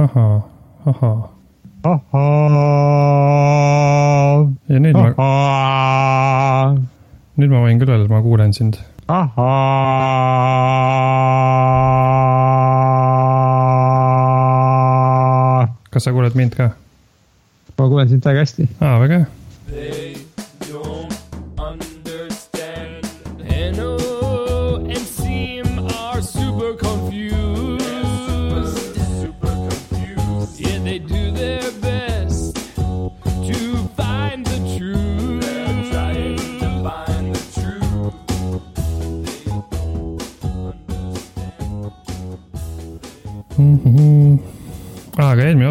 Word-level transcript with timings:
ahaa, 0.00 0.40
ahaa. 0.86 1.28
ahhaa, 1.84 2.60
ja 4.72 4.78
nüüd 4.80 4.96
ma, 4.96 5.12
ahhaa, 5.12 6.80
nüüd 7.36 7.50
ma 7.52 7.60
võin 7.66 7.76
küll 7.82 7.92
öelda, 7.92 8.04
et 8.08 8.12
ma 8.14 8.20
kuulen 8.24 8.52
sind. 8.56 8.74
ahhaa. 9.12 9.60
kas 15.92 16.02
sa 16.08 16.14
kuuled 16.16 16.34
mind 16.38 16.56
ka? 16.56 16.66
ma 17.76 17.84
kuulen 17.84 18.08
sind 18.08 18.24
väga 18.24 18.40
hästi. 18.46 18.64
aa, 18.80 18.96
väga 19.04 19.14
hea. 19.20 19.28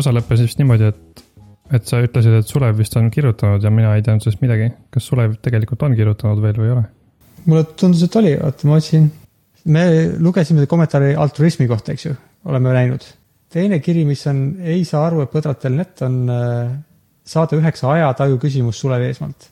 Osa 0.10 0.18
lõppes 0.18 0.42
vist 0.42 0.60
niimoodi, 0.60 0.90
et, 0.90 1.22
et 1.78 1.86
sa 1.90 2.02
ütlesid, 2.02 2.40
et 2.40 2.50
Sulev 2.50 2.78
vist 2.80 2.96
on 2.98 3.12
kirjutanud 3.14 3.64
ja 3.64 3.72
mina 3.74 3.94
ei 3.96 4.04
teadnud 4.06 4.26
sellest 4.26 4.42
midagi. 4.42 4.72
kas 4.90 5.06
Sulev 5.06 5.38
tegelikult 5.44 5.86
on 5.86 5.96
kirjutanud 5.98 6.42
veel 6.42 6.58
või 6.58 6.70
ei 6.70 6.74
ole? 6.78 6.86
mulle 7.46 7.64
tundus, 7.80 8.02
et 8.04 8.16
oli, 8.20 8.34
oota, 8.36 8.68
ma 8.68 8.80
otsin. 8.80 9.06
me 9.66 9.84
lugesime 10.20 10.66
kommentaari 10.68 11.14
altruismi 11.16 11.68
kohta, 11.70 11.94
eks 11.94 12.06
ju, 12.06 12.16
oleme 12.50 12.74
näinud. 12.74 13.06
teine 13.54 13.80
kiri, 13.86 14.06
mis 14.06 14.26
on 14.28 14.42
ei 14.60 14.84
saa 14.86 15.06
aru, 15.08 15.22
et 15.24 15.34
põdratel 15.34 15.78
net 15.78 16.02
on 16.06 16.18
äh, 16.34 16.74
saade 17.26 17.60
üheksa 17.60 17.92
ajataju 17.94 18.42
küsimus 18.42 18.82
Sulev 18.82 19.06
Eesmaalt. 19.06 19.52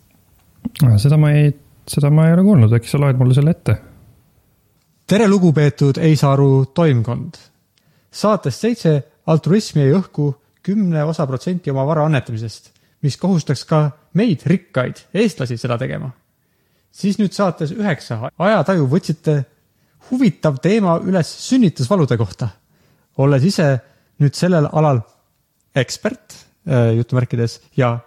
seda 0.97 1.21
ma 1.21 1.31
ei, 1.37 1.53
seda 1.87 2.09
ma 2.09 2.27
ei 2.27 2.33
ole 2.33 2.47
kuulnud, 2.49 2.73
äkki 2.79 2.89
sa 2.89 3.01
loed 3.03 3.21
mulle 3.21 3.37
selle 3.37 3.53
ette? 3.53 3.77
tere, 5.07 5.29
lugupeetud 5.29 6.01
ei 6.01 6.17
saa 6.19 6.33
aru 6.33 6.65
toimkond. 6.73 7.37
saatest 8.11 8.65
seitse 8.65 8.97
altruismi 9.27 9.85
jäi 9.85 9.95
õhku 10.01 10.33
kümne 10.67 11.03
osa 11.07 11.25
protsenti 11.27 11.71
oma 11.71 11.85
vara 11.87 12.05
annetamisest, 12.07 12.71
mis 13.05 13.17
kohustaks 13.17 13.63
ka 13.69 13.81
meid, 14.19 14.43
rikkaid 14.49 15.05
eestlasi, 15.15 15.57
seda 15.57 15.77
tegema. 15.79 16.11
siis 16.91 17.19
nüüd 17.19 17.33
saates 17.35 17.71
üheksa 17.75 18.31
ajataju 18.41 18.87
võtsite 18.89 19.43
huvitav 20.09 20.57
teema 20.63 20.97
üles 21.03 21.29
sünnitusvalude 21.49 22.17
kohta. 22.17 22.49
olles 23.17 23.43
ise 23.43 23.69
nüüd 24.21 24.35
sellel 24.35 24.67
alal 24.71 25.01
ekspert 25.75 26.35
äh, 26.67 26.95
jutumärkides 26.97 27.59
ja 27.77 27.97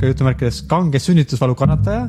ka 0.00 0.06
jutumärkides 0.06 0.62
kange 0.68 0.98
sünnitusvalu 0.98 1.54
kannataja, 1.54 2.08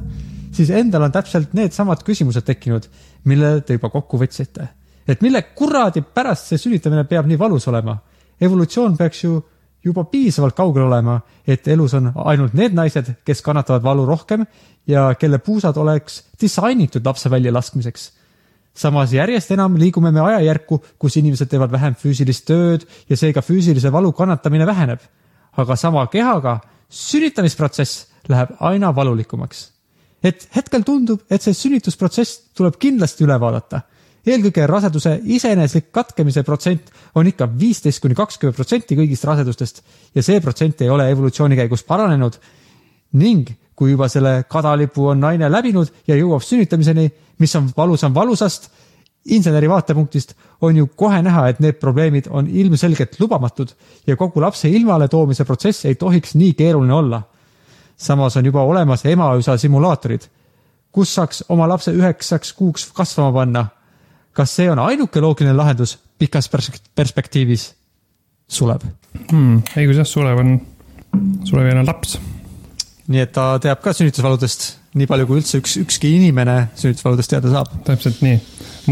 siis 0.54 0.70
endal 0.70 1.08
on 1.08 1.14
täpselt 1.14 1.54
needsamad 1.58 2.04
küsimused 2.06 2.46
tekkinud, 2.48 2.88
mille 3.26 3.60
te 3.66 3.78
juba 3.78 3.90
kokku 3.90 4.20
võtsite. 4.22 4.68
et 5.08 5.22
mille 5.22 5.42
kuradi 5.56 6.02
pärast 6.02 6.52
see 6.52 6.58
sünnitamine 6.58 7.04
peab 7.06 7.28
nii 7.28 7.40
valus 7.40 7.68
olema? 7.68 7.98
evolutsioon 8.42 8.98
peaks 8.98 9.24
ju 9.24 9.40
juba 9.84 10.04
piisavalt 10.04 10.56
kaugel 10.56 10.84
olema, 10.84 11.20
et 11.48 11.68
elus 11.68 11.94
on 11.98 12.12
ainult 12.26 12.54
need 12.54 12.74
naised, 12.78 13.14
kes 13.26 13.42
kannatavad 13.42 13.84
valu 13.84 14.06
rohkem 14.06 14.46
ja 14.88 15.14
kelle 15.20 15.38
puusad 15.38 15.78
oleks 15.78 16.24
disainitud 16.42 17.06
lapse 17.06 17.30
väljalaskmiseks 17.30 18.12
samas 18.74 19.14
järjest 19.14 19.52
enam 19.52 19.76
liigume 19.80 20.12
me 20.12 20.22
ajajärku, 20.24 20.80
kus 21.00 21.18
inimesed 21.20 21.50
teevad 21.52 21.72
vähem 21.72 21.96
füüsilist 22.00 22.46
tööd 22.48 22.86
ja 23.10 23.18
seega 23.20 23.44
füüsilise 23.44 23.92
valu 23.92 24.12
kannatamine 24.14 24.66
väheneb. 24.68 25.00
aga 25.58 25.76
sama 25.76 26.08
kehaga 26.08 26.62
sünnitamisprotsess 26.90 28.08
läheb 28.30 28.50
aina 28.60 28.96
valulikumaks. 28.96 29.72
et 30.24 30.48
hetkel 30.56 30.84
tundub, 30.84 31.22
et 31.30 31.42
see 31.42 31.54
sünnitusprotsess 31.54 32.54
tuleb 32.56 32.78
kindlasti 32.80 33.24
üle 33.24 33.40
vaadata. 33.40 33.82
Eelkõige 34.26 34.68
raseduse 34.68 35.16
iseeneslik 35.24 35.92
katkemise 35.92 36.44
protsent 36.44 36.92
on 37.16 37.28
ikka 37.28 37.48
viisteist 37.60 38.02
kuni 38.02 38.16
kakskümmend 38.18 38.56
protsenti 38.56 38.98
kõigist 39.00 39.26
rasedustest 39.26 39.82
ja 40.16 40.24
see 40.24 40.42
protsent 40.42 40.82
ei 40.82 40.90
ole 40.90 41.10
evolutsiooni 41.12 41.58
käigus 41.58 41.84
paranenud 41.88 42.38
ning 43.18 43.50
kui 43.82 43.96
juba 43.96 44.06
selle 44.14 44.44
kadalipu 44.46 45.08
on 45.10 45.24
naine 45.24 45.48
läbinud 45.50 45.90
ja 46.06 46.14
jõuab 46.14 46.44
sünnitamiseni, 46.46 47.08
mis 47.42 47.56
on 47.58 47.72
valusam 47.74 48.14
valusast, 48.14 48.68
inseneri 49.34 49.70
vaatepunktist 49.70 50.36
on 50.62 50.78
ju 50.78 50.86
kohe 50.98 51.18
näha, 51.26 51.48
et 51.50 51.60
need 51.66 51.80
probleemid 51.82 52.30
on 52.30 52.46
ilmselgelt 52.46 53.18
lubamatud 53.20 53.74
ja 54.08 54.16
kogu 54.18 54.42
lapse 54.42 54.70
ilmale 54.70 55.08
toomise 55.10 55.46
protsess 55.50 55.86
ei 55.90 55.96
tohiks 55.96 56.36
nii 56.36 56.54
keeruline 56.54 56.94
olla. 56.94 57.22
samas 57.98 58.38
on 58.38 58.46
juba 58.46 58.62
olemas 58.62 59.06
emaüsa 59.06 59.58
simulaatorid, 59.58 60.22
kus 60.92 61.16
saaks 61.16 61.44
oma 61.50 61.68
lapse 61.70 61.92
üheksaks 61.92 62.54
kuuks 62.54 62.92
kasvama 62.94 63.34
panna. 63.34 63.66
Kas 64.38 64.56
see 64.58 64.70
on 64.72 64.80
ainuke 64.80 65.24
loogiline 65.24 65.56
lahendus 65.58 65.98
pikas 66.20 66.50
pers- 66.52 66.82
perspektiivis? 66.96 67.72
Sulev. 68.52 68.84
hmm,. 69.32 69.62
ei, 69.78 69.86
kuidas 69.88 70.12
Sulev 70.12 70.40
on, 70.42 70.58
Sulevil 71.48 71.78
on 71.80 71.88
laps. 71.88 72.18
nii 73.12 73.22
et 73.24 73.32
ta 73.32 73.54
teab 73.64 73.80
ka 73.84 73.94
sünnitusvaludest 73.96 74.66
nii 75.00 75.08
palju, 75.08 75.28
kui 75.30 75.40
üldse 75.40 75.62
üks, 75.62 75.78
ükski 75.80 76.16
inimene 76.18 76.58
sünnitusvaludest 76.76 77.32
teada 77.32 77.52
saab. 77.54 77.72
täpselt 77.88 78.20
nii. 78.26 78.40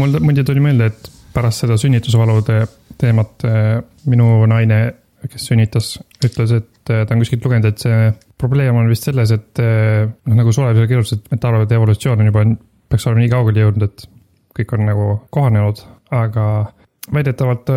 mul, 0.00 0.16
muide 0.24 0.44
tuli 0.48 0.62
meelde, 0.64 0.88
et 0.88 1.10
pärast 1.34 1.64
seda 1.64 1.76
sünnitusvalude 1.80 2.62
teemat 3.00 3.44
äh, 3.48 3.68
minu 4.10 4.30
naine, 4.50 4.80
kes 5.28 5.50
sünnitas, 5.50 5.92
ütles, 6.24 6.54
et 6.56 6.92
äh, 6.92 7.04
ta 7.04 7.14
on 7.14 7.20
kuskilt 7.20 7.44
lugenud, 7.44 7.68
et 7.68 7.84
see 7.84 8.08
probleem 8.40 8.80
on 8.80 8.88
vist 8.88 9.08
selles, 9.08 9.32
et 9.36 9.60
äh, 9.60 10.06
noh, 10.08 10.40
nagu 10.40 10.56
Sulev 10.56 10.78
seal 10.78 10.88
kirjutas, 10.88 11.20
et 11.20 11.36
ta 11.36 11.52
arvab, 11.52 11.66
et 11.68 11.76
evolutsioon 11.76 12.24
on 12.24 12.32
juba, 12.32 12.46
peaks 12.90 13.06
olema 13.08 13.24
nii 13.24 13.32
kaugele 13.34 13.66
jõudnud, 13.66 13.86
et 13.90 14.08
kõik 14.60 14.76
on 14.76 14.86
nagu 14.88 15.08
kohanenud, 15.34 15.82
aga 16.14 16.46
väidetavalt, 17.10 17.70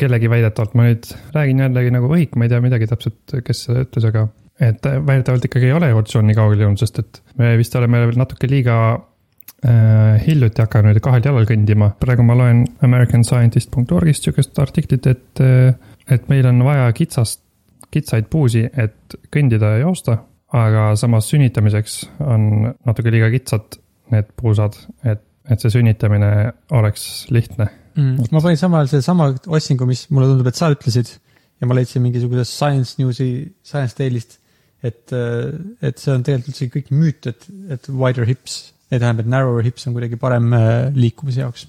kellegi 0.00 0.30
väidetavalt, 0.30 0.74
ma 0.78 0.88
nüüd 0.88 1.10
räägin 1.34 1.64
jällegi 1.66 1.92
nagu 1.92 2.08
võhik, 2.10 2.36
ma 2.36 2.46
ei 2.46 2.52
tea 2.52 2.62
midagi 2.64 2.88
täpselt, 2.88 3.36
kes 3.44 3.66
seda 3.66 3.84
ütles, 3.84 4.06
aga 4.08 4.28
et 4.60 4.86
väidetavalt 4.86 5.44
ikkagi 5.48 5.68
ei 5.68 5.76
ole 5.76 5.90
evolutsioon 5.92 6.26
nii 6.28 6.38
kaugele 6.38 6.66
jõudnud, 6.66 6.82
sest 6.82 7.02
et 7.02 7.20
me 7.38 7.52
vist 7.60 7.74
oleme 7.78 8.00
natuke 8.18 8.48
liiga 8.50 8.78
äh, 8.94 10.16
hiljuti 10.24 10.64
hakanud 10.64 11.00
kahel 11.04 11.24
jalal 11.24 11.46
kõndima. 11.48 11.92
praegu 12.00 12.26
ma 12.26 12.36
loen 12.38 12.64
americanscientist.orgist 12.86 14.26
sihukest 14.26 14.58
artiklit, 14.62 15.06
et, 15.06 15.44
et 16.08 16.32
meil 16.32 16.48
on 16.50 16.64
vaja 16.66 16.88
kitsast, 16.96 17.42
kitsaid 17.94 18.26
puusi, 18.30 18.66
et 18.76 19.18
kõndida 19.32 19.76
ja 19.76 19.84
joosta, 19.86 20.18
aga 20.52 20.90
samas 20.96 21.28
sünnitamiseks 21.30 22.00
on 22.24 22.72
natuke 22.86 23.12
liiga 23.12 23.30
kitsad 23.32 23.78
need 24.12 24.28
puusad, 24.40 24.76
et, 25.04 25.22
et 25.48 25.62
see 25.62 25.72
sünnitamine 25.72 26.30
oleks 26.76 27.26
lihtne. 27.34 27.68
mm.. 27.96 28.28
ma 28.34 28.42
panin 28.44 28.60
samal 28.60 28.84
ajal 28.84 28.96
sedasama 28.96 29.30
otsingu, 29.46 29.88
mis 29.88 30.06
mulle 30.12 30.30
tundub, 30.30 30.50
et 30.50 30.58
sa 30.58 30.70
ütlesid 30.74 31.14
ja 31.58 31.68
ma 31.68 31.76
leidsin 31.78 32.04
mingisugusest 32.04 32.54
Science 32.54 32.98
Newsi, 33.00 33.30
Science 33.66 33.96
Daily'st, 33.98 34.38
et, 34.86 35.14
et 35.82 35.98
see 35.98 36.12
on 36.14 36.22
tegelikult 36.26 36.52
üldsegi 36.52 36.74
kõik 36.76 36.92
müüt, 36.94 37.30
et, 37.30 37.48
et 37.74 37.88
wider 37.90 38.28
hips, 38.28 38.60
ei 38.92 39.00
tähendab, 39.00 39.24
et 39.24 39.32
narrower 39.32 39.66
hips 39.66 39.88
on 39.88 39.96
kuidagi 39.96 40.18
parem 40.20 40.52
äh, 40.56 40.68
liikumise 40.94 41.42
jaoks 41.42 41.66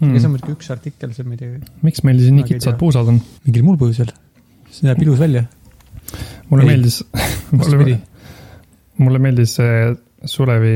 mm.. 0.00 0.12
ja 0.12 0.20
see 0.20 0.28
on 0.28 0.34
muidugi 0.34 0.56
üks 0.56 0.72
artikkel, 0.74 1.14
see 1.16 1.26
ma 1.26 1.36
ei 1.36 1.42
tea, 1.42 1.60
miks 1.86 2.02
meil 2.06 2.20
siis 2.20 2.34
nii 2.34 2.44
ei 2.44 2.50
kitsad 2.54 2.78
puusad 2.80 3.08
on? 3.12 3.20
mingil 3.46 3.64
muul 3.66 3.78
põhjusel. 3.80 4.10
see 4.72 4.88
näeb 4.88 5.00
ilus 5.06 5.22
välja. 5.22 5.46
mulle 6.50 6.66
Ei, 6.66 6.72
meeldis, 6.72 7.00
mulle, 7.54 8.00
mulle 9.02 9.22
meeldis 9.22 9.56
see 9.60 9.78
Sulevi, 10.26 10.74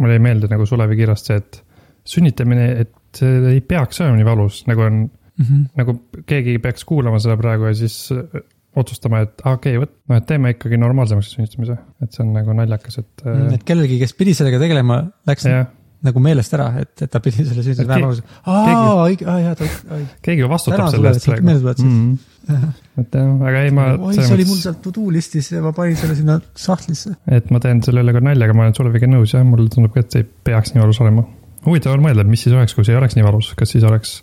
mulle 0.00 0.18
ei 0.18 0.24
meeldi 0.24 0.50
nagu 0.50 0.66
Sulevi 0.68 0.96
kirjast 0.98 1.30
see, 1.30 1.42
et 1.42 1.60
sünnitamine, 2.08 2.68
et 2.84 3.18
see 3.18 3.42
ei 3.52 3.60
peaks 3.60 4.00
olema 4.02 4.18
nii 4.18 4.26
valus, 4.26 4.62
nagu 4.70 4.86
on, 4.86 5.02
mm. 5.04 5.44
-hmm. 5.44 5.68
nagu 5.78 5.96
keegi 6.26 6.58
peaks 6.62 6.86
kuulama 6.88 7.20
seda 7.22 7.36
praegu 7.40 7.68
ja 7.70 7.74
siis 7.78 7.96
äh, 8.14 8.42
otsustama, 8.76 9.20
et 9.26 9.44
aa, 9.44 9.58
okei 9.58 9.76
okay,, 9.76 9.82
vot, 9.84 9.92
noh, 10.08 10.18
et 10.18 10.26
teeme 10.26 10.54
ikkagi 10.54 10.80
normaalsemaks 10.80 11.34
sünnitamise, 11.34 11.76
et 12.02 12.16
see 12.16 12.24
on 12.24 12.32
nagu 12.38 12.56
naljakas, 12.56 12.98
et 13.02 13.26
äh, 13.26 13.44
et 13.58 13.64
kellelgi, 13.68 14.00
kes 14.02 14.16
pidi 14.18 14.34
sellega 14.38 14.60
tegelema, 14.62 15.02
läks 15.28 15.48
jah, 15.48 15.68
nagu 16.02 16.22
meelest 16.22 16.54
ära, 16.56 16.68
et, 16.82 16.92
et 17.04 17.10
ta 17.10 17.20
pidi 17.22 17.44
selle 17.46 17.62
keegi- 17.62 18.06
aus. 18.06 18.20
aa, 18.50 19.04
õige, 19.06 19.26
aa 19.30 19.38
jaa, 19.42 19.56
ta, 19.58 19.68
oi. 19.96 20.06
keegi 20.24 20.42
ju 20.44 20.50
vastutab 20.50 20.90
selle 20.94 21.12
eest 21.12 21.28
sa 21.28 21.36
meelde 21.38 21.62
tuletasid. 21.62 21.90
mm.. 21.92 22.72
et 23.02 23.18
jah, 23.18 23.28
aga 23.50 23.62
ei, 23.62 23.74
ma 23.76 23.86
oi, 23.94 24.16
see 24.18 24.34
oli 24.34 24.46
mul 24.48 24.58
seal 24.64 24.78
to 24.82 24.94
do 24.96 25.06
listis 25.14 25.52
ja 25.54 25.62
ma 25.64 25.74
panin 25.76 25.98
selle 26.00 26.16
sinna 26.18 26.40
sahtlisse. 26.58 27.14
et 27.38 27.54
ma 27.54 27.62
teen 27.62 27.84
selle 27.86 28.02
üle 28.02 28.16
ka 28.16 28.24
nalja, 28.24 28.48
aga 28.48 28.58
ma 28.58 28.66
olen 28.66 28.76
Suleviga 28.78 29.10
nõus 29.10 29.36
jah, 29.36 29.46
mulle 29.46 29.70
tundub 29.72 29.94
ka, 29.94 30.02
et 30.02 30.16
see 30.16 30.24
ei 30.24 30.28
peaks 30.50 30.74
nii 30.74 30.82
valus 30.82 31.00
olema. 31.04 31.24
huvitav 31.68 31.94
on 31.94 32.04
mõelda, 32.08 32.26
mis 32.28 32.42
siis 32.46 32.56
oleks, 32.56 32.74
kui 32.74 32.88
see 32.88 32.96
ei 32.96 33.00
oleks 33.00 33.18
nii 33.18 33.26
valus, 33.28 33.52
kas 33.58 33.74
siis 33.76 33.86
oleks 33.86 34.18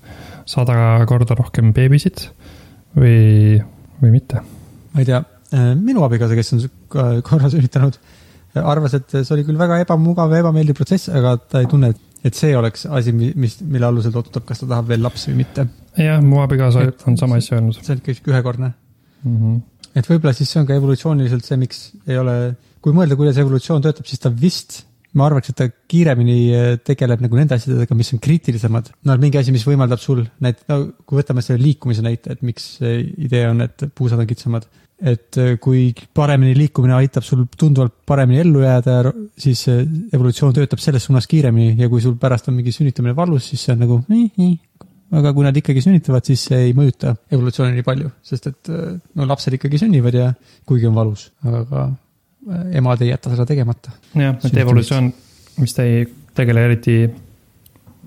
sada 0.50 0.78
korda 1.08 1.38
rohkem 1.40 1.72
beebisid 1.76 2.28
või, 3.00 3.60
või 4.04 4.16
mitte? 4.20 4.44
ma 4.92 5.04
ei 5.04 5.08
tea, 5.08 5.24
minu 5.80 6.04
abikaasa, 6.04 6.36
kes 6.36 6.58
on 6.58 6.66
korra 7.24 7.52
sünnitanud, 7.52 8.02
arvas, 8.58 8.96
et 8.98 9.12
see 9.14 9.34
oli 9.36 9.46
küll 9.48 9.60
väga 9.60 9.80
ebamugav 9.84 10.34
ja 10.34 10.44
ebameeldiv 10.44 10.78
protsess, 10.78 11.12
aga 11.14 11.36
ta 11.38 11.62
ei 11.64 11.70
tunne, 11.70 11.92
et 12.26 12.36
see 12.38 12.56
oleks 12.58 12.86
asi, 12.90 13.14
mis, 13.14 13.60
mille 13.62 13.88
alusel 13.88 14.14
ta 14.14 14.22
otsustab, 14.24 14.46
kas 14.50 14.64
ta 14.64 14.70
tahab 14.74 14.90
veel 14.92 15.04
lapsi 15.06 15.32
või 15.32 15.44
mitte. 15.44 15.68
jah, 16.00 16.22
mu 16.24 16.42
abikaasa 16.44 16.90
on 17.10 17.18
sama 17.20 17.40
asja 17.40 17.58
öelnud 17.60 17.80
see 17.80 17.96
on 17.96 18.04
kõik 18.06 18.30
ühekordne. 18.34 18.74
mm. 19.24 19.38
-hmm. 19.38 19.62
et 19.96 20.12
võib-olla 20.12 20.36
siis 20.36 20.52
see 20.52 20.62
on 20.62 20.68
ka 20.68 20.78
evolutsiooniliselt 20.80 21.46
see, 21.46 21.58
miks 21.62 21.82
ei 22.08 22.18
ole, 22.18 22.36
kui 22.82 22.96
mõelda, 22.96 23.18
kuidas 23.20 23.38
evolutsioon 23.38 23.86
töötab, 23.86 24.10
siis 24.10 24.20
ta 24.24 24.34
vist, 24.34 24.84
ma 25.14 25.26
arvaks, 25.30 25.50
et 25.50 25.58
ta 25.58 25.70
kiiremini 25.70 26.38
eh, 26.54 26.72
tegeleb 26.86 27.24
nagu 27.26 27.40
nende 27.40 27.56
asjadega, 27.56 27.96
mis 27.98 28.14
on 28.14 28.22
kriitilisemad. 28.26 28.92
no 29.06 29.18
mingi 29.22 29.40
asi, 29.40 29.54
mis 29.56 29.66
võimaldab 29.68 30.02
sul 30.02 30.26
näit-, 30.44 30.66
no 30.70 30.82
kui 31.06 31.22
võtame 31.22 31.46
selle 31.46 31.62
liikumise 31.64 32.06
näite, 32.06 32.36
et 32.36 32.46
miks 32.46 32.76
see 32.82 33.02
idee 33.18 33.48
on, 33.50 33.62
et 33.66 33.90
puusad 33.96 34.20
on 34.20 34.30
kitsamad. 34.30 34.68
Et 35.00 35.38
eh, 35.40 35.54
kui 35.62 35.90
paremini 36.16 36.56
liikumine 36.58 36.96
aitab 36.98 37.24
sul 37.24 37.46
tunduvalt 37.58 37.94
paremini 38.08 38.42
ellu 38.44 38.64
jääda, 38.64 39.14
siis 39.40 39.62
eh, 39.72 39.86
evolutsioon 40.14 40.56
töötab 40.56 40.82
selles 40.84 41.06
suunas 41.08 41.28
kiiremini 41.30 41.80
ja 41.80 41.90
kui 41.92 42.04
sul 42.04 42.18
pärast 42.20 42.50
on 42.52 42.58
mingi 42.58 42.74
sünnitamine 42.76 43.16
valus, 43.16 43.48
siis 43.52 43.64
see 43.66 43.76
on 43.76 43.86
nagu 43.86 44.02
nii, 44.12 44.26
nii, 44.40 44.58
aga 45.20 45.32
kui 45.36 45.48
nad 45.48 45.56
ikkagi 45.62 45.84
sünnitavad, 45.86 46.28
siis 46.28 46.44
see 46.50 46.60
ei 46.68 46.76
mõjuta 46.78 47.16
evolutsiooni 47.32 47.78
nii 47.78 47.88
palju, 47.88 48.12
sest 48.32 48.52
et 48.52 48.74
äh, 48.76 48.92
no 49.16 49.30
lapsed 49.30 49.56
ikkagi 49.56 49.80
sünnivad 49.86 50.20
ja 50.20 50.28
kuigi 50.68 50.90
on 50.90 51.00
valus, 51.00 51.30
aga 51.48 51.86
äh, 51.88 52.68
emad 52.82 53.06
ei 53.06 53.14
jäta 53.14 53.32
seda 53.34 53.48
tegemata. 53.48 53.96
jah, 54.20 54.36
et 54.36 54.62
evolutsioon 54.66 55.12
vist 55.62 55.80
ei 55.84 56.04
tegele 56.36 56.68
eriti 56.68 57.02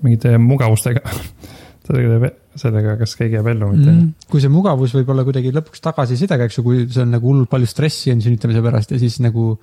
mingite 0.03 0.37
mugavustega. 0.41 1.01
ta 1.83 1.95
tegeleb 1.95 2.42
sellega, 2.59 2.97
kas 2.99 3.15
keegi 3.19 3.37
jääb 3.39 3.49
ellu 3.53 3.71
mitte 3.71 3.89
mm.. 3.89 4.27
kui 4.29 4.43
see 4.43 4.51
mugavus 4.53 4.93
võib 4.97 5.09
olla 5.13 5.25
kuidagi 5.25 5.53
lõpuks 5.55 5.81
tagasisidega, 5.83 6.47
eks 6.47 6.59
ju, 6.59 6.65
kui 6.65 6.83
see 6.85 7.03
on 7.05 7.13
nagu 7.15 7.29
hullult 7.29 7.51
palju 7.51 7.69
stressi 7.69 8.13
on 8.13 8.21
sünnitamise 8.23 8.61
pärast 8.65 8.93
ja 8.93 9.01
siis 9.01 9.19
nagu 9.23 9.53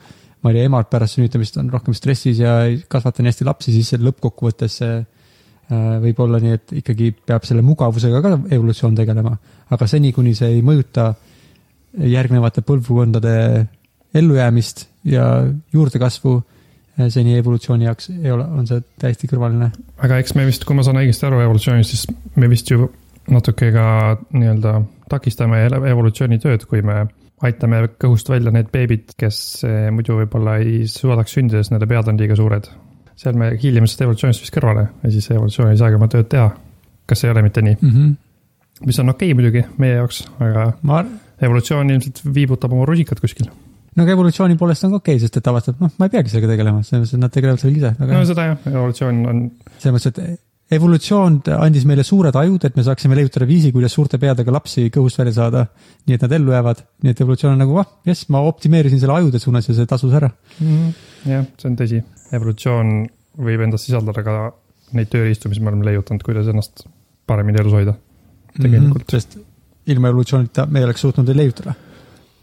ma 0.40 0.52
ei 0.52 0.58
tea, 0.58 0.66
emad 0.70 0.90
pärast 0.90 1.18
sünnitamist 1.18 1.58
on 1.60 1.70
rohkem 1.72 1.96
stressis 1.96 2.40
ja 2.40 2.60
ei 2.66 2.80
kasvata 2.90 3.22
nii 3.22 3.32
hästi 3.32 3.48
lapsi, 3.48 3.74
siis 3.76 4.00
lõppkokkuvõttes 4.00 4.78
see 4.82 4.94
äh, 5.00 5.96
võib 6.04 6.22
olla 6.24 6.40
nii, 6.42 6.56
et 6.56 6.76
ikkagi 6.80 7.10
peab 7.26 7.44
selle 7.48 7.64
mugavusega 7.66 8.22
ka 8.24 8.36
evolutsioon 8.48 8.96
tegelema. 8.98 9.36
aga 9.70 9.90
seni, 9.90 10.14
kuni 10.16 10.34
see 10.38 10.56
ei 10.56 10.64
mõjuta 10.66 11.12
järgnevate 11.98 12.62
põlvkondade 12.66 13.34
ellujäämist 14.14 14.86
ja 15.10 15.26
juurdekasvu, 15.72 16.34
seni 17.08 17.36
evolutsiooni 17.38 17.86
jaoks 17.86 18.10
ei 18.12 18.30
ole, 18.30 18.44
on 18.44 18.66
see 18.68 18.82
täiesti 19.00 19.30
kõrvaline. 19.30 19.70
aga 19.98 20.18
eks 20.20 20.34
me 20.34 20.46
vist, 20.48 20.64
kui 20.68 20.76
ma 20.76 20.84
saan 20.86 21.00
õigesti 21.00 21.26
aru 21.28 21.40
evolutsioonist, 21.44 21.94
siis 21.94 22.36
me 22.36 22.50
vist 22.50 22.70
ju 22.70 22.90
natuke 23.30 23.70
ka 23.72 23.86
nii-öelda 24.32 24.80
takistame 25.10 25.64
ele- 25.66 25.82
evolutsioonitööd, 25.90 26.66
kui 26.70 26.82
me 26.86 27.04
aitame 27.46 27.82
kõhust 28.00 28.28
välja 28.30 28.52
need 28.54 28.70
beebid, 28.72 29.14
kes 29.18 29.40
eh, 29.64 29.88
muidu 29.94 30.18
võib-olla 30.20 30.58
ei 30.60 30.84
suudaks 30.90 31.36
sündida, 31.36 31.62
sest 31.62 31.74
nende 31.74 31.88
pead 31.90 32.10
on 32.10 32.20
liiga 32.20 32.36
suured. 32.38 32.68
seal 33.20 33.36
me 33.36 33.50
hiilime 33.52 33.84
sellest 33.86 34.04
evolutsioonist 34.06 34.44
vist 34.44 34.54
kõrvale 34.54 34.86
ja 35.02 35.10
siis 35.12 35.30
evolutsioon 35.30 35.72
ei 35.72 35.80
saagi 35.80 35.98
oma 35.98 36.08
tööd 36.08 36.28
teha. 36.32 36.50
kas 37.06 37.24
ei 37.24 37.30
ole 37.30 37.42
mitte 37.42 37.62
nii? 37.62 37.76
mm. 37.80 37.90
-hmm. 37.90 38.86
mis 38.86 38.98
on 38.98 39.08
okei 39.08 39.32
okay, 39.32 39.34
muidugi 39.34 39.64
meie 39.78 39.94
jaoks, 39.94 40.22
aga 40.40 40.72
ma, 40.82 41.04
evolutsioon 41.40 41.90
ilmselt 41.90 42.22
viibutab 42.34 42.72
oma 42.72 42.84
rusikat 42.84 43.20
kuskil. 43.20 43.50
No 43.96 44.04
aga 44.04 44.14
evolutsiooni 44.16 44.58
poolest 44.60 44.86
on 44.86 44.94
ka 44.94 45.00
okei 45.00 45.16
okay,, 45.16 45.24
sest 45.24 45.40
et 45.40 45.50
avastab, 45.50 45.80
noh, 45.82 45.90
ma 45.98 46.08
ei 46.08 46.14
peagi 46.14 46.32
sellega 46.32 46.52
tegelema, 46.54 46.84
selles 46.86 47.02
mõttes, 47.02 47.16
et 47.16 47.24
nad 47.24 47.34
tegelevad 47.34 47.62
sellega 47.62 47.90
ise, 47.90 48.12
no 48.12 48.22
seda 48.28 48.46
jah, 48.52 48.70
evolutsioon 48.70 49.20
on, 49.32 49.42
selles 49.78 49.96
mõttes, 49.96 50.14
et 50.14 50.76
evolutsioon 50.76 51.40
andis 51.56 51.84
meile 51.88 52.04
suured 52.06 52.36
ajud, 52.38 52.64
et 52.68 52.76
me 52.78 52.84
saaksime 52.86 53.18
leiutada 53.18 53.48
viisi, 53.48 53.72
kuidas 53.74 53.94
suurte 53.96 54.20
peadega 54.22 54.54
lapsi 54.54 54.86
kõhust 54.94 55.18
välja 55.18 55.34
saada, 55.40 55.64
nii 56.06 56.18
et 56.18 56.26
nad 56.26 56.36
ellu 56.38 56.54
jäävad, 56.54 56.84
nii 57.02 57.14
et 57.14 57.22
evolutsioon 57.24 57.56
on 57.56 57.62
nagu, 57.64 57.78
ah, 57.82 57.88
jess, 58.06 58.28
ma 58.30 58.42
optimeerisin 58.46 59.02
selle 59.02 59.16
ajude 59.18 59.42
suunas 59.42 59.66
ja 59.66 59.74
see 59.74 59.90
tasus 59.90 60.14
ära. 60.14 60.30
jah, 61.26 61.48
see 61.58 61.70
on 61.72 61.78
tõsi. 61.80 62.02
evolutsioon 62.38 62.94
võib 63.50 63.66
endas 63.66 63.86
sisaldada 63.86 64.22
ka 64.26 64.36
neid 64.96 65.10
tööriistu, 65.10 65.50
mis 65.50 65.60
me 65.62 65.72
oleme 65.72 65.86
leiutanud, 65.90 66.22
kuidas 66.26 66.48
ennast 66.50 66.84
paremini 67.30 67.62
elus 67.62 67.74
hoida. 67.74 67.94
Tegelikult. 68.56 69.06
Mhm, 69.06 69.12
sest 69.14 69.38
ilma 69.90 70.10
evolutsioonita 70.10 70.66
me 70.70 70.80
ei 70.80 70.88
oleks 70.88 71.06
suutnud 71.06 71.30
leiutada. 71.34 71.74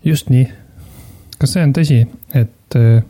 just 0.04 0.30
nii. 0.30 0.48
Kas 1.38 1.54
see 1.54 1.66
on 1.66 1.76
tõsi, 1.76 2.00
et 2.38 2.80
eh, 2.80 3.04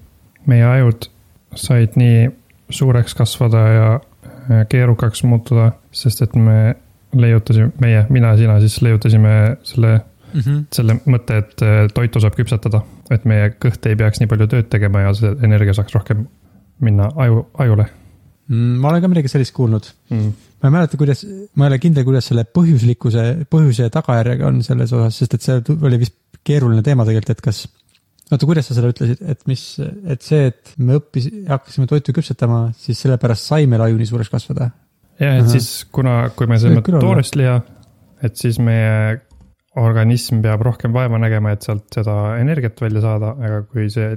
meie 0.50 0.66
ajud 0.66 1.10
said 1.58 1.96
nii 2.00 2.28
suureks 2.70 3.16
kasvada 3.18 3.64
ja 3.68 3.88
eh, 3.98 4.66
keerukaks 4.70 5.24
muutuda, 5.28 5.72
sest 5.92 6.26
et 6.26 6.36
me 6.36 6.76
leiutasime, 7.18 7.72
meie, 7.82 8.06
mina 8.10 8.34
ja 8.36 8.42
sina 8.44 8.60
siis 8.64 8.82
leiutasime 8.82 9.34
selle, 9.64 10.00
Mm 10.28 10.42
-hmm. 10.42 10.64
selle 10.76 10.94
mõtte, 11.08 11.38
et 11.38 11.62
eh, 11.64 11.88
toitu 11.94 12.20
saab 12.20 12.36
küpsetada. 12.36 12.82
et 13.12 13.26
meie 13.26 13.50
kõht 13.66 13.86
ei 13.88 13.96
peaks 13.96 14.20
nii 14.20 14.28
palju 14.28 14.48
tööd 14.48 14.68
tegema 14.70 15.00
ja 15.02 15.14
see 15.14 15.30
energia 15.42 15.74
saaks 15.74 15.94
rohkem 15.96 16.28
minna 16.80 17.08
aju, 17.16 17.48
ajule 17.58 17.86
Mm, 18.48 18.78
ma 18.80 18.94
olen 18.94 19.04
ka 19.04 19.10
midagi 19.12 19.32
sellist 19.32 19.52
kuulnud. 19.56 19.90
mm.. 20.10 20.28
ma 20.62 20.70
ei 20.70 20.74
mäleta, 20.78 20.98
kuidas, 21.00 21.26
ma 21.60 21.66
ei 21.66 21.74
ole 21.74 21.80
kindel, 21.84 22.06
kuidas 22.08 22.30
selle 22.30 22.46
põhjuslikkuse, 22.48 23.26
põhjuse 23.52 23.90
ja 23.90 23.94
tagajärjega 23.94 24.48
on 24.48 24.62
selles 24.66 24.94
osas, 24.96 25.18
sest 25.20 25.36
et 25.36 25.44
see 25.44 25.58
oli 25.76 26.00
vist 26.00 26.16
keeruline 26.48 26.84
teema 26.86 27.06
tegelikult, 27.06 27.36
et 27.36 27.44
kas 27.44 27.66
oota, 28.32 28.48
kuidas 28.50 28.68
sa 28.70 28.78
seda 28.78 28.92
ütlesid, 28.92 29.22
et 29.24 29.46
mis, 29.50 29.64
et 30.10 30.26
see, 30.26 30.50
et 30.52 30.74
me 30.82 30.98
õppis, 31.00 31.30
hakkasime 31.48 31.88
toitu 31.90 32.16
küpsetama, 32.16 32.68
siis 32.80 33.00
sellepärast 33.04 33.52
sai 33.54 33.70
meil 33.70 33.86
aju 33.86 34.00
nii 34.00 34.10
suureks 34.10 34.32
kasvada. 34.34 34.72
jah, 35.18 35.38
et 35.38 35.46
Ahah. 35.46 35.54
siis 35.56 35.88
kuna, 35.94 36.20
kui 36.36 36.50
me 36.50 36.60
sööme 36.62 36.84
toorest 36.86 37.38
liha, 37.40 37.62
et 38.26 38.40
siis 38.40 38.60
meie 38.64 39.20
organism 39.78 40.42
peab 40.42 40.64
rohkem 40.66 40.94
vaeva 40.96 41.20
nägema, 41.22 41.54
et 41.54 41.66
sealt 41.66 41.86
seda 41.94 42.38
energiat 42.42 42.82
välja 42.82 43.04
saada, 43.04 43.36
aga 43.38 43.62
kui 43.70 43.88
see 43.94 44.16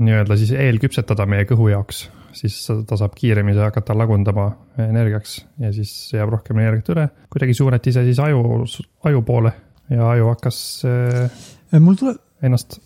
nii-öelda 0.00 0.38
siis 0.40 0.54
eelküpsetada 0.56 1.26
meie 1.28 1.44
kõhu 1.48 1.68
jaoks, 1.68 2.06
siis 2.36 2.56
ta 2.88 2.96
saab 2.96 3.12
kiiremini 3.18 3.60
hakata 3.60 3.96
lagundama 3.96 4.48
energiaks 4.80 5.42
ja 5.60 5.72
siis 5.76 5.92
jääb 6.14 6.32
rohkem 6.32 6.62
energiat 6.62 6.88
üle. 6.94 7.08
kuidagi 7.32 7.56
suunati 7.58 7.92
see 7.92 8.06
siis 8.08 8.22
aju, 8.24 8.64
aju 9.04 9.22
poole 9.28 9.52
ja 9.92 10.08
aju 10.14 10.30
hakkas 10.32 10.58
eh, 10.88 11.42
mul 11.80 11.98
tuleb, 12.00 12.20
ennast, 12.42 12.78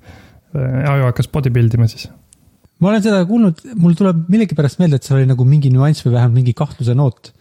aju 0.92 1.08
hakkas 1.08 1.30
bodybuild 1.32 1.76
ima 1.78 1.88
siis. 1.90 2.08
ma 2.80 2.90
olen 2.92 3.04
seda 3.04 3.22
kuulnud, 3.28 3.62
mul 3.80 3.96
tuleb 3.98 4.26
millegipärast 4.32 4.80
meelde, 4.82 5.00
et 5.00 5.06
seal 5.06 5.20
oli 5.20 5.30
nagu 5.30 5.46
mingi 5.48 5.72
nüanss 5.72 6.06
või 6.06 6.16
vähemalt 6.16 6.38
mingi 6.40 6.56
kahtluse 6.56 6.96
noot. 6.98 7.32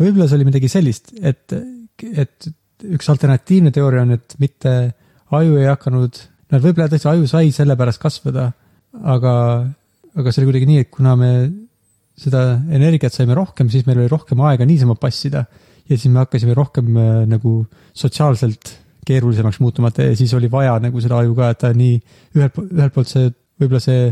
võib-olla 0.00 0.28
see 0.28 0.38
oli 0.40 0.48
midagi 0.50 0.70
sellist, 0.72 1.12
et, 1.20 1.56
et 2.12 2.50
üks 2.84 3.10
alternatiivne 3.12 3.72
teooria 3.74 4.04
on, 4.06 4.16
et 4.18 4.36
mitte 4.42 4.72
aju 5.36 5.60
ei 5.60 5.68
hakanud, 5.70 6.22
no 6.52 6.62
võib-olla 6.62 6.90
tõesti 6.92 7.10
aju 7.12 7.30
sai 7.30 7.52
sellepärast 7.54 8.02
kasvada, 8.02 8.50
aga, 9.02 9.32
aga 10.16 10.32
see 10.32 10.42
oli 10.42 10.50
kuidagi 10.52 10.68
nii, 10.70 10.84
et 10.84 10.92
kuna 10.92 11.16
me 11.18 11.30
seda 12.16 12.42
energiat 12.72 13.12
saime 13.12 13.36
rohkem, 13.36 13.68
siis 13.72 13.84
meil 13.88 14.00
oli 14.00 14.10
rohkem 14.10 14.40
aega 14.48 14.64
niisama 14.68 14.96
passida 15.00 15.44
ja 15.86 15.96
siis 15.96 16.08
me 16.10 16.22
hakkasime 16.22 16.54
rohkem 16.56 16.96
äh, 16.96 17.22
nagu 17.28 17.58
sotsiaalselt 17.96 18.72
keerulisemaks 19.06 19.60
muutuma, 19.62 19.92
et 19.92 20.18
siis 20.18 20.34
oli 20.36 20.50
vaja 20.52 20.76
nagu 20.82 21.00
seda 21.02 21.20
aju 21.22 21.36
ka, 21.38 21.52
et 21.52 21.62
ta 21.62 21.72
nii 21.76 21.96
ühelt 22.36 22.58
ühelt 22.66 22.94
poolt 22.94 23.12
see, 23.12 23.30
võib-olla 23.60 23.82
see 23.82 24.10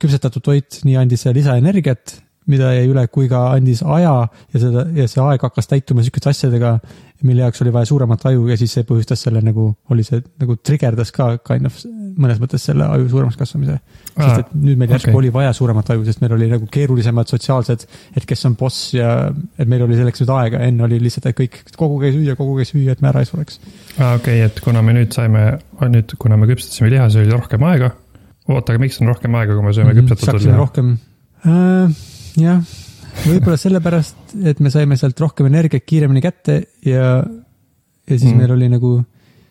küpsetatud 0.00 0.44
toit 0.44 0.80
nii 0.86 0.96
andis 1.00 1.26
lisaenergiat, 1.36 2.16
mida 2.50 2.72
jäi 2.74 2.88
üle, 2.88 3.04
kui 3.12 3.28
ka 3.30 3.50
andis 3.52 3.82
aja 3.84 4.14
ja 4.54 4.62
seda 4.62 4.86
ja 4.96 5.06
see 5.10 5.22
aeg 5.22 5.44
hakkas 5.44 5.68
täituma 5.70 6.04
sihukeste 6.04 6.32
asjadega, 6.32 6.78
mille 7.26 7.44
jaoks 7.44 7.62
oli 7.64 7.72
vaja 7.74 7.88
suuremat 7.90 8.26
aju 8.30 8.46
ja 8.48 8.56
siis 8.60 8.72
see 8.76 8.86
põhjustas 8.88 9.24
selle 9.26 9.42
nagu, 9.44 9.70
oli 9.92 10.04
see 10.06 10.22
nagu 10.40 10.56
trigerdas 10.64 11.12
ka 11.14 11.32
kind 11.46 11.68
of 11.68 11.76
mõnes 12.20 12.40
mõttes 12.42 12.64
selle 12.66 12.86
aju 12.86 13.08
suuremaks 13.10 13.38
kasvamise. 13.38 13.76
sest 14.16 14.42
et 14.42 14.52
nüüd 14.54 14.80
meil 14.80 14.92
järsku 14.94 15.10
okay. 15.10 15.18
oli 15.20 15.32
vaja 15.34 15.52
suuremat 15.56 15.92
aju, 15.94 16.04
sest 16.08 16.22
meil 16.22 16.34
oli 16.36 16.48
nagu 16.50 16.66
keerulisemad 16.72 17.30
sotsiaalsed, 17.30 17.86
et 18.16 18.26
kes 18.28 18.44
on 18.48 18.56
boss 18.60 18.92
ja 18.96 19.12
et 19.30 19.70
meil 19.70 19.84
oli 19.86 19.98
selleks 19.98 20.22
nüüd 20.22 20.32
aega, 20.34 20.62
enne 20.66 20.86
oli 20.86 21.00
lihtsalt, 21.02 21.30
et 21.30 21.38
kõik 21.38 21.60
koguge 21.78 22.12
süüa, 22.16 22.36
koguge 22.38 22.66
süüa, 22.68 22.96
et 22.96 23.04
me 23.04 23.10
ära 23.12 23.24
ei 23.24 23.30
sureks. 23.30 23.60
aa, 23.98 24.16
okei 24.18 24.40
okay,, 24.40 24.46
et 24.48 24.60
kuna 24.64 24.84
me 24.86 24.96
nüüd 24.96 25.16
saime, 25.16 25.46
nüüd, 25.86 26.16
kuna 26.20 26.40
me 26.40 26.50
küpsetasime 26.50 26.92
liha, 26.92 27.08
siis 27.10 27.24
oli 27.24 27.36
rohkem 27.36 27.66
aega. 27.70 27.92
oota, 28.50 28.74
aga 28.74 28.82
miks 28.82 29.00
on 29.02 29.12
rohkem 29.12 29.36
aega, 29.38 29.56
kui 29.56 29.66
me 29.66 29.74
sööme 29.76 29.94
Mhm, 29.94 30.02
küpsetatud 30.02 30.32
saaksime 30.32 30.54
liha? 30.56 30.62
rohkem 30.64 30.94
äh,, 31.46 32.00
jah, 32.40 32.62
võib-olla 33.20 33.60
sellepärast, 33.60 34.34
et 34.46 34.60
me 34.62 34.72
saime 34.72 34.98
sealt 35.00 35.20
rohkem 35.20 35.48
energiat 35.50 35.86
kiiremini 35.86 36.22
kätte 36.24 36.60
ja, 36.86 37.16
ja 37.20 38.18
siis 38.18 38.30
Mm. 38.30 38.38
meil 38.42 38.52
oli 38.54 38.68
nagu, 38.72 38.90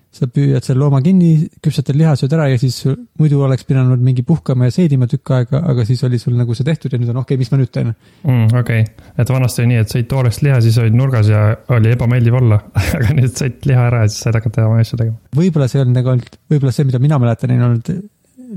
sa 0.10 0.26
püüad 0.26 0.66
selle 0.66 0.82
looma 0.82 1.04
kinni, 1.06 1.48
küpsetad 1.62 1.98
liha, 1.98 2.16
sööd 2.18 2.34
ära 2.34 2.48
ja 2.50 2.58
siis 2.58 2.80
muidu 3.20 3.44
oleks 3.46 3.68
pidanud 3.70 4.02
mingi 4.02 4.24
puhkama 4.26 4.66
ja 4.66 4.74
seedima 4.74 5.06
tükk 5.10 5.36
aega, 5.36 5.62
aga 5.70 5.86
siis 5.86 6.02
oli 6.08 6.18
sul 6.22 6.34
nagu 6.40 6.56
see 6.58 6.66
tehtud 6.66 6.94
ja 6.94 7.00
nüüd 7.02 7.12
on 7.14 7.22
okei 7.22 7.36
okay,, 7.36 7.42
mis 7.44 7.52
ma 7.54 7.60
nüüd 7.62 7.72
teen. 7.76 7.92
mm,. 8.26 8.48
okei 8.62 8.86
okay., 8.88 9.12
et 9.22 9.34
vanasti 9.36 9.64
oli 9.64 9.74
nii, 9.76 9.84
et 9.86 9.94
sõid 9.94 10.10
toorest 10.10 10.46
liha, 10.46 10.62
siis 10.66 10.80
olid 10.82 10.98
nurgas 10.98 11.30
ja 11.30 11.44
oli 11.78 11.94
ebameeldiv 11.94 12.40
olla, 12.42 12.62
aga 12.98 13.18
nüüd 13.20 13.36
sõid 13.38 13.70
liha 13.70 13.90
ära 13.92 14.06
ja 14.06 14.14
siis 14.14 14.26
said 14.26 14.40
hakata 14.40 14.66
oma 14.66 14.82
asju 14.82 14.98
tegema. 14.98 15.20
võib-olla 15.44 15.70
see 15.70 15.84
on 15.86 15.94
nagu 15.94 16.16
olnud, 16.16 16.40
võib-olla 16.50 16.74
see, 16.74 16.90
mida 16.90 17.04
mina 17.06 17.22
mäletan, 17.22 17.54
on 17.60 17.68
olnud 17.70 17.94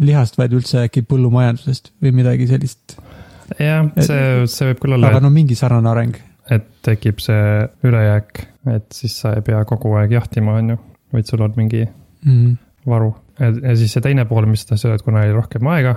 lihast 0.01 0.39
võetud 0.41 0.61
üldse 0.61 0.87
äkki 0.87 1.05
põllumajandusest 1.09 1.93
või 2.03 2.15
midagi 2.23 2.49
sellist, 2.51 2.97
jah, 3.59 3.89
see, 4.01 4.47
see 4.47 4.69
võib 4.71 4.81
küll 4.85 4.97
olla 4.99 5.11
aga, 5.13 5.21
no 5.25 5.31
mingi 5.35 5.57
sarnane 5.59 5.91
areng. 5.91 6.17
et 6.51 6.69
tekib 6.83 7.21
see 7.23 7.67
ülejääk, 7.87 8.45
et 8.75 8.87
siis 8.93 9.15
sa 9.23 9.35
ei 9.37 9.43
pea 9.47 9.65
kogu 9.69 9.95
aeg 10.01 10.13
jahtima, 10.17 10.57
on 10.61 10.75
ju, 10.75 10.79
vaid 11.13 11.29
sul 11.29 11.43
on 11.45 11.53
mingi 11.57 11.87
Mm. 12.23 12.57
varu. 12.87 13.15
ja 13.41 13.75
siis 13.75 13.93
see 13.93 14.01
teine 14.05 14.25
pool, 14.31 14.47
mis 14.47 14.63
sa 14.63 14.77
sööd, 14.79 15.03
kuna 15.03 15.25
oli 15.25 15.33
rohkem 15.35 15.67
aega 15.67 15.97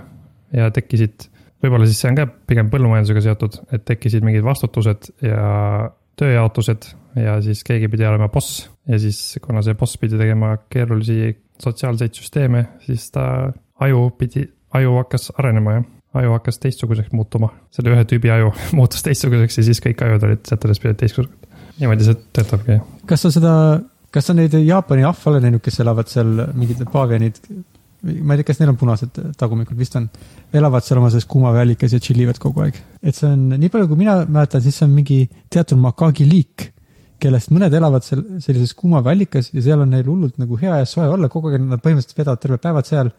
ja 0.53 0.71
tekkisid, 0.73 1.27
võib-olla 1.61 1.85
siis 1.85 1.99
see 2.01 2.09
on 2.09 2.15
ka 2.17 2.25
pigem 2.49 2.71
põllumajandusega 2.71 3.21
seotud, 3.21 3.59
et 3.71 3.85
tekkisid 3.85 4.25
mingid 4.25 4.41
vastutused 4.45 5.11
ja 5.21 5.91
tööjaotused, 6.17 6.87
ja 7.19 7.37
siis 7.45 7.61
keegi 7.67 7.89
pidi 7.91 8.05
olema 8.07 8.27
boss 8.33 8.63
ja 8.89 8.97
siis 9.01 9.37
kuna 9.43 9.61
see 9.65 9.75
boss 9.77 9.97
pidi 10.01 10.17
tegema 10.17 10.55
keerulisi 10.69 11.35
sotsiaalseid 11.61 12.15
süsteeme, 12.17 12.65
siis 12.85 13.09
ta 13.11 13.51
aju 13.85 14.09
pidi, 14.17 14.47
aju 14.73 14.97
hakkas 14.97 15.29
arenema 15.37 15.77
ja 15.77 15.83
aju 16.19 16.35
hakkas 16.35 16.59
teistsuguseks 16.63 17.13
muutuma. 17.15 17.51
selle 17.75 17.93
ühe 17.95 18.05
tüübi 18.09 18.31
aju 18.33 18.53
muutus 18.77 19.05
teistsuguseks 19.05 19.59
ja 19.59 19.67
siis 19.69 19.83
kõik 19.83 20.01
ajud 20.05 20.27
olid 20.29 20.43
säteles 20.49 20.81
pidid 20.83 21.01
teistsugused. 21.03 21.53
niimoodi 21.79 22.07
see 22.07 22.19
töötabki. 22.35 22.79
kas 23.09 23.25
sa 23.25 23.31
seda, 23.35 23.53
kas 24.15 24.29
sa 24.29 24.35
neid 24.37 24.55
Jaapani 24.59 25.07
ahve 25.07 25.31
oled 25.31 25.47
näinud, 25.47 25.63
kes 25.63 25.81
elavad 25.83 26.11
seal, 26.11 26.37
mingid 26.55 26.83
paavianid, 26.91 27.41
ma 28.05 28.35
ei 28.35 28.41
tea, 28.41 28.49
kas 28.51 28.61
neil 28.61 28.71
on 28.73 28.79
punased 28.79 29.17
tagumikud, 29.39 29.77
vist 29.79 29.97
on, 29.99 30.07
elavad 30.55 30.85
seal 30.85 31.01
oma 31.01 31.09
selles 31.11 31.27
kuumaväelikas 31.31 31.95
ja 31.95 31.99
tšillivad 32.03 32.39
kogu 32.41 32.65
aeg. 32.65 32.79
et 33.01 33.17
see 33.17 33.27
on, 33.31 33.49
nii 33.55 33.71
palju 33.73 33.89
kui 33.91 33.99
mina 34.03 34.21
mäletan, 34.25 34.63
siis 34.63 34.77
see 34.79 34.87
on 34.87 34.95
mingi 34.95 35.19
teatud 35.53 35.81
makaagi 35.81 36.27
liik, 36.29 36.69
kellest 37.21 37.51
mõned 37.55 37.73
elavad 37.73 38.05
seal 38.05 38.23
sellises 38.43 38.75
kuumavälikas 38.77 39.51
ja 39.55 39.63
seal 39.65 39.83
on 39.85 39.93
neil 39.95 40.05
hullult 40.07 40.37
nagu 40.41 40.59
hea 40.61 40.81
ja 40.81 40.89
soe 40.89 41.07
olla, 41.09 41.29
kogu 41.31 41.51
aeg 41.51 41.63
nad 41.63 41.81
põhimõtteliselt 41.83 42.19
veedavad 42.19 42.43
terved 42.43 42.63
päevad 42.63 42.89
seal. 42.89 43.11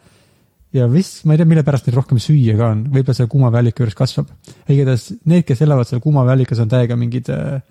Ja 0.75 0.87
vist, 0.91 1.23
ma 1.25 1.35
ei 1.35 1.41
tea, 1.41 1.47
mille 1.47 1.63
pärast 1.67 1.87
neil 1.87 1.95
rohkem 1.97 2.19
süüa 2.21 2.57
ka 2.59 2.71
on, 2.73 2.83
võib-olla 2.91 3.15
selle 3.15 3.31
kuumavälika 3.31 3.83
juures 3.83 3.95
kasvab. 3.97 4.31
igatahes 4.67 5.09
need, 5.29 5.45
kes 5.47 5.63
elavad 5.63 5.87
seal 5.89 6.03
kuumavälikas, 6.03 6.59
on 6.63 6.71
täiega 6.71 6.97
mingid 6.99 7.31
äh, 7.33 7.61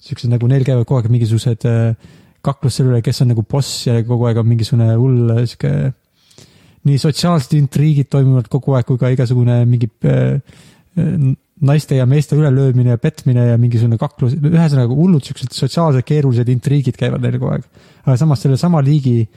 siuksed 0.00 0.32
nagu 0.32 0.48
neil 0.48 0.64
käivad 0.64 0.88
kogu 0.88 1.02
aeg 1.02 1.10
mingisugused 1.12 1.66
äh, 1.68 2.10
kaklus 2.44 2.78
selle 2.78 2.94
üle, 2.94 3.02
kes 3.04 3.20
on 3.24 3.30
nagu 3.34 3.44
boss 3.48 3.84
ja 3.86 3.98
kogu 4.06 4.28
aeg 4.28 4.40
on 4.40 4.48
mingisugune 4.48 4.88
hull 4.94 5.34
äh, 5.34 5.44
sihuke. 5.48 5.92
nii 6.88 6.96
sotsiaalsed 6.96 7.52
intriigid 7.58 8.08
toimuvad 8.08 8.48
kogu 8.48 8.72
aeg, 8.76 8.86
kui 8.88 9.00
ka 9.00 9.10
igasugune 9.12 9.60
mingi 9.68 9.90
äh, 10.08 10.40
äh, 10.96 11.12
naiste 11.60 11.98
ja 11.98 12.06
meeste 12.08 12.38
ülelöömine 12.38 12.94
ja 12.94 12.98
petmine 12.98 13.50
ja 13.50 13.58
mingisugune 13.60 13.98
kaklus, 14.00 14.32
ühesõnaga 14.40 14.96
hullud 14.96 15.26
siuksed 15.26 15.52
sotsiaalsed 15.52 16.06
keerulised 16.08 16.48
intriigid 16.48 16.96
käivad 16.96 17.20
neil 17.20 17.36
kogu 17.36 17.52
aeg. 17.58 17.68
aga 18.06 18.16
samas 18.16 18.40
sellesama 18.46 18.80
liigi 18.84 19.28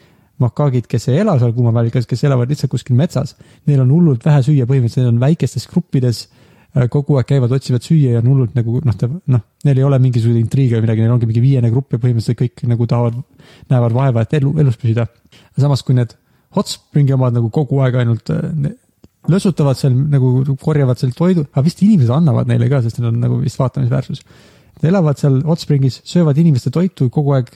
makaagid, 0.41 0.87
kes 0.89 1.09
ei 1.11 1.19
ela 1.21 1.35
seal 1.39 1.53
kuumavälikas, 1.55 2.07
kes 2.09 2.23
elavad 2.27 2.49
lihtsalt 2.49 2.71
kuskil 2.71 2.97
metsas, 2.97 3.35
neil 3.69 3.83
on 3.83 3.91
hullult 3.93 4.25
vähe 4.25 4.41
süüa, 4.45 4.65
põhimõtteliselt 4.69 5.05
need 5.05 5.13
on 5.13 5.21
väikestes 5.21 5.67
gruppides 5.69 6.23
äh, 6.25 6.87
kogu 6.93 7.19
aeg 7.19 7.29
käivad, 7.29 7.53
otsivad 7.53 7.85
süüa 7.85 8.15
ja 8.15 8.23
on 8.23 8.31
hullult 8.31 8.57
nagu 8.57 8.79
noh, 8.83 8.97
noh, 9.35 9.43
neil 9.67 9.81
ei 9.81 9.85
ole 9.87 9.99
mingisuguseid 10.03 10.41
intriige 10.41 10.79
või 10.79 10.87
midagi, 10.87 11.05
neil 11.05 11.15
ongi 11.15 11.29
mingi 11.29 11.43
viiene 11.43 11.71
grupp 11.73 11.93
ja 11.93 12.01
põhimõtteliselt 12.01 12.41
kõik 12.41 12.65
nagu 12.71 12.89
tahavad, 12.89 13.19
näevad 13.73 13.97
vaeva, 13.99 14.25
et 14.25 14.33
elu, 14.39 14.55
elus 14.63 14.79
püsida. 14.81 15.05
samas 15.59 15.85
kui 15.85 15.97
need 15.99 16.17
hot 16.57 16.71
springi 16.71 17.13
omad 17.13 17.37
nagu 17.37 17.53
kogu 17.53 17.83
aeg 17.85 18.01
ainult 18.01 18.33
äh, 18.33 18.73
lösutavad 19.29 19.77
seal 19.79 19.95
nagu 19.95 20.57
korjavad 20.61 20.99
seal 20.99 21.13
toidu, 21.15 21.45
aga 21.51 21.63
vist 21.65 21.81
inimesed 21.85 22.11
annavad 22.11 22.49
neile 22.49 22.67
ka, 22.71 22.81
sest 22.83 22.99
neil 22.99 23.11
on 23.13 23.21
nagu 23.23 23.39
vist 23.43 23.59
vaatamisväärsus. 23.61 24.23
Nad 24.79 24.89
elavad 24.89 25.19
seal 25.21 25.39
hot 25.47 25.61
springis, 25.61 26.01
söövad 26.09 26.39
inimeste 26.41 26.73
toitu 26.73 27.07
kogu 27.13 27.35
aeg 27.37 27.51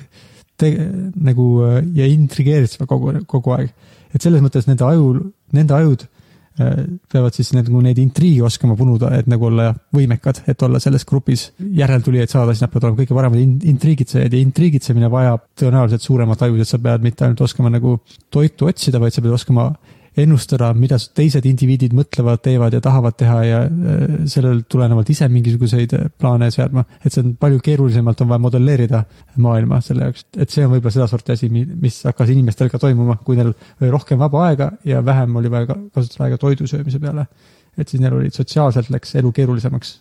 te, 0.57 0.73
nagu 1.15 1.47
äh, 1.67 1.81
ja 1.95 2.07
intrigeerivad 2.09 2.87
kogu, 2.89 3.15
kogu 3.29 3.55
aeg. 3.57 3.73
et 4.13 4.23
selles 4.23 4.43
mõttes 4.43 4.67
nende 4.69 4.85
aju, 4.87 5.09
nende 5.53 5.75
ajud 5.77 6.05
äh, 6.05 6.85
peavad 7.11 7.35
siis 7.37 7.51
nagu 7.55 7.81
neid 7.83 7.99
intriige 8.01 8.45
oskama 8.47 8.77
punuda, 8.79 9.11
et 9.19 9.29
nagu 9.29 9.49
olla 9.49 9.69
võimekad, 9.95 10.43
et 10.47 10.63
olla 10.63 10.81
selles 10.83 11.05
grupis 11.05 11.51
järeltulijaid 11.59 12.33
saada, 12.33 12.55
siis 12.55 12.65
nad 12.65 12.73
peavad 12.73 12.89
olema 12.89 13.01
kõige 13.03 13.19
paremad 13.19 13.43
in- 13.43 13.59
intriigitsejad 13.73 14.33
ja 14.33 14.41
intriigitsemine 14.41 15.11
vajab 15.13 15.45
tõenäoliselt 15.59 16.05
suuremat 16.05 16.47
aju, 16.47 16.57
et 16.61 16.71
sa 16.71 16.81
pead 16.81 17.05
mitte 17.05 17.27
ainult 17.27 17.45
oskama 17.45 17.73
nagu 17.73 17.99
toitu 18.33 18.71
otsida, 18.71 19.01
vaid 19.03 19.15
sa 19.15 19.21
pead 19.25 19.37
oskama 19.37 19.71
ennustada, 20.17 20.69
mida 20.77 20.97
teised 21.15 21.45
indiviidid 21.45 21.93
mõtlevad, 21.97 22.41
teevad 22.45 22.73
ja 22.73 22.81
tahavad 22.83 23.17
teha 23.19 23.37
ja 23.45 23.59
äh, 23.65 24.15
sellel 24.29 24.63
tulenevalt 24.69 25.09
ise 25.13 25.27
mingisuguseid 25.31 25.93
äh, 25.97 26.07
plaane 26.19 26.49
seadma. 26.53 26.83
et 27.03 27.13
see 27.13 27.23
on 27.23 27.35
palju 27.39 27.61
keerulisemalt 27.63 28.23
on 28.23 28.31
vaja 28.31 28.43
modelleerida 28.47 29.03
maailma 29.43 29.81
selle 29.85 30.07
jaoks, 30.07 30.25
et 30.37 30.53
see 30.53 30.65
on 30.65 30.73
võib-olla 30.73 30.95
sedasorti 30.97 31.35
asi, 31.35 31.51
mis 31.51 32.01
hakkas 32.07 32.33
inimestel 32.33 32.71
ka 32.73 32.81
toimuma, 32.81 33.19
kui 33.23 33.37
neil 33.37 33.53
oli 33.53 33.93
rohkem 33.93 34.19
vaba 34.19 34.47
aega 34.47 34.71
ja 34.85 35.03
vähem 35.05 35.35
oli 35.41 35.53
vaja 35.53 35.71
ka- 35.71 35.79
kasutada 35.93 36.27
aega 36.27 36.41
toidu 36.41 36.67
söömise 36.67 36.99
peale. 37.03 37.27
et 37.77 37.87
siis 37.87 38.01
neil 38.01 38.17
olid 38.17 38.33
sotsiaalselt 38.33 38.89
läks 38.89 39.15
elu 39.15 39.31
keerulisemaks. 39.31 39.99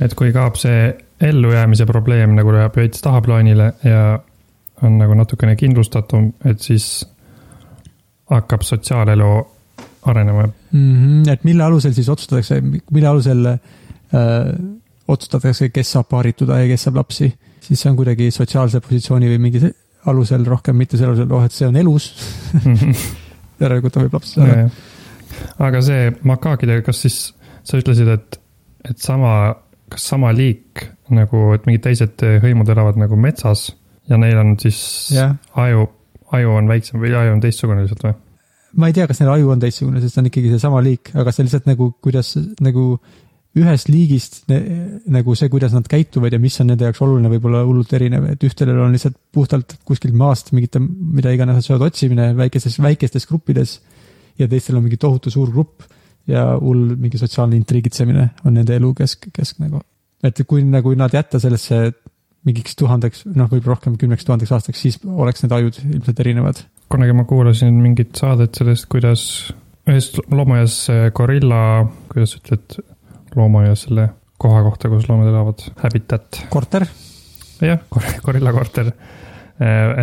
et 0.00 0.14
kui 0.14 0.32
kaob 0.32 0.58
see 0.58 0.94
ellujäämise 1.20 1.86
probleem 1.86 2.34
nagu 2.34 2.52
läheb 2.52 2.76
veits 2.76 3.00
tahaplaanile 3.00 3.72
ja 3.84 4.20
on 4.82 4.98
nagu 4.98 5.14
natukene 5.14 5.56
kindlustatum, 5.56 6.32
et 6.44 6.60
siis 6.60 7.06
hakkab 8.30 8.62
sotsiaalelu 8.62 9.32
arenema. 10.04 10.48
mm. 10.72 10.94
-hmm. 10.94 11.32
et 11.32 11.44
mille 11.44 11.62
alusel 11.62 11.92
siis 11.92 12.08
otsustatakse, 12.08 12.60
mille 12.90 13.08
alusel 13.08 13.46
äh, 13.46 13.58
otsustatakse, 15.08 15.68
kes 15.68 15.92
saab 15.92 16.08
paarituda 16.08 16.58
ja 16.60 16.68
kes 16.68 16.82
saab 16.82 16.96
lapsi, 16.96 17.34
siis 17.60 17.80
see 17.80 17.90
on 17.90 17.96
kuidagi 17.96 18.30
sotsiaalse 18.30 18.80
positsiooni 18.80 19.28
või 19.28 19.38
mingi 19.38 19.60
se- 19.60 19.74
alusel 20.06 20.44
rohkem, 20.44 20.76
mitte 20.76 20.96
selle 20.96 21.12
alusel, 21.12 21.32
oh, 21.32 21.44
et 21.44 21.52
see 21.52 21.68
on 21.68 21.76
elus, 21.80 22.10
järelikult 23.62 23.94
ta 23.94 24.04
võib 24.04 24.16
lapsi 24.18 24.34
saada. 24.38 24.68
aga 25.58 25.82
see 25.84 26.10
makaakidega, 26.22 26.84
kas 26.86 27.00
siis 27.06 27.18
sa 27.64 27.80
ütlesid, 27.80 28.10
et, 28.12 28.40
et 28.90 28.98
sama, 29.00 29.54
kas 29.92 30.08
sama 30.14 30.32
liik 30.36 30.84
nagu, 31.14 31.52
et 31.56 31.66
mingid 31.68 31.84
teised 31.84 32.24
hõimud 32.44 32.68
elavad 32.72 32.98
nagu 33.00 33.16
metsas 33.20 33.70
ja 34.10 34.18
neil 34.20 34.38
on 34.40 34.54
siis 34.60 34.80
jah, 35.14 35.36
aju, 35.60 35.88
aju 36.36 36.54
on 36.58 36.70
väiksem 36.70 37.00
või 37.02 37.14
aju 37.16 37.34
on 37.36 37.42
teistsugune 37.44 37.84
lihtsalt 37.84 38.06
või? 38.08 38.14
ma 38.80 38.90
ei 38.90 38.96
tea, 38.96 39.06
kas 39.10 39.20
neil 39.22 39.32
aju 39.36 39.52
on 39.54 39.60
teistsugune, 39.62 40.00
sest 40.02 40.16
see 40.16 40.22
on 40.24 40.30
ikkagi 40.30 40.50
seesama 40.54 40.80
liik, 40.84 41.12
aga 41.14 41.32
see 41.34 41.46
lihtsalt 41.46 41.68
nagu, 41.70 41.92
kuidas 42.02 42.34
nagu 42.64 42.86
ühest 43.54 43.90
liigist 43.90 44.40
ne, 44.50 44.58
nagu 45.14 45.34
see, 45.38 45.48
kuidas 45.52 45.74
nad 45.76 45.86
käituvad 45.90 46.34
ja 46.34 46.40
mis 46.42 46.56
on 46.62 46.72
nende 46.72 46.88
jaoks 46.88 47.02
oluline, 47.06 47.30
võib 47.36 47.46
olla 47.46 47.62
hullult 47.62 47.92
erinev, 47.94 48.26
et 48.32 48.46
ühtedel 48.46 48.80
on 48.82 48.94
lihtsalt 48.94 49.16
puhtalt 49.34 49.76
kuskilt 49.86 50.16
maast 50.18 50.50
mingite, 50.56 50.82
mida 50.82 51.30
iganes 51.34 51.60
nad 51.60 51.66
söövad, 51.66 51.92
otsimine 51.92 52.32
väikestes, 52.38 52.80
väikestes 52.82 53.28
gruppides 53.30 53.76
ja 54.40 54.48
teistel 54.50 54.80
on 54.80 54.86
mingi 54.88 54.98
tohutu 54.98 55.30
suur 55.30 55.52
grupp 55.54 55.86
ja 56.30 56.54
hull 56.58 56.96
mingi 56.98 57.20
sotsiaalne 57.20 57.54
intriigitsemine 57.60 58.26
on 58.48 58.56
nende 58.58 58.74
elu 58.74 58.90
kesk, 58.98 59.28
kesk 59.34 59.62
nagu. 59.62 59.84
et 60.24 60.40
kui 60.48 60.64
nagu 60.66 60.94
nad 60.98 61.14
jätta 61.14 61.38
sellesse 61.38 61.92
mingiks 62.44 62.76
tuhandeks, 62.76 63.24
noh, 63.26 63.48
võib-olla 63.48 63.76
rohkem 63.76 63.96
kümneks 64.00 64.24
tuhandeks 64.28 64.52
aastaks, 64.52 64.80
siis 64.84 64.98
oleks 65.04 65.42
need 65.44 65.52
ajud 65.56 65.78
ilmselt 65.84 66.20
erinevad 66.20 66.64
kunagi 66.94 67.14
ma 67.16 67.24
kuulasin 67.28 67.74
mingit 67.82 68.14
saadet 68.20 68.54
sellest, 68.54 68.86
kuidas 68.92 69.22
ühes 69.88 70.10
loomaaias 70.30 70.76
gorilla, 71.16 71.60
kuidas 72.12 72.34
sa 72.34 72.40
ütled, 72.42 72.76
loomaaias 73.34 73.86
selle 73.88 74.08
koha 74.40 74.62
kohta, 74.66 74.90
kus 74.92 75.08
loomad 75.08 75.30
elavad, 75.30 75.64
habitat, 75.82 76.44
korter, 76.52 76.86
jah, 77.64 77.82
gorilla 78.24 78.52
korter. 78.54 78.92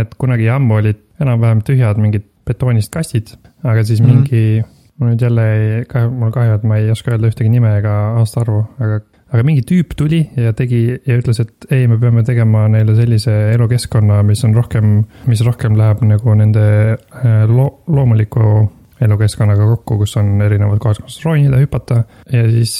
et 0.02 0.14
kunagi 0.16 0.46
ammu 0.50 0.78
olid 0.80 1.00
enam-vähem 1.20 1.62
tühjad 1.68 1.98
mingid 2.00 2.24
betoonist 2.48 2.92
kastid, 2.94 3.34
aga 3.64 3.84
siis 3.84 4.00
Mhm. 4.02 4.08
mingi, 4.10 4.64
mul 4.98 5.12
nüüd 5.12 5.22
jälle 5.22 5.48
ei, 5.54 5.86
mul 6.10 6.32
kahju, 6.32 6.54
et 6.56 6.64
ma 6.64 6.78
ei 6.78 6.92
oska 6.92 7.12
öelda 7.12 7.28
ühtegi 7.28 7.50
nime 7.52 7.74
ega 7.78 8.16
aastaarvu, 8.22 8.62
aga, 8.80 9.02
aga 9.32 9.46
mingi 9.48 9.64
tüüp 9.68 9.96
tuli 10.00 10.22
ja 10.36 10.52
tegi 10.58 10.82
ja 11.08 11.18
ütles, 11.20 11.40
et 11.44 11.72
ei, 11.72 11.88
me 11.88 11.98
peame 12.02 12.24
tegema 12.28 12.66
neile 12.72 12.96
sellise 12.98 13.34
elukeskkonna, 13.54 14.20
mis 14.28 14.44
on 14.48 14.56
rohkem, 14.58 15.00
mis 15.32 15.44
rohkem 15.48 15.78
läheb 15.80 16.04
nagu 16.08 16.36
nende 16.38 16.68
äh, 16.92 17.44
loo-, 17.50 17.82
loomuliku 17.92 18.68
elukeskkonnaga 19.02 19.66
kokku, 19.72 19.98
kus 20.04 20.16
on 20.22 20.36
erinevad 20.46 20.82
kohad, 20.82 21.02
kus 21.06 21.18
ronida, 21.26 21.58
hüpata 21.62 22.04
ja 22.32 22.44
siis 22.52 22.76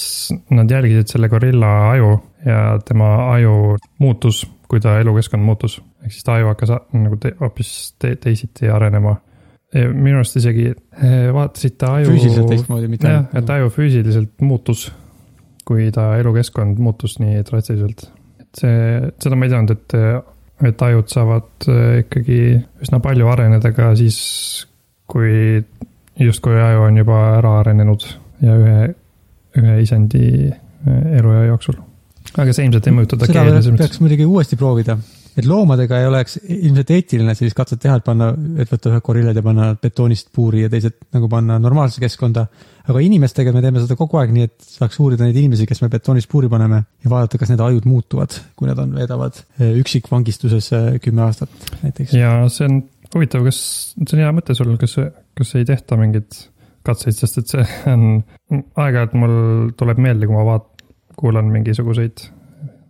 nad 0.54 0.70
jälgisid 0.70 1.10
selle 1.10 1.28
gorilla 1.32 1.72
aju 1.90 2.12
ja 2.46 2.60
tema 2.86 3.10
aju 3.32 3.76
muutus, 4.02 4.44
kui 4.70 4.80
ta 4.80 4.98
elukeskkond 5.02 5.42
muutus. 5.44 5.80
ehk 6.04 6.14
siis 6.14 6.24
ta 6.26 6.36
aju 6.38 6.52
hakkas 6.52 6.76
nagu 6.94 7.18
te, 7.20 7.34
hoopis 7.40 7.94
te, 7.98 8.14
teisiti 8.16 8.70
arenema. 8.70 9.16
minu 9.74 10.18
arust 10.20 10.36
isegi 10.36 10.66
eh, 10.68 11.28
vaatasid 11.32 11.78
ta 11.80 11.94
aju. 11.98 12.10
füüsiliselt 12.12 12.50
teistmoodi, 12.54 12.88
mitte 12.92 13.08
jah, 13.08 13.24
et 13.34 13.50
aju 13.50 13.70
füüsiliselt 13.72 14.44
muutus, 14.44 14.90
kui 15.68 15.90
ta 15.94 16.12
elukeskkond 16.20 16.80
muutus 16.82 17.18
nii 17.22 17.42
drastiliselt. 17.46 18.08
et 18.42 18.62
see, 18.62 19.12
seda 19.22 19.38
ma 19.38 19.46
ei 19.46 19.52
teadnud, 19.52 19.76
et, 19.76 19.94
et 20.68 20.84
ajud 20.88 21.12
saavad 21.12 21.68
eh, 21.70 22.02
ikkagi 22.02 22.40
üsna 22.84 23.00
palju 23.04 23.30
areneda 23.32 23.72
ka 23.76 23.92
siis, 23.98 24.18
kui 25.10 25.62
justkui 26.20 26.58
aju 26.60 26.84
on 26.88 27.00
juba 27.00 27.22
ära 27.38 27.54
arenenud 27.62 28.04
ja 28.42 28.58
ühe, 28.58 28.90
ühe 29.60 29.78
isendi 29.84 30.26
eh, 30.50 31.18
eluea 31.18 31.46
jooksul. 31.52 31.78
aga 32.36 32.52
see 32.52 32.68
ilmselt 32.68 32.88
ei 32.88 32.96
mõjuta 32.96 33.20
ta 33.20 33.30
keele 33.30 33.76
peaks 33.78 34.02
muidugi 34.02 34.28
uuesti 34.28 34.58
proovida, 34.60 34.98
et 35.36 35.46
loomadega 35.48 36.00
ei 36.00 36.06
oleks 36.08 36.36
ilmselt 36.42 36.90
eetiline 36.92 37.34
sellist 37.36 37.56
katset 37.56 37.80
teha, 37.82 37.96
et 37.98 38.04
panna, 38.04 38.30
et 38.60 38.68
võtta 38.68 38.90
ühed 38.90 39.04
gorillad 39.06 39.38
ja 39.38 39.44
panna 39.44 39.70
nad 39.70 39.80
betoonist 39.82 40.28
puuri 40.34 40.66
ja 40.66 40.70
teised 40.72 40.98
nagu 41.16 41.30
panna 41.32 41.58
normaalsesse 41.62 42.02
keskkonda. 42.04 42.46
aga 42.82 43.00
inimestega 43.06 43.52
me 43.54 43.62
teeme 43.64 43.82
seda 43.82 43.96
kogu 43.96 44.18
aeg, 44.20 44.32
nii 44.34 44.48
et 44.48 44.56
saaks 44.66 44.98
uurida 45.00 45.24
neid 45.24 45.38
inimesi, 45.38 45.66
kes 45.70 45.82
me 45.84 45.88
betoonist 45.92 46.28
puuri 46.28 46.50
paneme 46.52 46.82
ja 47.04 47.12
vaadata, 47.12 47.40
kas 47.40 47.52
nende 47.52 47.64
ajud 47.64 47.86
muutuvad, 47.88 48.36
kui 48.58 48.68
nad 48.68 48.80
on, 48.82 48.96
veedavad 48.98 49.38
eh, 49.58 49.76
üksikvangistuses 49.80 50.72
eh, 50.76 50.88
kümme 51.04 51.24
aastat 51.28 51.70
näiteks. 51.84 52.16
ja 52.18 52.34
see 52.52 52.68
on 52.68 52.82
huvitav, 53.14 53.46
kas, 53.46 53.62
see 54.02 54.16
on 54.18 54.24
hea 54.24 54.34
mõte 54.34 54.56
sul, 54.58 54.74
kas, 54.80 54.98
kas 55.38 55.54
ei 55.60 55.68
tehta 55.68 55.96
mingeid 56.00 56.42
katseid, 56.86 57.16
sest 57.16 57.40
et 57.40 57.56
see 57.56 57.66
on, 57.94 58.22
aeg-ajalt 58.52 59.16
mul 59.16 59.34
tuleb 59.78 60.02
meelde, 60.02 60.28
kui 60.28 60.36
ma 60.36 60.44
vaat-, 60.52 60.86
kuulan 61.16 61.48
mingisuguseid 61.54 62.26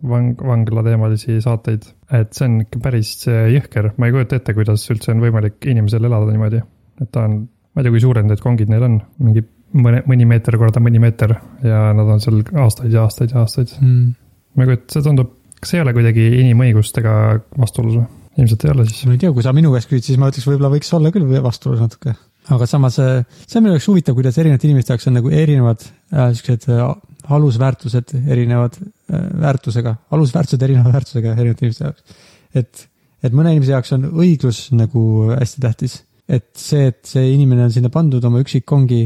vang-, 0.09 0.37
vanglateemalisi 0.37 1.39
saateid. 1.43 1.87
et 2.13 2.35
see 2.35 2.47
on 2.49 2.61
ikka 2.65 2.81
päris 2.83 3.15
äh, 3.31 3.49
jõhker, 3.55 3.91
ma 3.97 4.09
ei 4.09 4.15
kujuta 4.15 4.39
ette, 4.39 4.55
kuidas 4.57 4.85
üldse 4.93 5.13
on 5.13 5.23
võimalik 5.23 5.69
inimesel 5.69 6.09
elada 6.09 6.31
niimoodi. 6.31 6.63
et 7.01 7.11
ta 7.11 7.27
on, 7.27 7.43
ma 7.45 7.81
ei 7.81 7.87
tea, 7.87 7.95
kui 7.95 8.03
suured 8.03 8.29
need 8.29 8.43
kongid 8.43 8.71
neil 8.73 8.87
on, 8.89 8.99
mingi 9.23 9.45
mõne, 9.73 10.03
mõni 10.09 10.27
meeter 10.29 10.57
korda 10.61 10.81
mõni 10.83 11.01
meeter 11.01 11.35
ja 11.65 11.85
nad 11.97 12.11
on 12.15 12.21
seal 12.23 12.43
aastaid 12.65 12.93
ja 12.93 13.07
aastaid 13.07 13.33
ja 13.33 13.45
aastaid. 13.45 13.73
mm.. 13.81 14.11
ma 14.55 14.65
ei 14.65 14.73
kujuta, 14.73 14.89
see 14.95 15.07
tundub, 15.07 15.31
kas 15.59 15.73
see 15.73 15.79
ei 15.79 15.85
ole 15.85 15.95
kuidagi 15.97 16.27
inimõigustega 16.43 17.15
vastuolus 17.59 18.01
või? 18.01 18.11
ilmselt 18.41 18.63
ei 18.65 18.73
ole 18.73 18.85
siis. 18.89 19.05
ma 19.07 19.15
ei 19.15 19.21
tea, 19.21 19.33
kui 19.33 19.45
sa 19.45 19.53
minu 19.55 19.73
käest 19.73 19.89
küsid, 19.91 20.11
siis 20.11 20.21
ma 20.21 20.31
ütleks, 20.31 20.47
võib-olla 20.49 20.71
võiks 20.73 20.93
olla 20.97 21.11
küll 21.13 21.35
vastuolus 21.45 21.83
natuke. 21.83 22.15
Aga 22.51 22.67
samas 22.67 22.99
äh, 22.99 23.23
see 23.47 23.59
on 23.59 23.67
minu 23.67 23.75
jaoks 23.77 23.89
huvitav, 23.91 24.15
kuidas 24.17 24.37
erinevate 24.41 24.67
inimeste 24.67 24.93
jaoks 24.93 25.09
on 25.09 25.17
nagu 25.19 25.31
erinevad 25.33 25.83
äh, 25.83 26.31
siuksed 26.35 26.69
äh, 26.73 26.81
alusväärtused 27.37 28.15
erinevad 28.21 28.79
äh, 28.79 29.27
väärtusega, 29.43 29.95
alusväärtused 30.15 30.65
erineva 30.67 30.91
väärtusega 30.95 31.35
erinevate 31.37 31.67
inimeste 31.67 31.85
jaoks. 31.87 32.17
et, 32.53 32.87
et 33.23 33.37
mõne 33.37 33.53
inimese 33.55 33.75
jaoks 33.75 33.95
on 33.95 34.09
õiglus 34.11 34.65
nagu 34.75 35.05
hästi 35.31 35.63
tähtis. 35.63 36.01
et 36.27 36.49
see, 36.57 36.89
et 36.91 36.99
see 37.07 37.31
inimene 37.33 37.67
on 37.67 37.71
sinna 37.71 37.91
pandud 37.93 38.23
oma 38.23 38.43
üksik 38.43 38.71
ongi, 38.71 39.05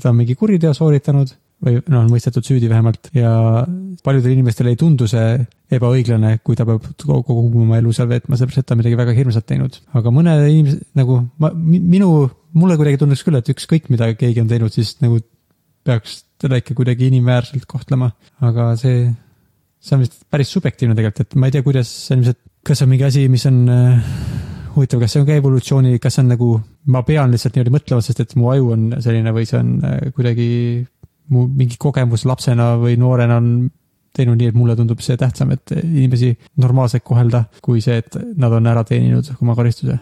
ta 0.00 0.10
on 0.12 0.18
mingi 0.20 0.36
kuriteo 0.38 0.74
sooritanud 0.76 1.34
või 1.64 1.78
noh, 1.80 2.02
on 2.04 2.10
mõistetud 2.12 2.46
süüdi 2.46 2.68
vähemalt 2.70 3.08
ja 3.16 3.30
paljudele 4.04 4.36
inimestele 4.36 4.72
ei 4.72 4.78
tundu 4.78 5.08
see 5.10 5.38
ebaõiglane, 5.74 6.36
kui 6.44 6.56
ta 6.56 6.66
peab 6.68 6.84
kogu 7.02 7.48
oma 7.64 7.80
elu 7.80 7.92
seal 7.96 8.08
veetma, 8.10 8.38
sellepärast 8.38 8.62
et 8.62 8.68
ta 8.68 8.76
on 8.76 8.82
midagi 8.82 8.98
väga 9.00 9.14
hirmsat 9.16 9.46
teinud. 9.48 9.80
aga 9.98 10.12
mõned 10.14 10.44
inimesed 10.46 10.84
nagu 10.98 11.18
ma, 11.42 11.50
minu, 11.52 12.28
mulle 12.56 12.76
kuidagi 12.80 13.00
tunduks 13.00 13.24
küll, 13.26 13.38
et 13.38 13.50
ükskõik 13.52 13.88
mida 13.92 14.10
keegi 14.18 14.42
on 14.42 14.50
teinud, 14.50 14.72
siis 14.72 14.96
nagu 15.04 15.20
peaks 15.88 16.22
teda 16.40 16.60
ikka 16.60 16.76
kuidagi 16.78 17.08
inimväärselt 17.10 17.66
kohtlema, 17.68 18.10
aga 18.44 18.70
see, 18.78 19.08
see 19.82 19.96
on 19.96 20.04
vist 20.04 20.20
päris 20.30 20.52
subjektiivne 20.54 20.96
tegelikult, 20.96 21.26
et 21.26 21.38
ma 21.40 21.48
ei 21.48 21.56
tea, 21.56 21.64
kuidas 21.66 21.90
ilmselt, 22.14 22.40
kas 22.66 22.84
on 22.84 22.92
mingi 22.92 23.06
asi, 23.08 23.24
mis 23.32 23.46
on 23.48 23.62
äh, 23.72 24.12
huvitav, 24.76 25.02
kas 25.02 25.14
see 25.14 25.22
on 25.22 25.28
ka 25.28 25.38
evolutsiooni, 25.40 25.96
kas 26.02 26.18
see 26.18 26.24
on 26.26 26.32
nagu, 26.34 26.52
ma 26.94 27.02
pean 27.06 27.34
lihtsalt 27.34 27.56
niimoodi 27.56 27.74
mõtlema, 27.74 28.04
sest 28.04 28.22
et 28.24 28.36
mu 28.38 28.52
aju 28.52 28.70
on 28.76 28.86
selline 29.02 29.34
või 29.34 29.48
see 29.48 29.58
on 29.60 29.74
äh, 29.82 29.98
kuidagi 30.16 30.48
mu 31.34 31.44
mingi 31.52 31.76
kogemus 31.80 32.24
lapsena 32.28 32.74
või 32.80 32.96
noorena 33.00 33.36
on 33.40 33.50
teinud 34.16 34.38
nii, 34.40 34.50
et 34.50 34.56
mulle 34.58 34.74
tundub 34.78 35.02
see 35.04 35.18
tähtsam, 35.20 35.52
et 35.54 35.74
inimesi 35.78 36.32
normaalselt 36.62 37.04
kohelda, 37.06 37.44
kui 37.62 37.82
see, 37.84 37.98
et 38.02 38.16
nad 38.40 38.54
on 38.54 38.66
ära 38.70 38.84
teeninud 38.86 39.28
oma 39.38 39.54
karistuse. 39.58 39.98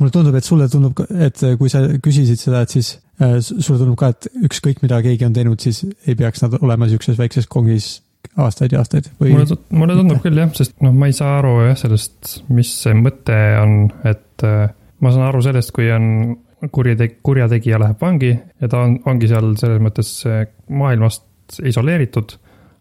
Mulle 0.00 0.12
tundub, 0.12 0.34
et 0.36 0.44
sulle 0.44 0.68
tundub, 0.72 1.00
et 1.10 1.44
kui 1.60 1.72
sa 1.72 1.82
küsisid 2.02 2.40
seda, 2.40 2.62
et 2.64 2.72
siis 2.74 2.96
äh, 3.22 3.38
sulle 3.40 3.78
tundub 3.80 3.98
ka, 4.00 4.12
et 4.14 4.28
ükskõik 4.48 4.82
mida 4.84 5.00
keegi 5.04 5.28
on 5.28 5.36
teinud, 5.36 5.62
siis 5.62 5.84
ei 6.06 6.16
peaks 6.18 6.44
nad 6.44 6.58
olema 6.60 6.88
siukses 6.90 7.18
väikses 7.20 7.48
kongis 7.50 8.00
aastaid 8.42 8.74
ja 8.74 8.82
aastaid 8.82 9.08
või 9.20 9.36
mulle, 9.36 9.58
mulle 9.76 9.98
tundub 9.98 10.24
küll 10.24 10.40
jah, 10.40 10.50
sest 10.56 10.74
noh, 10.84 10.94
ma 10.96 11.08
ei 11.10 11.16
saa 11.16 11.38
aru 11.38 11.54
jah 11.68 11.78
sellest, 11.78 12.40
mis 12.52 12.72
see 12.82 12.96
mõte 12.98 13.36
on, 13.62 13.78
et 14.08 14.44
äh, 14.46 14.66
ma 15.00 15.14
saan 15.14 15.28
aru 15.28 15.44
sellest, 15.46 15.72
kui 15.76 15.88
on 15.94 16.36
kuriteg-, 16.72 17.20
kurjategija 17.26 17.80
läheb 17.80 18.02
vangi 18.02 18.32
ja 18.34 18.68
ta 18.72 18.82
on, 18.86 18.98
ongi 19.08 19.30
seal 19.30 19.54
selles 19.60 19.80
mõttes 19.84 20.12
äh, 20.28 20.44
maailmast 20.68 21.60
isoleeritud, 21.62 22.36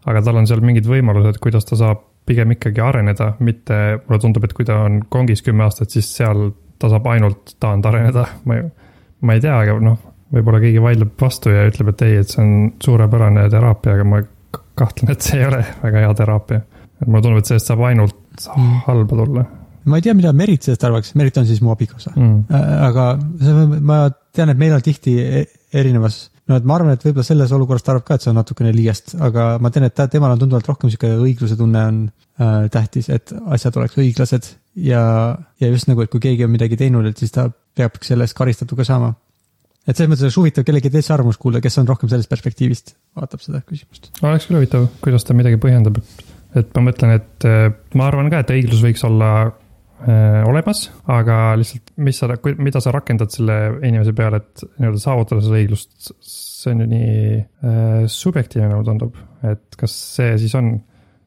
aga 0.10 0.22
tal 0.26 0.42
on 0.42 0.50
seal 0.50 0.64
mingid 0.66 0.88
võimalused, 0.90 1.40
kuidas 1.44 1.68
ta 1.70 1.78
saab 1.80 2.04
pigem 2.26 2.56
ikkagi 2.56 2.82
areneda, 2.82 3.36
mitte 3.46 3.76
mulle 4.08 4.22
tundub, 4.22 4.46
et 4.48 4.54
kui 4.58 4.66
ta 4.66 4.80
on 4.88 5.04
kongis 5.14 5.46
kümme 5.46 5.68
aastat, 5.68 5.94
siis 5.94 6.10
seal 6.10 6.48
ta 6.80 6.90
saab 6.92 7.08
ainult 7.14 7.56
taand 7.60 7.86
areneda, 7.90 8.28
ma 8.46 8.60
ei, 8.60 8.68
ma 9.22 9.34
ei 9.38 9.44
tea, 9.44 9.56
aga 9.64 9.78
noh, 9.84 9.98
võib-olla 10.36 10.60
keegi 10.64 10.82
vaidleb 10.84 11.14
vastu 11.22 11.54
ja 11.54 11.66
ütleb, 11.70 11.94
et 11.94 12.02
ei, 12.08 12.18
et 12.22 12.32
see 12.32 12.42
on 12.44 12.56
suurepärane 12.84 13.48
teraapia, 13.54 13.98
aga 13.98 14.08
ma 14.10 14.22
kahtlen, 14.76 15.12
et 15.14 15.22
see 15.24 15.40
ei 15.40 15.48
ole 15.48 15.62
väga 15.84 16.06
hea 16.06 16.14
teraapia. 16.22 16.62
et 17.02 17.08
mulle 17.08 17.22
tundub, 17.24 17.40
et 17.44 17.52
sellest 17.52 17.72
saab 17.72 17.84
ainult 17.88 18.22
Mm. 18.36 18.82
halba 18.84 19.16
tulla 19.16 19.46
ma 19.86 19.96
ei 19.96 20.02
tea, 20.04 20.14
mida 20.18 20.34
Merit 20.34 20.66
sellest 20.66 20.84
arvaks, 20.84 21.14
Merit 21.16 21.38
on 21.38 21.46
siis 21.48 21.62
mu 21.64 21.70
abikaasa 21.72 22.12
mm.. 22.16 22.40
Äh, 22.52 22.72
aga 22.88 23.04
see, 23.40 23.68
ma 23.80 24.00
tean, 24.36 24.50
et 24.52 24.58
meil 24.60 24.74
on 24.76 24.82
tihti 24.84 25.14
e- 25.22 25.46
erinevas, 25.72 26.18
no 26.50 26.58
et 26.60 26.66
ma 26.68 26.76
arvan, 26.76 26.96
et 26.98 27.06
võib-olla 27.06 27.24
selles 27.28 27.54
olukorras 27.56 27.86
ta 27.86 27.94
arvab 27.94 28.08
ka, 28.10 28.18
et 28.18 28.26
see 28.26 28.32
on 28.34 28.40
natukene 28.42 28.74
liiast, 28.76 29.14
aga 29.24 29.54
ma 29.62 29.72
tean, 29.72 29.86
et 29.88 29.96
ta, 29.96 30.08
temal 30.12 30.34
on 30.36 30.42
tunduvalt 30.42 30.68
rohkem 30.68 30.92
sihuke 30.92 31.14
õigluse 31.22 31.56
tunne 31.60 31.86
on 31.92 32.02
äh, 32.42 32.66
tähtis, 32.74 33.08
et 33.14 33.32
asjad 33.56 33.78
oleks 33.80 33.96
õiglased 34.02 34.50
ja, 34.76 35.04
ja 35.62 35.70
just 35.72 35.90
nagu, 35.90 36.04
et 36.04 36.12
kui 36.12 36.24
keegi 36.24 36.46
on 36.46 36.54
midagi 36.54 36.78
teinud, 36.80 37.08
et 37.10 37.22
siis 37.22 37.34
ta 37.34 37.48
peab 37.76 38.00
selle 38.06 38.28
eest 38.28 38.38
karistatu 38.38 38.78
ka 38.78 38.86
saama. 38.88 39.14
et 39.86 39.94
selles 39.94 40.10
mõttes 40.10 40.26
oleks 40.26 40.40
huvitav 40.40 40.66
kellegi 40.66 40.90
teise 40.90 41.14
arvamust 41.14 41.40
kuulda, 41.42 41.62
kes 41.62 41.78
on 41.78 41.90
rohkem 41.90 42.10
sellest 42.10 42.32
perspektiivist, 42.32 42.96
vaatab 43.18 43.44
seda 43.44 43.62
küsimust. 43.68 44.10
oleks 44.24 44.48
küll 44.50 44.60
huvitav, 44.60 44.88
kuidas 45.04 45.28
ta 45.28 45.36
midagi 45.38 45.60
põhjendab, 45.62 46.00
et, 46.56 46.72
ma 46.76 46.88
mõtlen, 46.90 47.20
et 47.20 47.48
äh, 47.50 47.68
ma 47.96 48.10
arvan 48.10 48.32
ka, 48.34 48.42
et 48.42 48.56
õiglus 48.56 48.82
võiks 48.84 49.06
olla 49.08 49.30
äh, 49.46 50.42
olemas, 50.48 50.88
aga 51.12 51.54
lihtsalt, 51.60 51.94
mis 52.02 52.20
sa, 52.20 52.32
mida 52.58 52.82
sa 52.84 52.96
rakendad 52.96 53.32
selle 53.36 53.60
inimese 53.82 54.16
peale, 54.18 54.42
et 54.42 54.66
nii-öelda 54.80 55.04
saavutada 55.04 55.46
seda 55.46 55.62
õiglust, 55.62 56.12
see 56.26 56.74
on 56.74 56.84
ju 56.84 56.90
nii 56.96 57.16
äh, 57.38 58.04
subjektiivne, 58.12 58.74
mulle 58.74 58.90
tundub, 58.90 59.22
et 59.46 59.78
kas 59.80 59.96
see 60.18 60.34
siis 60.42 60.58
on, 60.58 60.74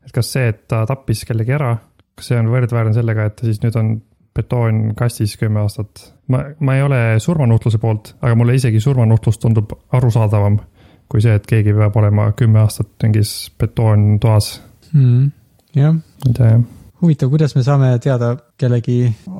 et 0.02 0.14
kas 0.14 0.34
see, 0.34 0.50
et 0.50 0.64
ta 0.70 0.82
tappis 0.88 1.22
kellegi 1.28 1.54
ära, 1.54 1.76
kas 2.18 2.32
see 2.32 2.38
on 2.40 2.50
võrdväärne 2.52 2.94
sellega, 2.96 3.28
et 3.30 3.44
siis 3.46 3.62
nüüd 3.62 3.76
on 3.78 3.92
betoonkastis 4.38 5.36
kümme 5.40 5.62
aastat. 5.64 6.10
ma, 6.30 6.44
ma 6.60 6.76
ei 6.76 6.82
ole 6.86 7.00
surmanuhtluse 7.22 7.80
poolt, 7.82 8.14
aga 8.20 8.34
mulle 8.38 8.58
isegi 8.58 8.82
surmanuhtlus 8.82 9.40
tundub 9.42 9.72
arusaadavam 9.96 10.60
kui 11.08 11.24
see, 11.24 11.36
et 11.38 11.46
keegi 11.48 11.74
peab 11.76 11.96
olema 11.98 12.30
kümme 12.36 12.60
aastat 12.62 12.90
mingis 13.04 13.32
betoontoas. 13.60 14.50
mm.. 14.92 15.30
jah, 15.78 15.94
ma 15.96 16.30
ei 16.30 16.36
tea 16.36 16.50
jah, 16.52 16.66
huvitav, 17.02 17.32
kuidas 17.32 17.54
me 17.56 17.64
saame 17.66 17.90
teada 18.04 18.34
kellegi 18.60 18.98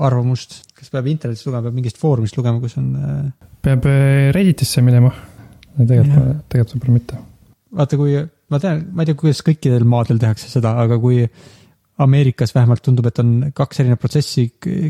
arvamust, 0.09 0.61
kas 0.79 0.93
peab 0.95 1.11
internetist 1.13 1.49
lugema, 1.49 1.67
peab 1.67 1.77
mingist 1.77 2.01
foorumist 2.01 2.39
lugema, 2.39 2.63
kus 2.65 2.79
on 2.81 2.89
äh, 2.97 3.21
peab 3.65 3.89
äh, 3.91 4.31
Redditisse 4.37 4.85
minema. 4.87 5.13
tegelikult 5.79 6.43
tegelikult 6.49 6.75
võib-olla 6.79 6.97
mitte. 6.97 7.23
vaata, 7.81 8.01
kui 8.01 8.17
ma 8.49 8.63
tean, 8.63 8.83
ma 8.93 9.05
ei 9.05 9.11
tea, 9.11 9.21
kuidas 9.21 9.45
kõikidel 9.47 9.87
maadel 9.89 10.21
tehakse 10.23 10.49
seda, 10.51 10.73
aga 10.81 10.97
kui 11.03 11.27
Ameerikas 11.99 12.53
vähemalt 12.55 12.83
tundub, 12.87 13.09
et 13.11 13.19
on 13.19 13.31
kaks 13.57 13.81
erinevat 13.83 14.03
protsessi 14.03 14.45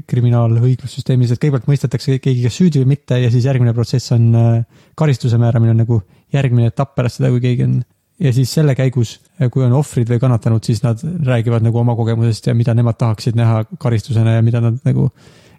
kriminaalõiglussüsteemis, 0.09 1.31
et 1.33 1.41
kõigepealt 1.41 1.71
mõistetakse 1.71 2.19
keegi 2.21 2.43
kas 2.45 2.59
süüdi 2.61 2.83
või 2.83 2.93
mitte 2.97 3.17
ja 3.23 3.31
siis 3.33 3.47
järgmine 3.49 3.73
protsess 3.77 4.13
on 4.17 4.27
äh, 4.37 4.83
karistuse 4.99 5.41
määramine 5.41 5.73
nagu 5.79 6.03
järgmine 6.35 6.69
etapp 6.69 6.93
pärast 6.99 7.21
seda, 7.21 7.31
kui 7.33 7.41
keegi 7.45 7.65
on 7.65 7.79
ja 8.21 8.33
siis 8.35 8.53
selle 8.53 8.75
käigus, 8.79 9.17
kui 9.53 9.65
on 9.65 9.75
ohvrid 9.79 10.11
või 10.11 10.21
kannatanud, 10.23 10.65
siis 10.67 10.83
nad 10.85 11.03
räägivad 11.27 11.65
nagu 11.65 11.81
oma 11.81 11.95
kogemusest 11.99 12.51
ja 12.51 12.57
mida 12.59 12.75
nemad 12.77 12.99
tahaksid 12.99 13.39
näha 13.39 13.63
karistusena 13.81 14.37
ja 14.37 14.43
mida 14.45 14.63
nad 14.65 14.81
nagu, 14.87 15.09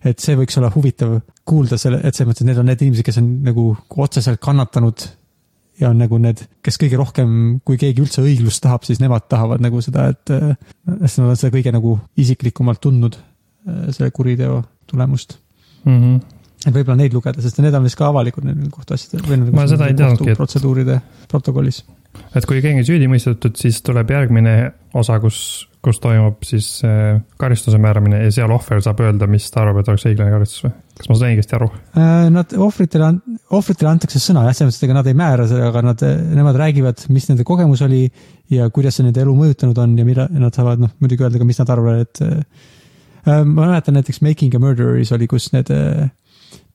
et 0.06 0.20
see 0.22 0.36
võiks 0.40 0.60
olla 0.60 0.72
huvitav 0.74 1.18
kuulda 1.48 1.80
selle, 1.80 2.02
et 2.04 2.16
selles 2.16 2.30
mõttes, 2.30 2.44
et 2.44 2.52
need 2.52 2.62
on 2.62 2.70
need 2.70 2.84
inimesed, 2.86 3.08
kes 3.08 3.22
on 3.22 3.32
nagu 3.48 3.72
otseselt 4.06 4.42
kannatanud 4.44 5.08
ja 5.80 5.90
on 5.90 6.00
nagu 6.02 6.18
need, 6.22 6.42
kes 6.66 6.78
kõige 6.82 6.98
rohkem, 7.00 7.36
kui 7.66 7.78
keegi 7.80 8.04
üldse 8.04 8.24
õiglust 8.24 8.64
tahab, 8.64 8.84
siis 8.88 9.00
nemad 9.04 9.28
tahavad 9.32 9.64
nagu 9.64 9.82
seda, 9.84 10.10
et 10.14 10.34
sest 10.34 11.22
nad 11.22 11.32
on 11.32 11.40
seda 11.40 11.54
kõige 11.56 11.74
nagu 11.76 11.96
isiklikumalt 12.20 12.82
tundnud, 12.84 13.16
selle 13.94 14.12
kuriteo 14.16 14.62
tulemust. 14.90 15.38
Mm 15.86 16.02
-hmm. 16.02 16.20
et 16.66 16.76
võib-olla 16.76 16.98
neid 17.00 17.14
lugeda, 17.16 17.42
sest 17.42 17.62
need 17.64 17.74
on 17.74 17.84
vist 17.84 17.96
ka 17.96 18.10
avalikud 18.10 18.44
need 18.44 18.68
kohtuasjad 18.72 19.24
või 19.24 19.38
nagu 19.40 19.56
Ma 19.56 19.68
seda 19.68 19.88
ei 19.88 19.96
teadnudki, 19.96 20.32
et- 20.32 20.38
protseduuride 20.38 21.00
protokollis. 21.32 21.86
et 22.36 22.46
kui 22.46 22.62
keegi 22.62 22.80
on 22.80 22.86
süüdi 22.86 23.08
mõistetud, 23.08 23.56
siis 23.56 23.82
tuleb 23.82 24.12
järgmine 24.12 24.74
osa, 24.94 25.20
kus, 25.20 25.70
kus 25.82 26.00
toimub 26.00 26.44
siis 26.44 26.82
äh, 26.84 27.22
karistuse 27.38 27.78
määramine 27.78 28.24
ja 28.24 28.32
seal 28.32 28.52
ohver 28.52 28.82
saab 28.82 29.00
öelda, 29.00 29.28
mis 29.28 29.52
ta 29.52 29.62
arvab, 29.62 29.80
et 29.80 29.88
oleks 29.88 30.06
õiglane 30.06 30.32
karistus 30.32 30.64
või? 30.64 30.72
Kas 31.00 31.08
ma 31.08 31.16
saan 31.16 31.34
õigesti 31.34 31.56
aru? 31.56 31.70
Äh, 31.96 32.26
Nad 32.34 32.54
ohvritele, 32.60 33.14
ohvritele 33.56 33.92
antakse 33.92 34.20
sõna 34.22 34.44
jah, 34.48 34.58
selles 34.58 34.74
mõttes, 34.74 34.82
et 34.82 34.88
ega 34.90 34.98
nad 34.98 35.08
ei 35.08 35.18
määra 35.18 35.48
seda, 35.50 35.70
aga 35.72 35.84
nad, 35.92 36.04
nemad 36.36 36.60
räägivad, 36.60 37.06
mis 37.14 37.30
nende 37.32 37.46
kogemus 37.48 37.84
oli 37.86 38.04
ja 38.52 38.68
kuidas 38.74 39.00
see 39.00 39.08
nende 39.08 39.24
elu 39.24 39.36
mõjutanud 39.38 39.80
on 39.80 39.96
ja 40.00 40.08
mida 40.08 40.28
nad 40.34 40.56
saavad 40.56 40.84
noh, 40.84 40.92
muidugi 41.00 41.26
öelda 41.26 41.40
ka, 41.40 41.48
mis 41.48 41.62
nad 41.62 41.72
arvavad, 41.76 42.04
et 42.04 42.24
äh, 42.26 43.44
ma 43.46 43.68
mäletan 43.70 43.96
näiteks 44.00 44.22
Making 44.26 44.56
a 44.56 44.64
Murdereris 44.64 45.14
oli, 45.16 45.30
kus 45.32 45.52
need 45.56 45.72
äh, 45.74 46.10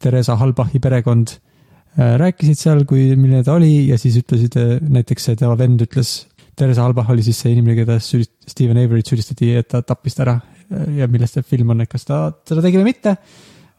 Theresa 0.00 0.38
Halbachi 0.40 0.80
perekond 0.82 1.37
äh, 1.37 2.16
rääkisid 2.20 2.60
seal, 2.60 2.84
kui, 2.88 3.10
milline 3.18 3.44
ta 3.44 3.58
oli 3.58 3.90
ja 3.90 4.00
siis 4.00 4.16
ütlesid 4.22 4.56
äh, 4.60 4.76
näiteks 4.80 5.30
see 5.30 5.40
tema 5.40 5.58
vend 5.60 5.84
ütles, 5.84 6.22
Theresa 6.56 6.84
Halbach 6.87 7.10
oli 7.10 7.24
siis 7.26 7.40
see 7.42 7.52
inimene, 7.52 7.76
keda 7.80 7.98
süüdist-, 8.02 8.37
Steven 8.48 8.78
Avery't 8.78 9.10
süüdistati, 9.10 9.50
et 9.58 9.68
ta 9.72 9.82
tappis 9.84 10.16
ta 10.16 10.24
ära 10.28 10.38
äh, 10.40 11.00
ja 11.00 11.10
millest 11.10 11.37
see 11.37 11.48
film 11.54 11.74
on, 11.74 11.84
et 11.84 11.92
kas 11.92 12.06
ta 12.08 12.28
seda 12.48 12.64
tegi 12.64 12.80
või 12.80 12.92
mitte 12.92 13.18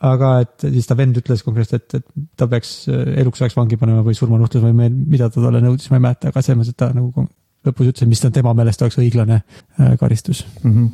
aga 0.05 0.31
et 0.43 0.67
siis 0.67 0.89
ta 0.89 0.97
vend 0.97 1.17
ütles 1.19 1.41
konkreetselt, 1.45 1.87
et, 1.87 2.01
et 2.01 2.27
ta 2.39 2.47
peaks 2.51 2.75
äh, 2.91 3.15
eluks 3.21 3.41
ajaks 3.41 3.57
vangi 3.57 3.79
panema 3.81 4.03
või 4.05 4.17
surmanuhtlus 4.17 4.65
või 4.65 4.75
me- 4.77 4.91
mida 4.91 5.29
ta 5.31 5.41
talle 5.41 5.63
nõudis, 5.63 5.89
ma 5.91 5.99
ei 5.99 6.05
mäleta, 6.07 6.31
aga 6.31 6.43
selles 6.43 6.61
mõttes, 6.61 6.75
et 6.75 6.81
ta 6.81 6.91
nagu 6.95 7.25
lõpus 7.65 7.89
ütles, 7.91 8.09
mis 8.09 8.21
ta 8.21 8.31
tema 8.33 8.53
meelest 8.57 8.83
oleks 8.85 8.99
õiglane 9.01 9.41
äh, 9.41 9.95
karistus. 10.01 10.45
mm. 10.61 10.71
-hmm. 10.71 10.93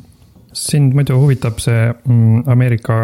sind 0.52 0.94
muidu 0.94 1.18
huvitab 1.20 1.60
see 1.60 1.92
mm, 1.92 2.42
Ameerika 2.52 2.96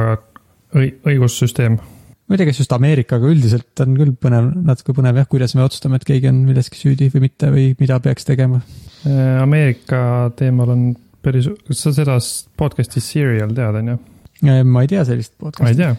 õi-, 0.74 0.94
õigussüsteem. 1.08 1.78
ma 1.78 2.36
ei 2.36 2.40
tea, 2.40 2.48
kas 2.50 2.60
just 2.60 2.72
Ameerika, 2.72 3.16
aga 3.16 3.32
üldiselt 3.32 3.80
on 3.84 3.96
küll 3.96 4.12
põnev, 4.12 4.52
natuke 4.68 4.92
põnev 4.96 5.16
jah, 5.16 5.28
kuidas 5.28 5.54
me 5.54 5.64
otsustame, 5.64 5.96
et 5.96 6.04
keegi 6.08 6.28
on 6.28 6.44
milleski 6.48 6.80
süüdi 6.80 7.10
või 7.14 7.28
mitte 7.28 7.50
või 7.52 7.74
mida 7.80 8.00
peaks 8.00 8.28
tegema. 8.28 8.60
Äh, 9.06 9.42
Ameerika 9.42 10.30
teemal 10.36 10.74
on 10.74 10.94
päris, 11.22 11.48
kas 11.66 11.82
sa 11.84 11.92
seda 11.92 12.18
podcast'i 12.56 13.00
Serial 13.04 13.52
tead, 13.56 13.82
on 13.82 13.92
ju? 13.94 13.98
Ma 14.44 14.84
ei 14.84 14.90
tea 14.90 15.04
sellist 15.08 15.34
ma 15.38 15.48
ei 15.48 15.50
podcast'i. 15.50 15.82
tea. 15.82 15.96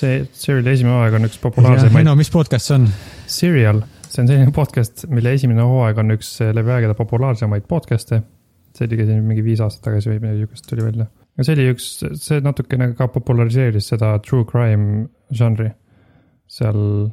see 0.00 0.18
Seriali 0.32 0.74
esimene 0.74 0.96
hooaeg 0.96 1.16
on 1.18 1.28
üks 1.28 1.38
populaarsemaid 1.42 2.08
no 2.08 2.16
mis 2.18 2.30
podcast 2.32 2.70
see 2.70 2.76
on? 2.78 2.88
Serial, 3.30 3.82
see 4.08 4.24
on 4.24 4.30
selline 4.30 4.54
podcast, 4.56 5.06
mille 5.12 5.34
esimene 5.36 5.66
hooaeg 5.66 6.02
on 6.02 6.16
üks 6.16 6.32
eh, 6.42 6.52
läbi 6.56 6.74
aegade 6.74 6.96
populaarsemaid 6.98 7.68
podcast'e. 7.70 8.22
see 8.76 8.86
oligi 8.86 9.06
siin 9.08 9.24
mingi 9.26 9.44
viis 9.46 9.62
aastat 9.62 9.86
tagasi 9.88 10.12
või 10.12 10.22
midagi 10.22 10.44
sihukest 10.44 10.70
tuli 10.70 10.86
välja. 10.86 11.06
ja 11.38 11.46
see 11.46 11.56
oli 11.58 11.68
üks, 11.74 11.90
see 12.24 12.42
natukene 12.44 12.92
ka 12.98 13.10
populariseeris 13.12 13.92
seda 13.94 14.16
true 14.26 14.46
crime 14.48 15.08
žanri. 15.30 15.70
seal 16.50 17.10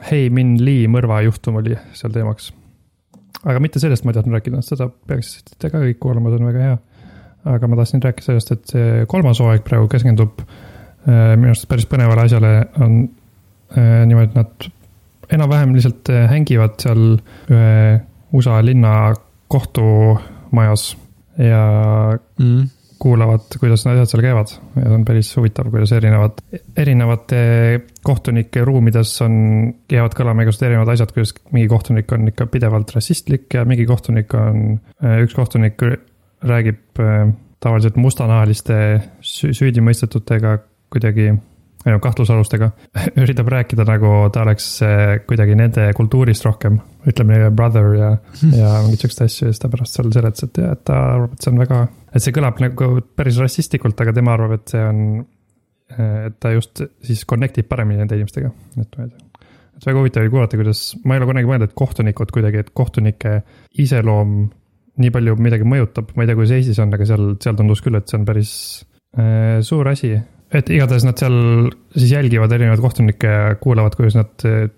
Hei 0.00 0.30
Min 0.32 0.56
Lee 0.64 0.88
mõrvajuhtum 0.88 1.58
oli 1.60 1.76
seal 1.96 2.12
teemaks. 2.14 2.54
aga 3.44 3.60
mitte 3.60 3.80
sellest 3.82 4.04
ma 4.04 4.14
ei 4.14 4.20
tahtnud 4.20 4.38
rääkida, 4.38 4.62
seda 4.64 4.88
peaksite 4.88 5.68
ka 5.68 5.80
kõik 5.82 6.00
kuulama, 6.00 6.32
see 6.32 6.40
on 6.40 6.48
väga 6.48 6.64
hea. 6.68 6.78
Aga 7.48 7.70
ma 7.70 7.78
tahtsin 7.78 8.02
rääkida 8.04 8.26
sellest, 8.26 8.52
et 8.52 8.74
see 8.74 9.06
kolmas 9.10 9.40
hooaeg 9.40 9.64
praegu 9.66 9.88
keskendub 9.92 10.42
äh, 10.42 11.36
minu 11.36 11.52
arust 11.52 11.68
päris 11.70 11.88
põnevale 11.90 12.26
asjale, 12.26 12.52
on 12.84 12.98
äh, 13.76 14.02
niimoodi, 14.08 14.32
et 14.32 14.40
nad 14.40 14.68
enam-vähem 15.36 15.72
lihtsalt 15.76 16.12
äh, 16.12 16.26
hängivad 16.32 16.76
seal 16.82 17.06
ühe 17.50 17.72
USA 18.36 18.60
linna 18.62 19.14
kohtumajas 19.50 20.92
ja 21.40 21.64
Mm. 22.40 22.68
kuulavad, 23.00 23.46
kuidas 23.56 23.86
need 23.86 23.96
asjad 23.96 24.10
seal 24.10 24.22
käivad 24.26 24.50
ja 24.52 24.82
see 24.82 24.92
on 24.92 25.04
päris 25.08 25.30
huvitav, 25.38 25.70
kuidas 25.72 25.92
erinevad, 25.96 26.42
erinevate 26.76 27.38
kohtunike 28.04 28.60
ruumides 28.68 29.14
on, 29.24 29.38
jäävad 29.88 30.16
kõlama 30.18 30.44
igasugused 30.44 30.66
erinevad 30.68 30.92
asjad, 30.92 31.14
kuidas 31.16 31.32
mingi 31.48 31.70
kohtunik 31.72 32.12
on 32.12 32.28
ikka 32.28 32.46
pidevalt 32.52 32.92
rassistlik 32.92 33.56
ja 33.56 33.64
mingi 33.64 33.86
kohtunik 33.88 34.36
on, 34.36 34.76
üks 35.24 35.32
kohtunik 35.38 35.80
räägib 36.46 37.00
äh, 37.00 37.30
tavaliselt 37.60 37.96
mustanahaliste 38.00 38.74
sü- 39.20 39.52
süüdimõistetutega 39.56 40.58
kuidagi, 40.90 41.32
kahtlusalustega, 42.02 42.70
üritab 43.22 43.48
rääkida 43.52 43.84
nagu 43.88 44.12
ta 44.32 44.44
oleks 44.44 44.68
äh, 44.84 45.14
kuidagi 45.28 45.56
nende 45.56 45.86
kultuurist 45.96 46.44
rohkem, 46.44 46.80
ütleme 47.08 47.36
neile 47.36 47.50
brother 47.56 47.92
ja 47.96 48.10
ja 48.60 48.72
mingeid 48.84 49.04
siukseid 49.04 49.28
asju 49.28 49.48
ja 49.48 49.54
siis 49.54 49.62
ta 49.62 49.70
pärast 49.72 49.96
seal 49.96 50.12
seletas, 50.14 50.48
et 50.48 50.62
jah, 50.62 50.74
et 50.76 50.84
ta 50.88 51.00
arvab, 51.14 51.36
et 51.36 51.44
see 51.46 51.52
on 51.52 51.64
väga, 51.64 51.80
et 52.12 52.24
see 52.26 52.36
kõlab 52.36 52.62
nagu 52.64 52.90
päris 53.16 53.40
rassistlikult, 53.40 54.04
aga 54.04 54.16
tema 54.16 54.36
arvab, 54.36 54.56
et 54.58 54.74
see 54.74 54.84
on, 54.84 55.02
et 55.96 56.38
ta 56.42 56.54
just 56.56 56.84
siis 57.06 57.24
connect 57.28 57.60
ib 57.62 57.68
paremini 57.70 58.02
nende 58.02 58.18
inimestega, 58.18 58.52
et 58.80 58.96
ma 58.98 59.06
ei 59.06 59.12
tea. 59.12 59.26
et 59.80 59.88
väga 59.88 60.02
huvitav 60.02 60.24
oli 60.24 60.32
kuulata, 60.36 60.60
kuidas, 60.60 60.84
ma 61.04 61.16
ei 61.16 61.22
ole 61.22 61.30
kunagi 61.32 61.52
mõelnud, 61.52 61.70
et 61.70 61.78
kohtunikud 61.84 62.34
kuidagi, 62.36 62.64
et 62.64 62.74
kohtunike 62.76 63.40
iseloom 63.80 64.40
nii 65.00 65.12
palju 65.14 65.36
midagi 65.40 65.66
mõjutab, 65.68 66.12
ma 66.16 66.24
ei 66.24 66.30
tea, 66.30 66.38
kuidas 66.38 66.52
Eestis 66.58 66.80
on, 66.82 66.92
aga 66.96 67.06
seal, 67.08 67.32
seal 67.42 67.56
tundus 67.58 67.80
küll, 67.84 67.96
et 67.98 68.10
see 68.10 68.18
on 68.20 68.26
päris 68.28 68.52
äh, 69.18 69.58
suur 69.66 69.88
asi. 69.90 70.12
et 70.50 70.70
igatahes 70.74 71.04
nad 71.06 71.18
seal 71.20 71.70
siis 71.94 72.12
jälgivad 72.16 72.52
erinevaid 72.52 72.80
kohtunikke 72.82 73.32
ja 73.34 73.56
kuulavad, 73.62 73.96
kuidas 73.98 74.16
nad 74.18 74.46
äh, 74.48 74.68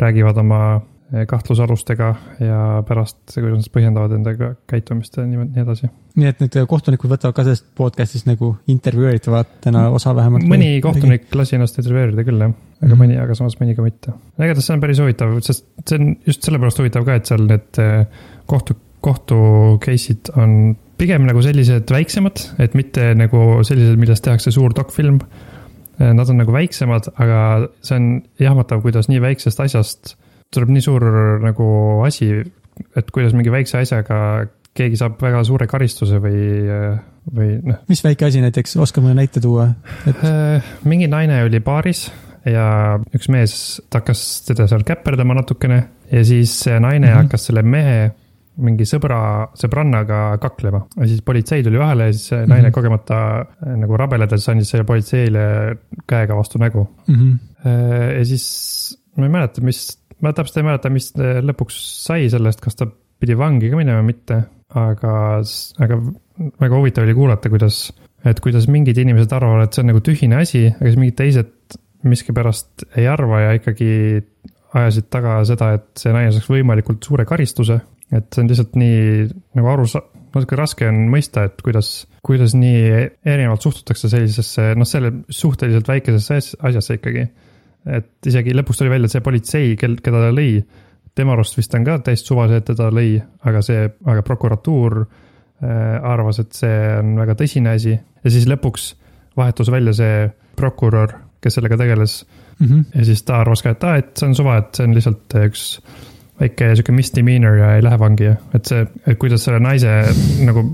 räägivad 0.00 0.38
oma 0.40 0.60
äh, 0.76 1.26
kahtlusalustega 1.28 2.08
ja 2.40 2.60
pärast, 2.88 3.18
kuidas 3.34 3.60
nad 3.62 3.72
põhjendavad 3.74 4.14
enda 4.16 4.34
käitumist 4.68 5.16
ja 5.20 5.26
nii, 5.28 5.46
nii 5.54 5.62
edasi. 5.64 5.90
nii 6.16 6.30
et 6.32 6.40
need 6.40 6.56
kohtunikud 6.68 7.12
võtavad 7.12 7.36
ka 7.36 7.44
sellest 7.46 7.68
podcast'ist 7.76 8.28
nagu 8.28 8.54
intervjueeritavatena 8.72 9.86
osa 9.96 10.14
vähemalt? 10.16 10.48
mõni 10.48 10.78
kohtunik 10.84 11.28
lasi 11.36 11.56
ennast 11.58 11.78
intervjueerida 11.80 12.24
küll 12.26 12.40
jah, 12.46 12.56
aga 12.82 12.92
Mhm. 12.92 13.00
mõni, 13.02 13.20
aga 13.20 13.34
samas 13.36 13.56
mõni 13.60 13.76
ka 13.76 13.84
mitte. 13.84 14.12
igatahes 14.38 14.66
see 14.66 14.74
on 14.74 14.80
päris 14.80 14.98
huvitav, 15.00 15.36
sest 15.44 15.64
see 15.86 15.98
on 16.00 16.16
just 16.26 16.42
sellepärast 16.44 16.80
huvitav 16.82 17.04
ka, 17.04 17.14
et 17.20 17.26
seal 17.30 17.46
need 17.46 17.80
eh, 17.84 18.04
kohtu, 18.46 18.76
kohtu 19.06 19.38
case'id 19.84 20.32
on 20.36 20.74
pigem 20.98 21.26
nagu 21.28 21.42
sellised 21.44 21.90
väiksemad, 21.92 22.42
et 22.62 22.74
mitte 22.74 23.12
nagu 23.18 23.62
sellised, 23.66 23.96
millest 24.00 24.24
tehakse 24.26 24.52
suur 24.54 24.74
dokfilm. 24.76 25.20
Nad 25.96 26.28
on 26.28 26.36
nagu 26.36 26.52
väiksemad, 26.52 27.06
aga 27.16 27.40
see 27.80 27.96
on 27.96 28.08
jahmatav, 28.42 28.82
kuidas 28.84 29.08
nii 29.08 29.20
väiksest 29.22 29.62
asjast 29.64 30.16
tuleb 30.54 30.72
nii 30.74 30.84
suur 30.84 31.06
nagu 31.44 31.66
asi, 32.06 32.30
et 32.96 33.10
kuidas 33.14 33.34
mingi 33.36 33.52
väikse 33.52 33.80
asjaga 33.82 34.18
keegi 34.76 34.98
saab 35.00 35.16
väga 35.22 35.40
suure 35.48 35.66
karistuse 35.70 36.20
või, 36.20 36.42
või 37.32 37.56
noh, 37.64 37.80
mis 37.88 38.02
väike 38.04 38.28
asi 38.28 38.42
näiteks, 38.44 38.76
oskad 38.82 39.04
mõne 39.06 39.22
näite 39.22 39.40
tuua? 39.44 39.70
Äh, 40.12 40.74
mingi 40.88 41.08
naine 41.08 41.40
oli 41.46 41.62
baaris 41.64 42.06
ja 42.46 42.66
üks 43.16 43.30
mees 43.32 43.56
ta 43.90 44.02
hakkas 44.02 44.22
teda 44.46 44.68
seal 44.70 44.84
käperdama 44.86 45.38
natukene 45.38 45.80
ja 46.12 46.22
siis 46.28 46.52
see 46.66 46.76
naine 46.76 47.06
mm. 47.06 47.12
-hmm. 47.12 47.24
hakkas 47.24 47.48
selle 47.48 47.64
mehe 47.64 48.12
mingi 48.62 48.86
sõbra, 48.88 49.20
sõbrannaga 49.58 50.20
kaklema 50.40 50.82
ja 50.96 51.08
siis 51.10 51.22
politsei 51.26 51.64
tuli 51.66 51.80
vahele 51.80 52.08
ja 52.08 52.14
siis 52.16 52.32
naine 52.32 52.46
mm. 52.46 52.60
-hmm. 52.66 52.74
kogemata 52.76 53.18
äh, 53.40 53.74
nagu 53.82 53.98
rabeledes 54.00 54.48
andis 54.48 54.70
selle 54.72 54.86
politseile 54.88 55.46
käega 56.08 56.36
vastu 56.36 56.58
nägu. 56.62 56.86
Mhm. 57.08 57.32
ja 58.16 58.24
siis 58.24 58.46
ma 59.16 59.26
ei 59.26 59.32
mäleta, 59.32 59.62
mis, 59.64 59.80
ma 60.22 60.32
täpselt 60.32 60.60
ei 60.60 60.68
mäleta, 60.68 60.92
mis 60.92 61.10
äh, 61.18 61.40
lõpuks 61.44 61.78
sai 62.06 62.30
sellest, 62.32 62.60
kas 62.64 62.78
ta 62.78 62.88
pidi 63.20 63.36
vangi 63.38 63.70
ka 63.72 63.78
minema 63.80 64.02
või 64.02 64.12
mitte, 64.12 64.42
aga, 64.76 65.14
aga 65.82 66.00
väga 66.60 66.76
huvitav 66.76 67.06
oli 67.06 67.16
kuulata, 67.16 67.50
kuidas, 67.52 67.90
et 68.24 68.40
kuidas 68.44 68.68
mingid 68.68 68.98
inimesed 69.00 69.32
arvavad, 69.32 69.66
et 69.66 69.76
see 69.76 69.84
on 69.84 69.92
nagu 69.92 70.02
tühine 70.04 70.40
asi, 70.42 70.66
aga 70.72 70.90
siis 70.90 71.00
mingid 71.00 71.18
teised 71.20 71.78
miskipärast 72.06 72.86
ei 73.00 73.06
arva 73.08 73.40
ja 73.40 73.54
ikkagi 73.56 73.90
ajasid 74.76 75.08
taga 75.12 75.38
seda, 75.48 75.72
et 75.78 75.88
see 76.00 76.12
naine 76.14 76.32
saaks 76.34 76.48
võimalikult 76.50 77.06
suure 77.06 77.24
karistuse. 77.28 77.78
Et 78.12 78.28
see 78.32 78.42
on 78.44 78.48
lihtsalt 78.50 78.76
nii 78.78 79.26
nagu 79.58 79.70
aru 79.72 79.86
sa-, 79.90 80.04
natuke 80.36 80.58
raske 80.58 80.86
on 80.88 81.06
mõista, 81.10 81.46
et 81.48 81.62
kuidas, 81.64 82.06
kuidas 82.26 82.54
nii 82.58 82.82
erinevalt 83.26 83.64
suhtutakse 83.64 84.10
sellisesse, 84.12 84.74
noh, 84.78 84.86
selle 84.88 85.12
suhteliselt 85.32 85.88
väikesesse 85.88 86.36
as- 86.40 86.56
asjasse 86.70 86.98
ikkagi. 87.00 87.26
et 87.86 88.26
isegi 88.26 88.50
lõpuks 88.54 88.78
tuli 88.80 88.90
välja, 88.90 89.06
et 89.06 89.14
see 89.14 89.22
politsei, 89.22 89.76
kel, 89.78 89.92
keda 90.02 90.24
ta 90.24 90.30
lõi, 90.34 90.62
tema 91.14 91.36
arust 91.36 91.56
vist 91.56 91.74
on 91.78 91.84
ka 91.86 91.98
täiesti 92.02 92.26
suvaline, 92.32 92.58
et 92.58 92.64
teda 92.66 92.88
lõi, 92.90 93.12
aga 93.46 93.62
see, 93.62 93.84
aga 94.04 94.22
prokuratuur 94.26 94.96
äh, 95.04 96.00
arvas, 96.02 96.40
et 96.42 96.52
see 96.52 96.80
on 96.98 97.14
väga 97.20 97.36
tõsine 97.38 97.76
asi 97.78 97.94
ja 97.94 98.30
siis 98.34 98.48
lõpuks 98.50 98.88
vahetus 99.38 99.70
välja 99.70 99.94
see 99.94 100.26
prokurör, 100.58 101.14
kes 101.40 101.54
sellega 101.58 101.78
tegeles 101.78 102.24
Mhm. 102.60 102.80
ja 102.94 103.04
siis 103.04 103.22
ta 103.22 103.40
arvas 103.42 103.60
ka, 103.62 103.70
et 103.74 103.84
aa, 103.84 103.96
et 104.00 104.16
see 104.16 104.26
on 104.30 104.34
suva, 104.34 104.56
et 104.62 104.74
see 104.78 104.84
on 104.86 104.94
lihtsalt 104.96 105.34
üks 105.44 105.64
väike 106.40 106.70
sihuke 106.76 106.92
misdemeanor 106.92 107.56
ja 107.60 107.70
ei 107.78 107.82
lähe 107.84 107.98
vangi, 108.00 108.30
et 108.54 108.68
see, 108.68 108.82
et 109.06 109.18
kuidas 109.20 109.44
selle 109.46 109.60
naise 109.64 109.92
nagu 110.44 110.64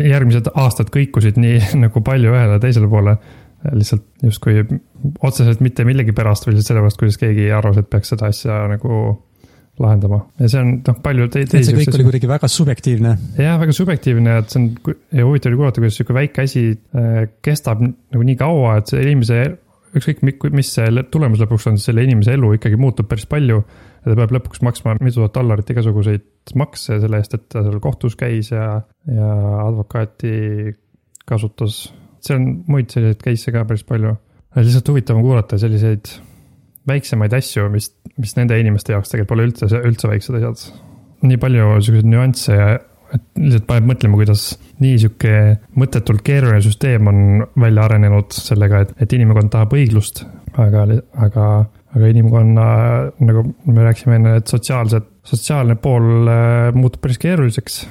järgmised 0.00 0.48
aastad 0.54 0.88
kõikusid 0.94 1.36
nii 1.40 1.58
nagu 1.84 2.00
palju 2.04 2.32
ühele 2.32 2.56
ja 2.58 2.62
teisele 2.62 2.88
poole. 2.88 3.16
lihtsalt 3.72 4.02
justkui 4.26 4.64
otseselt 5.22 5.60
mitte 5.62 5.84
millegi 5.86 6.12
pärast, 6.16 6.46
vaid 6.46 6.56
lihtsalt 6.56 6.72
sellepärast, 6.72 6.98
kuidas 6.98 7.18
keegi 7.20 7.50
arvas, 7.54 7.76
et 7.78 7.90
peaks 7.92 8.10
seda 8.10 8.26
asja 8.32 8.56
nagu 8.72 9.02
lahendama 9.82 10.18
ja 10.40 10.48
see 10.50 10.60
on 10.60 10.72
noh, 10.84 10.96
palju 11.04 11.28
te- 11.32 11.44
et 11.46 11.52
see 11.52 11.60
teisi 11.62 11.74
kõik 11.76 11.94
oli 11.96 12.04
kuidagi 12.08 12.28
väga 12.28 12.48
subjektiivne. 12.50 13.12
jah, 13.40 13.54
väga 13.60 13.72
subjektiivne, 13.76 14.34
et 14.42 14.50
see 14.52 14.60
on 14.60 14.96
ja 15.16 15.24
huvitav 15.28 15.52
oli 15.52 15.60
kuulata, 15.62 15.80
kuidas 15.80 15.96
sihuke 16.00 16.16
väike 16.16 16.44
asi 16.48 16.64
äh, 16.72 17.22
kestab 17.44 17.80
nagu 17.86 18.26
nii 18.26 18.36
kaua, 18.40 18.74
et 18.82 18.92
see 18.92 19.00
inimese, 19.06 19.38
ükskõik 19.96 20.20
mi- 20.26 20.52
mis 20.58 20.72
see 20.76 21.06
tulemus 21.14 21.40
lõpuks 21.44 21.70
on, 21.70 21.78
selle 21.80 22.04
inimese 22.04 22.34
elu 22.36 22.52
ikkagi 22.58 22.76
muutub 22.80 23.08
päris 23.12 23.26
palju. 23.30 23.62
Ja 24.02 24.10
ta 24.10 24.18
peab 24.18 24.34
lõpuks 24.36 24.62
maksma 24.66 24.96
mitu 25.00 25.20
tuhat 25.20 25.36
dollarit 25.38 25.70
igasuguseid 25.74 26.54
makse 26.58 26.98
selle 27.02 27.22
eest, 27.22 27.36
et 27.38 27.48
ta 27.52 27.62
seal 27.64 27.80
kohtus 27.82 28.18
käis 28.18 28.50
ja, 28.52 28.66
ja 29.06 29.30
advokaati 29.62 30.74
kasutas. 31.28 31.84
see 32.22 32.36
on 32.38 32.48
muid 32.70 32.90
selliseid 32.90 33.22
case'e 33.22 33.54
ka 33.54 33.64
päris 33.68 33.86
palju. 33.86 34.16
lihtsalt 34.58 34.92
huvitav 34.92 35.18
on 35.18 35.26
kuulata 35.26 35.58
selliseid 35.58 36.14
väiksemaid 36.86 37.34
asju, 37.38 37.68
mis, 37.70 37.92
mis 38.18 38.34
nende 38.36 38.58
inimeste 38.58 38.92
jaoks 38.92 39.12
tegelikult 39.12 39.36
pole 39.36 39.50
üldse, 39.50 39.68
üldse 39.86 40.10
väiksed 40.10 40.40
asjad 40.40 40.66
nii 41.26 41.38
palju 41.40 41.68
siukseid 41.86 42.08
nüansse 42.08 42.56
ja 42.56 42.72
et 43.12 43.24
lihtsalt 43.36 43.66
paneb 43.68 43.90
mõtlema, 43.90 44.16
kuidas 44.16 44.46
nii 44.80 44.96
sihuke 45.02 45.34
mõttetult 45.78 46.22
keeruline 46.24 46.62
süsteem 46.64 47.10
on 47.10 47.18
välja 47.60 47.84
arenenud 47.84 48.32
sellega, 48.34 48.82
et, 48.86 48.94
et 49.04 49.16
inimkond 49.18 49.52
tahab 49.52 49.74
õiglust, 49.76 50.24
aga, 50.56 50.86
aga, 51.26 51.48
aga 51.92 52.12
inimkonna, 52.12 52.66
nagu 53.26 53.42
me 53.68 53.84
rääkisime 53.84 54.16
enne, 54.18 54.36
et 54.40 54.52
sotsiaalsed, 54.52 55.08
sotsiaalne 55.28 55.76
pool 55.80 56.30
äh, 56.30 56.70
muutub 56.76 57.02
päris 57.04 57.20
keeruliseks. 57.22 57.82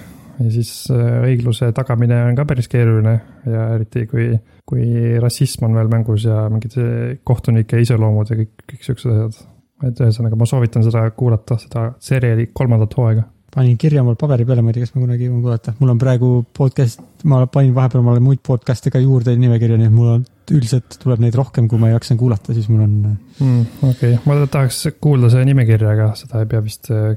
ja 0.42 0.52
siis 0.54 0.72
äh, 0.94 1.20
õigluse 1.28 1.70
tagamine 1.78 2.18
on 2.30 2.38
ka 2.38 2.48
päris 2.50 2.70
keeruline 2.72 3.14
ja 3.46 3.68
eriti 3.76 4.08
kui, 4.10 4.32
kui 4.66 4.88
rassism 5.22 5.68
on 5.68 5.78
veel 5.78 5.92
mängus 5.92 6.26
ja 6.26 6.48
mingid 6.50 6.78
see 6.78 7.20
kohtunike 7.28 7.82
iseloomud 7.84 8.32
ja 8.32 8.40
kõik, 8.40 8.66
kõik 8.72 8.88
siuksed 8.88 9.12
asjad. 9.14 9.46
et 9.86 10.02
ühesõnaga, 10.02 10.40
ma 10.40 10.50
soovitan 10.50 10.86
seda 10.86 11.06
kuulata, 11.18 11.60
seda 11.62 11.92
seriali 12.02 12.50
kolmandat 12.54 12.98
hooaega. 12.98 13.28
panin 13.54 13.78
kirja 13.78 14.04
mul 14.08 14.18
paberi 14.18 14.48
peale, 14.50 14.66
ma 14.66 14.74
ei 14.74 14.80
tea, 14.80 14.88
kas 14.88 14.96
ma 14.96 15.06
kunagi 15.06 15.30
jõuan 15.30 15.46
kuulata, 15.46 15.76
mul 15.80 15.94
on 15.94 16.02
praegu 16.02 16.34
podcast, 16.58 17.06
ma 17.24 17.46
panin 17.46 17.76
vahepeal 17.78 18.02
omale 18.02 18.24
muid 18.24 18.42
podcast'e 18.48 18.94
ka 18.94 19.04
juurde 19.04 19.38
nimekirja, 19.38 19.78
nii 19.78 19.92
et 19.92 19.98
mul 19.98 20.16
on 20.18 20.26
üldiselt 20.52 21.00
tuleb 21.02 21.24
neid 21.24 21.36
rohkem, 21.40 21.68
kui 21.72 21.80
ma 21.82 21.92
jaksan 21.94 22.20
kuulata, 22.20 22.56
siis 22.56 22.70
mul 22.72 22.86
on. 22.86 22.96
mm,. 23.40 23.68
okei 23.90 24.16
okay., 24.16 24.22
ma 24.28 24.40
tahaks 24.46 24.84
kuulda 25.04 25.32
selle 25.34 25.48
nimekirja, 25.50 25.96
aga 25.96 26.12
seda 26.20 26.44
ei 26.44 26.50
pea 26.52 26.64
vist 26.66 26.92
äh, 26.94 27.14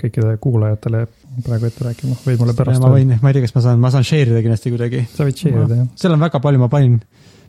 kõikidele 0.00 0.38
kuulajatele 0.42 1.04
praegu 1.44 1.68
ette 1.68 1.86
rääkima, 1.86 2.16
võid 2.24 2.40
mulle 2.42 2.54
pärast 2.56 2.82
ma 2.82 2.90
võin, 2.92 3.14
ma 3.20 3.30
ei 3.30 3.36
tea, 3.36 3.44
kas 3.46 3.54
ma 3.56 3.62
saan, 3.64 3.80
ma 3.82 3.90
saan 3.94 4.06
share 4.06 4.30
ida 4.30 4.42
kindlasti 4.44 4.72
kuidagi. 4.74 5.04
sa 5.10 5.26
võid 5.26 5.40
share 5.40 5.64
ida 5.64 5.80
jah. 5.80 5.88
seal 5.98 6.14
on 6.14 6.22
väga 6.22 6.40
palju, 6.44 6.60
ma 6.62 6.68
panin, 6.70 7.00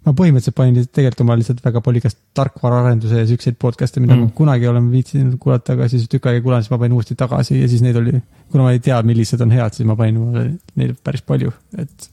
ma 0.06 0.14
põhimõtteliselt 0.18 0.58
panin 0.58 0.80
tegelikult 0.88 1.24
oma 1.26 1.38
lihtsalt 1.40 1.62
väga 1.66 1.84
palju 1.86 2.02
igast 2.02 2.20
tarkvaraarenduse 2.38 3.22
ja 3.22 3.28
siukseid 3.30 3.60
podcast'e, 3.62 4.02
mida 4.02 4.16
mm. 4.16 4.26
Ma 4.26 4.38
kunagi 4.40 4.70
olen 4.72 4.90
viitsinud 4.94 5.38
kuulata, 5.42 5.78
aga 5.78 5.90
siis 5.92 6.10
tükk 6.10 6.30
aega 6.30 6.42
ei 6.42 6.46
kuulanud, 6.46 6.66
siis 6.66 6.74
ma 6.74 6.82
panin 6.82 6.98
uuesti 6.98 7.18
tagasi 7.20 7.60
ja 7.62 7.70
siis 7.72 7.86
neid 7.86 8.02
oli, 8.02 8.18
kuna 8.54 8.68
ma 8.68 8.74
ei 8.76 8.82
tea, 8.84 8.98
millised 9.06 9.46
on 9.46 9.54
head, 9.54 9.78
siis 9.78 9.90
ma 9.90 9.98
panin 10.00 10.58
neid 10.80 10.98
päris 11.06 11.26
palju, 11.26 11.54
et 11.82 12.10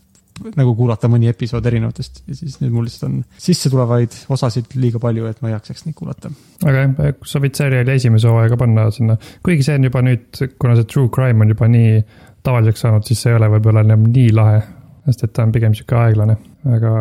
nagu 0.58 0.74
kuulata 0.78 1.10
mõni 1.12 1.30
episood 1.30 1.66
erinevatest 1.68 2.22
ja 2.26 2.36
siis 2.36 2.58
nüüd 2.62 2.74
mul 2.74 2.86
lihtsalt 2.88 3.08
on 3.08 3.18
sissetulevaid 3.42 4.16
osasid 4.32 4.76
liiga 4.80 5.00
palju, 5.02 5.28
et 5.30 5.42
ma 5.42 5.50
ei 5.50 5.56
jaksaks 5.56 5.86
neid 5.86 5.96
kuulata. 5.98 6.32
aga 6.64 6.84
jah, 6.86 7.16
sa 7.28 7.42
võid 7.42 7.58
seriaali 7.58 7.96
esimese 7.96 8.30
hooaega 8.30 8.58
panna 8.60 8.88
sinna, 8.94 9.18
kuigi 9.44 9.66
see 9.66 9.78
on 9.80 9.88
juba 9.88 10.04
nüüd, 10.06 10.42
kuna 10.62 10.76
see 10.78 10.88
true 10.90 11.12
crime 11.14 11.44
on 11.44 11.54
juba 11.54 11.70
nii 11.70 12.02
tavaliseks 12.46 12.86
saanud, 12.86 13.06
siis 13.06 13.22
see 13.22 13.32
ei 13.32 13.38
ole 13.38 13.50
võib-olla 13.56 13.84
enam 13.86 14.08
nii 14.10 14.32
lahe. 14.34 14.62
sest 15.06 15.24
et 15.26 15.32
ta 15.34 15.46
on 15.46 15.54
pigem 15.54 15.74
sihuke 15.74 15.96
aeglane, 15.98 16.36
aga 16.76 16.92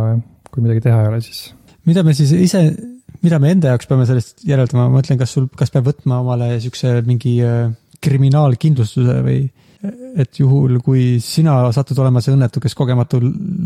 kui 0.52 0.64
midagi 0.64 0.88
teha 0.88 1.04
ei 1.04 1.12
ole, 1.12 1.22
siis 1.26 1.52
mida 1.90 2.04
me 2.06 2.14
siis 2.18 2.32
ise, 2.38 2.64
mida 3.26 3.40
me 3.42 3.52
enda 3.54 3.74
jaoks 3.74 3.90
peame 3.90 4.08
sellest 4.10 4.46
järeldama, 4.48 4.88
ma 4.90 5.00
mõtlen, 5.00 5.20
kas 5.22 5.36
sul, 5.38 5.48
kas 5.58 5.74
peab 5.74 5.90
võtma 5.90 6.22
omale 6.24 6.54
siukse 6.64 7.00
mingi 7.08 7.38
äh, 7.46 7.70
kriminaalkindlustuse 8.02 9.20
või 9.26 9.44
et 10.19 10.39
juhul, 10.39 10.80
kui 10.84 11.19
sina 11.24 11.56
satud 11.76 12.00
olema 12.04 12.21
see 12.24 12.34
õnnetu, 12.36 12.62
kes 12.63 12.76
kogematu 12.78 13.21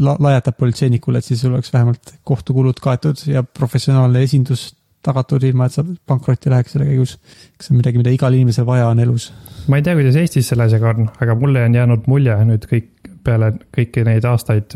la 0.05 0.15
lajatab 0.21 0.57
politseinikule, 0.59 1.19
et 1.19 1.27
siis 1.27 1.41
sul 1.41 1.53
oleks 1.55 1.73
vähemalt 1.73 2.15
kohtukulud 2.27 2.79
kaetud 2.83 3.21
ja 3.29 3.43
professionaalne 3.43 4.23
esindus 4.25 4.69
tagatud, 5.05 5.43
ilma 5.45 5.67
et 5.67 5.75
sa 5.75 5.83
pankrotti 5.85 6.49
läheks 6.49 6.75
selle 6.75 6.87
käigus. 6.89 7.17
kas 7.57 7.67
see 7.67 7.75
on 7.75 7.81
midagi, 7.81 8.01
mida 8.01 8.13
igal 8.13 8.33
inimesel 8.33 8.65
vaja 8.67 8.87
on 8.89 9.01
elus? 9.03 9.29
ma 9.69 9.79
ei 9.79 9.85
tea, 9.85 9.95
kuidas 9.97 10.17
Eestis 10.21 10.49
selle 10.51 10.65
asjaga 10.67 10.93
on, 10.93 11.09
aga 11.21 11.35
mulle 11.39 11.63
on 11.65 11.77
jäänud 11.77 12.09
mulje 12.11 12.35
nüüd 12.49 12.67
kõik 12.69 13.11
peale 13.25 13.51
kõiki 13.73 14.05
neid 14.05 14.25
aastaid, 14.29 14.75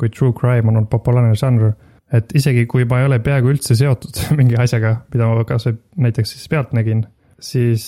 kui 0.00 0.12
true 0.12 0.36
crime 0.36 0.68
on 0.68 0.80
olnud 0.80 0.90
populaarne 0.92 1.36
žanr, 1.38 1.74
et 2.16 2.32
isegi 2.36 2.66
kui 2.70 2.86
ma 2.88 3.00
ei 3.00 3.08
ole 3.08 3.20
peaaegu 3.24 3.52
üldse 3.54 3.76
seotud 3.78 4.22
mingi 4.40 4.58
asjaga, 4.60 4.96
mida 5.12 5.28
ma 5.28 5.44
kasvõi 5.48 5.76
näiteks 6.08 6.36
siis 6.36 6.48
pealt 6.52 6.74
nägin, 6.76 7.04
siis 7.40 7.84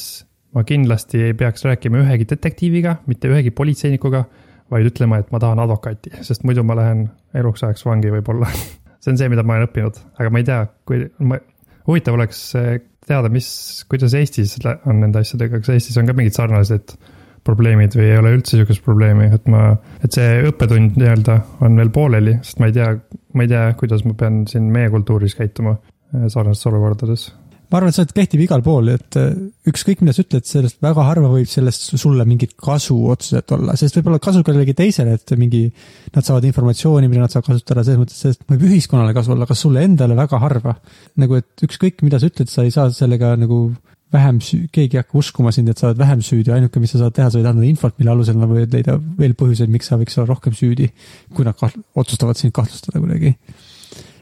ma 0.54 0.64
kindlasti 0.68 1.22
ei 1.28 1.34
peaks 1.38 1.64
rääkima 1.64 2.02
ühegi 2.02 2.26
detektiiviga, 2.32 2.98
mitte 3.08 3.30
ühegi 3.30 3.52
politseinikuga, 3.56 4.24
vaid 4.72 4.88
ütlema, 4.88 5.20
et 5.20 5.32
ma 5.32 5.40
tahan 5.42 5.60
advokaati, 5.62 6.14
sest 6.24 6.46
muidu 6.48 6.64
ma 6.66 6.76
lähen 6.78 7.06
eluks 7.36 7.64
ajaks 7.64 7.84
vangi 7.86 8.12
võib-olla. 8.12 8.48
see 9.02 9.12
on 9.12 9.20
see, 9.20 9.30
mida 9.32 9.44
ma 9.46 9.58
olen 9.58 9.68
õppinud, 9.68 9.98
aga 10.18 10.32
ma 10.32 10.42
ei 10.42 10.48
tea, 10.48 10.60
kui 10.88 11.02
ma, 11.28 11.40
huvitav 11.88 12.18
oleks 12.18 12.44
eh, 12.60 12.76
teada, 13.08 13.32
mis, 13.32 13.48
kuidas 13.90 14.14
Eestis 14.18 14.56
on 14.62 15.02
nende 15.02 15.22
asjadega, 15.22 15.60
kas 15.62 15.74
Eestis 15.74 15.98
on 16.00 16.08
ka 16.08 16.16
mingid 16.16 16.36
sarnased 16.36 16.96
probleemid 17.42 17.96
või 17.98 18.06
ei 18.06 18.18
ole 18.20 18.36
üldse 18.36 18.54
sihukest 18.54 18.84
probleemi, 18.86 19.26
et 19.34 19.48
ma, 19.50 19.72
et 20.04 20.14
see 20.14 20.44
õppetund 20.46 20.98
nii-öelda 21.00 21.40
on 21.66 21.80
veel 21.80 21.90
pooleli, 21.94 22.36
sest 22.46 22.62
ma 22.62 22.70
ei 22.70 22.76
tea, 22.76 22.92
ma 23.34 23.46
ei 23.46 23.50
tea, 23.50 23.64
kuidas 23.80 24.04
ma 24.06 24.14
pean 24.18 24.44
siin 24.50 24.68
meie 24.74 24.92
kultuuris 24.94 25.34
käituma 25.38 25.74
eh, 25.74 26.28
sarnastes 26.30 26.70
olukordades. 26.70 27.30
Ma 27.72 27.78
arvan, 27.80 27.92
et 27.92 27.96
see 27.96 28.16
kehtib 28.18 28.42
igal 28.44 28.62
pool, 28.64 28.90
et 28.92 29.16
äh, 29.16 29.30
ükskõik, 29.70 30.02
mida 30.04 30.12
sa 30.12 30.24
ütled, 30.26 30.44
sellest 30.48 30.78
väga 30.84 31.06
harva 31.08 31.30
võib 31.32 31.48
sellest 31.48 31.94
sulle 31.96 32.26
mingit 32.28 32.52
kasu 32.60 32.96
otseselt 33.12 33.54
olla, 33.56 33.76
sest 33.80 33.96
võib 33.98 34.10
olla 34.12 34.20
kasu 34.22 34.42
kellelegi 34.44 34.76
teisele, 34.76 35.16
et 35.16 35.34
mingi, 35.40 35.64
nad 36.12 36.26
saavad 36.26 36.44
informatsiooni, 36.50 37.08
mida 37.08 37.24
nad 37.24 37.32
saavad 37.32 37.48
kasutada 37.48 37.86
selles 37.86 38.02
mõttes, 38.02 38.20
sellest 38.20 38.44
võib 38.50 38.66
ühiskonnale 38.68 39.16
kasu 39.16 39.32
olla, 39.32 39.48
aga 39.48 39.56
sulle 39.56 39.86
endale 39.88 40.18
väga 40.18 40.42
harva. 40.42 40.76
nagu, 41.22 41.40
et 41.40 41.64
ükskõik, 41.64 42.04
mida 42.04 42.20
sa 42.20 42.28
ütled, 42.28 42.52
sa 42.52 42.66
ei 42.66 42.74
saa 42.74 42.92
sellega 42.92 43.34
nagu 43.40 43.64
vähem 44.12 44.38
süü-, 44.44 44.68
keegi 44.72 44.98
ei 44.98 45.00
hakka 45.00 45.18
uskuma 45.18 45.52
sind, 45.54 45.72
et 45.72 45.80
sa 45.80 45.88
oled 45.88 46.00
vähem 46.00 46.20
süüdi, 46.24 46.52
ainuke, 46.52 46.80
mis 46.82 46.92
sa 46.92 47.00
saad 47.00 47.16
teha, 47.16 47.30
sa 47.32 47.40
võid 47.40 47.48
anda 47.48 47.64
infot, 47.66 47.96
mille 48.00 48.12
alusel 48.12 48.36
nad 48.36 48.50
võivad 48.50 48.74
leida 48.76 48.98
veel 49.18 49.32
põhjuseid, 49.38 49.72
miks 49.72 49.88
sa 49.88 49.96
võiks 50.00 50.18
olla 50.18 50.28
rohkem 50.28 50.56
süüdi, 50.56 50.90
kui 51.32 51.46
nad 51.48 51.56
kaht- 51.56 51.80
otsustavad 51.96 52.36
sind 52.36 52.52
kahtlustada 52.56 53.00
kuidagi. 53.00 53.32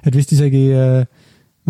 et 0.06 0.14
vist 0.14 0.30
isegi 0.32 0.62
äh, 0.72 1.02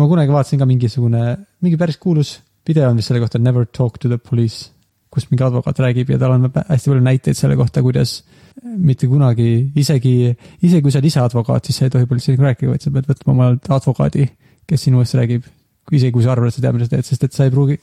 ma 0.01 0.09
kunagi 0.09 0.33
vaatasin 0.33 0.61
ka 0.61 0.67
mingisugune, 0.69 1.23
mingi 1.61 1.77
päris 1.79 1.99
kuulus 2.01 2.39
video 2.67 2.89
on 2.89 2.99
vist 2.99 3.11
selle 3.11 3.21
kohta 3.21 3.39
Never 3.39 3.65
talk 3.65 3.99
to 4.01 4.09
the 4.09 4.17
police, 4.17 4.69
kus 5.11 5.27
mingi 5.29 5.45
advokaat 5.45 5.79
räägib 5.83 6.13
ja 6.13 6.19
tal 6.21 6.35
on 6.37 6.47
hästi 6.49 6.91
palju 6.91 7.05
näiteid 7.05 7.37
selle 7.37 7.57
kohta, 7.59 7.83
kuidas 7.85 8.21
mitte 8.61 9.07
kunagi, 9.11 9.71
isegi, 9.79 10.13
isegi 10.61 10.83
kui 10.83 10.93
sa 10.93 10.99
oled 10.99 11.09
ise 11.09 11.23
advokaat, 11.23 11.67
siis 11.67 11.79
sa 11.79 11.87
ei 11.87 11.93
tohi 11.93 12.07
politseinikuga 12.09 12.51
rääkida, 12.51 12.75
vaid 12.75 12.85
sa 12.85 12.93
pead 12.93 13.09
võtma 13.09 13.33
omale 13.35 13.59
advokaadi, 13.77 14.27
kes 14.69 14.87
sinu 14.87 15.03
eest 15.03 15.17
räägib. 15.19 15.49
isegi 15.91 16.13
kui 16.15 16.23
sa 16.23 16.29
arvad, 16.31 16.47
et 16.47 16.55
sa 16.55 16.61
tead, 16.63 16.75
mida 16.77 16.85
sa 16.85 16.91
teed, 16.93 17.03
sest 17.03 17.23
et 17.25 17.33
sa 17.35 17.43
ei 17.43 17.51
pruugi, 17.51 17.75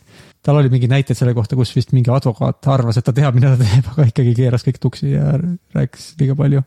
tal 0.47 0.57
oli 0.57 0.71
mingeid 0.73 0.93
näiteid 0.95 1.19
selle 1.19 1.35
kohta, 1.37 1.59
kus 1.59 1.75
vist 1.77 1.91
mingi 1.93 2.09
advokaat 2.15 2.69
arvas, 2.73 2.97
et 2.97 3.05
ta 3.05 3.13
teab, 3.13 3.37
mida 3.37 3.51
ta 3.53 3.59
teeb, 3.61 3.91
aga 3.93 4.07
ikkagi 4.09 4.33
keeras 4.39 4.65
kõik 4.65 4.79
tuksi 4.81 5.11
ja 5.11 5.35
rääkis 5.77 6.15
liiga 6.21 6.37
palju. 6.39 6.63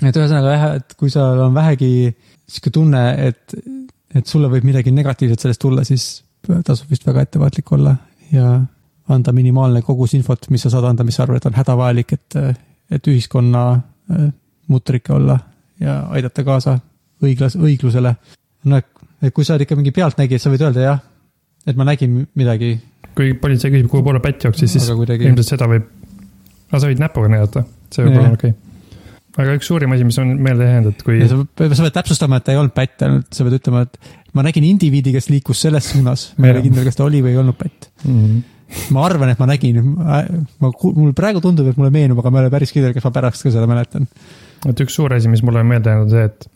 et 0.00 0.18
ühesõnaga 0.18 0.56
jah, 0.56 0.64
et 0.80 0.96
kui 0.98 1.12
sul 1.12 1.44
on 1.44 1.54
vähegi 1.54 1.92
sihuke 2.50 2.72
tunne, 2.74 3.04
et 3.28 3.54
et 4.14 4.26
sulle 4.26 4.50
võib 4.50 4.66
midagi 4.66 4.92
negatiivset 4.94 5.46
sellest 5.46 5.62
tulla, 5.62 5.84
siis 5.86 6.22
tasub 6.66 6.90
vist 6.90 7.06
väga 7.06 7.26
ettevaatlik 7.26 7.72
olla 7.76 7.94
ja 8.32 8.60
anda 9.10 9.32
minimaalne 9.34 9.82
kogus 9.82 10.14
infot, 10.14 10.48
mis 10.50 10.62
sa 10.64 10.72
saad 10.72 10.86
anda, 10.90 11.04
mis 11.06 11.18
sa 11.18 11.24
arvad, 11.24 11.40
et 11.40 11.48
on 11.50 11.56
hädavajalik, 11.58 12.14
et, 12.14 12.38
et 12.94 13.10
ühiskonna 13.10 13.64
äh, 13.74 14.28
mutrike 14.70 15.12
olla 15.14 15.38
ja 15.82 16.00
aidata 16.14 16.44
kaasa 16.46 16.78
õiglas, 17.24 17.56
õiglusele. 17.58 18.14
no 18.70 18.80
et 18.80 19.34
kui 19.34 19.44
sa 19.44 19.54
oled 19.54 19.66
ikka 19.66 19.78
mingi 19.78 19.92
pealtnägija, 19.96 20.40
sa 20.40 20.52
võid 20.52 20.64
öelda 20.64 20.86
jah, 20.86 21.02
et 21.68 21.76
ma 21.76 21.86
nägin 21.88 22.22
midagi, 22.38 22.74
kui 23.16 23.34
politsei 23.40 23.72
küsib, 23.74 23.90
kuhu 23.92 24.06
poole 24.06 24.22
pätt 24.24 24.46
jooksis, 24.46 24.76
siis 24.76 24.88
kuidagi 24.96 25.28
ilmselt 25.28 25.54
seda 25.56 25.68
võib, 25.70 25.86
aga 26.70 26.80
sa 26.80 26.90
võid 26.90 27.02
näpuga 27.02 27.32
näidata, 27.32 27.64
see 27.92 28.06
võib 28.06 28.14
Jah. 28.14 28.24
olla 28.24 28.38
okei 28.38 28.54
okay.. 28.54 28.69
Aga 29.38 29.56
üks 29.58 29.68
suurim 29.70 29.92
asi, 29.94 30.06
mis 30.06 30.18
on 30.22 30.32
meelde 30.42 30.66
jäänud, 30.66 30.94
et 30.94 31.04
kui 31.06 31.20
sa 31.22 31.38
sa 31.38 31.84
pead 31.86 31.96
täpsustama, 31.98 32.40
et 32.40 32.46
ta 32.46 32.54
ei 32.54 32.60
olnud 32.60 32.74
pätt, 32.76 33.02
ainult 33.06 33.28
sa 33.36 33.46
pead 33.46 33.58
ütlema, 33.60 33.84
et 33.86 34.14
ma 34.36 34.44
nägin 34.46 34.66
indiviidi, 34.66 35.12
kes 35.14 35.30
liikus 35.30 35.62
selles 35.66 35.90
suunas, 35.92 36.30
ma 36.38 36.48
ei 36.48 36.56
ole 36.56 36.64
kindel, 36.66 36.86
kas 36.88 36.98
ta 36.98 37.06
oli 37.06 37.22
või 37.24 37.34
ei 37.34 37.42
olnud 37.42 37.58
pätt. 37.58 37.90
mm, 38.04 38.38
ma 38.96 39.04
arvan, 39.06 39.32
et 39.34 39.42
ma 39.42 39.50
nägin, 39.50 39.82
ma, 40.02 40.22
mul 40.62 41.12
praegu 41.18 41.42
tundub, 41.44 41.70
et 41.70 41.78
mulle 41.80 41.92
meenub, 41.94 42.22
aga 42.22 42.32
ma 42.32 42.40
ei 42.40 42.48
ole 42.48 42.54
päris 42.54 42.74
kindel, 42.74 42.94
kas 42.96 43.06
ma 43.06 43.14
pärast 43.14 43.46
ka 43.46 43.54
seda 43.54 43.68
mäletan. 43.70 44.08
et 44.66 44.86
üks 44.86 44.98
suur 44.98 45.14
asi, 45.14 45.30
mis 45.32 45.44
mulle 45.46 45.62
on 45.62 45.70
meelde 45.70 45.94
jäänud, 45.94 46.08
on 46.08 46.16
see, 46.16 46.26
et, 46.30 46.50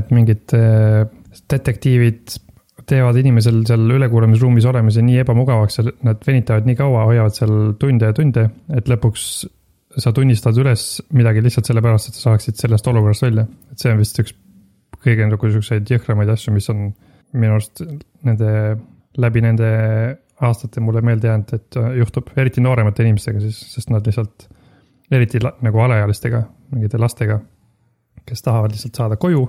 et 0.00 0.14
mingid 0.16 0.56
eh, 0.56 1.02
detektiivid 1.52 2.38
teevad 2.88 3.16
inimesel 3.20 3.62
seal 3.68 3.84
ülekuulamisruumis 3.94 4.64
olemise 4.66 5.04
nii 5.06 5.20
ebamugavaks 5.22 5.78
nad 6.02 6.22
venitavad 6.26 6.66
nii 6.66 6.78
kaua, 6.78 7.04
hoiavad 7.10 7.36
seal 7.36 7.52
tunde 7.80 8.08
ja 8.08 8.16
tunde, 8.16 8.48
et 8.74 8.88
lõpuks 8.90 9.26
sa 10.00 10.12
tunnistad 10.16 10.56
üles 10.60 11.02
midagi 11.12 11.42
lihtsalt 11.44 11.68
sellepärast, 11.68 12.08
et 12.08 12.18
sa 12.18 12.30
saaksid 12.30 12.60
sellest 12.60 12.88
olukorrast 12.88 13.26
välja. 13.26 13.46
et 13.72 13.82
see 13.82 13.92
on 13.92 14.00
vist 14.00 14.20
üks 14.22 14.34
kõige 15.02 15.26
nagu 15.28 15.50
siukseid 15.52 15.88
jõhkramaid 15.90 16.30
asju, 16.32 16.54
mis 16.54 16.68
on 16.72 16.90
minu 17.32 17.56
arust 17.56 17.82
nende, 18.26 18.50
läbi 19.20 19.42
nende 19.44 19.70
aastate 20.42 20.82
mulle 20.82 21.02
meelde 21.04 21.28
jäänud, 21.28 21.54
et 21.56 21.78
juhtub, 21.98 22.30
eriti 22.38 22.62
nooremate 22.64 23.04
inimestega 23.04 23.42
siis, 23.42 23.58
sest 23.74 23.92
nad 23.92 24.06
lihtsalt, 24.06 24.46
eriti 25.12 25.40
nagu 25.42 25.82
alaealistega, 25.84 26.42
mingite 26.72 27.00
lastega, 27.00 27.38
kes 28.26 28.42
tahavad 28.42 28.74
lihtsalt 28.74 28.98
saada 28.98 29.18
koju. 29.20 29.44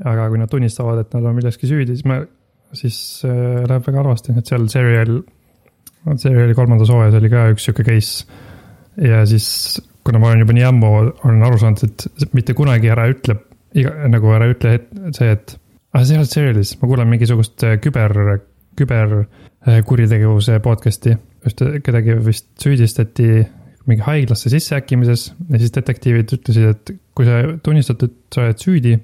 aga 0.00 0.30
kui 0.32 0.38
nad 0.40 0.48
tunnistavad, 0.48 1.02
et 1.02 1.10
nad 1.12 1.26
on 1.28 1.34
milleski 1.36 1.68
süüdi, 1.68 1.92
siis 1.92 2.06
me, 2.08 2.22
siis 2.72 2.96
äh, 3.28 3.66
läheb 3.68 3.84
väga 3.84 4.00
halvasti, 4.00 4.32
et 4.32 4.48
seal 4.48 4.64
serial, 4.72 5.18
seriali 6.16 6.54
kolmandas 6.56 6.88
hooajas 6.88 7.18
oli 7.18 7.28
ka 7.32 7.42
üks 7.52 7.66
sihuke 7.68 7.84
case. 7.84 8.24
Ja 9.00 9.22
siis, 9.28 9.46
kuna 10.04 10.20
ma 10.20 10.30
olen 10.30 10.44
juba 10.44 10.56
nii 10.56 10.66
ammu, 10.68 10.90
olen 11.24 11.46
aru 11.46 11.60
saanud, 11.60 11.84
et 11.86 12.36
mitte 12.36 12.56
kunagi 12.58 12.92
ära 12.92 13.06
ütle, 13.10 13.38
nagu 14.10 14.32
ära 14.34 14.48
ütle 14.50 14.76
et, 14.78 14.88
see, 15.16 15.30
et 15.34 15.56
aga 15.94 16.04
see 16.04 16.14
ei 16.14 16.20
olnud 16.20 16.32
serialis, 16.32 16.74
ma 16.80 16.90
kuulan 16.90 17.10
mingisugust 17.10 17.66
äh, 17.66 17.78
küber, 17.82 18.16
küberkuritegevuse 18.78 20.60
podcast'i. 20.64 21.16
ühte, 21.46 21.70
kedagi 21.80 22.18
vist 22.20 22.50
süüdistati 22.60 23.30
mingi 23.88 24.04
haiglasse 24.04 24.50
sisseäkkimises 24.52 25.30
ja 25.48 25.60
siis 25.60 25.72
detektiivid 25.74 26.34
ütlesid, 26.36 26.74
et 26.74 26.92
kui 27.16 27.26
sa 27.26 27.40
tunnistad, 27.64 28.02
et 28.04 28.18
sa 28.34 28.44
oled 28.44 28.60
süüdi, 28.60 28.98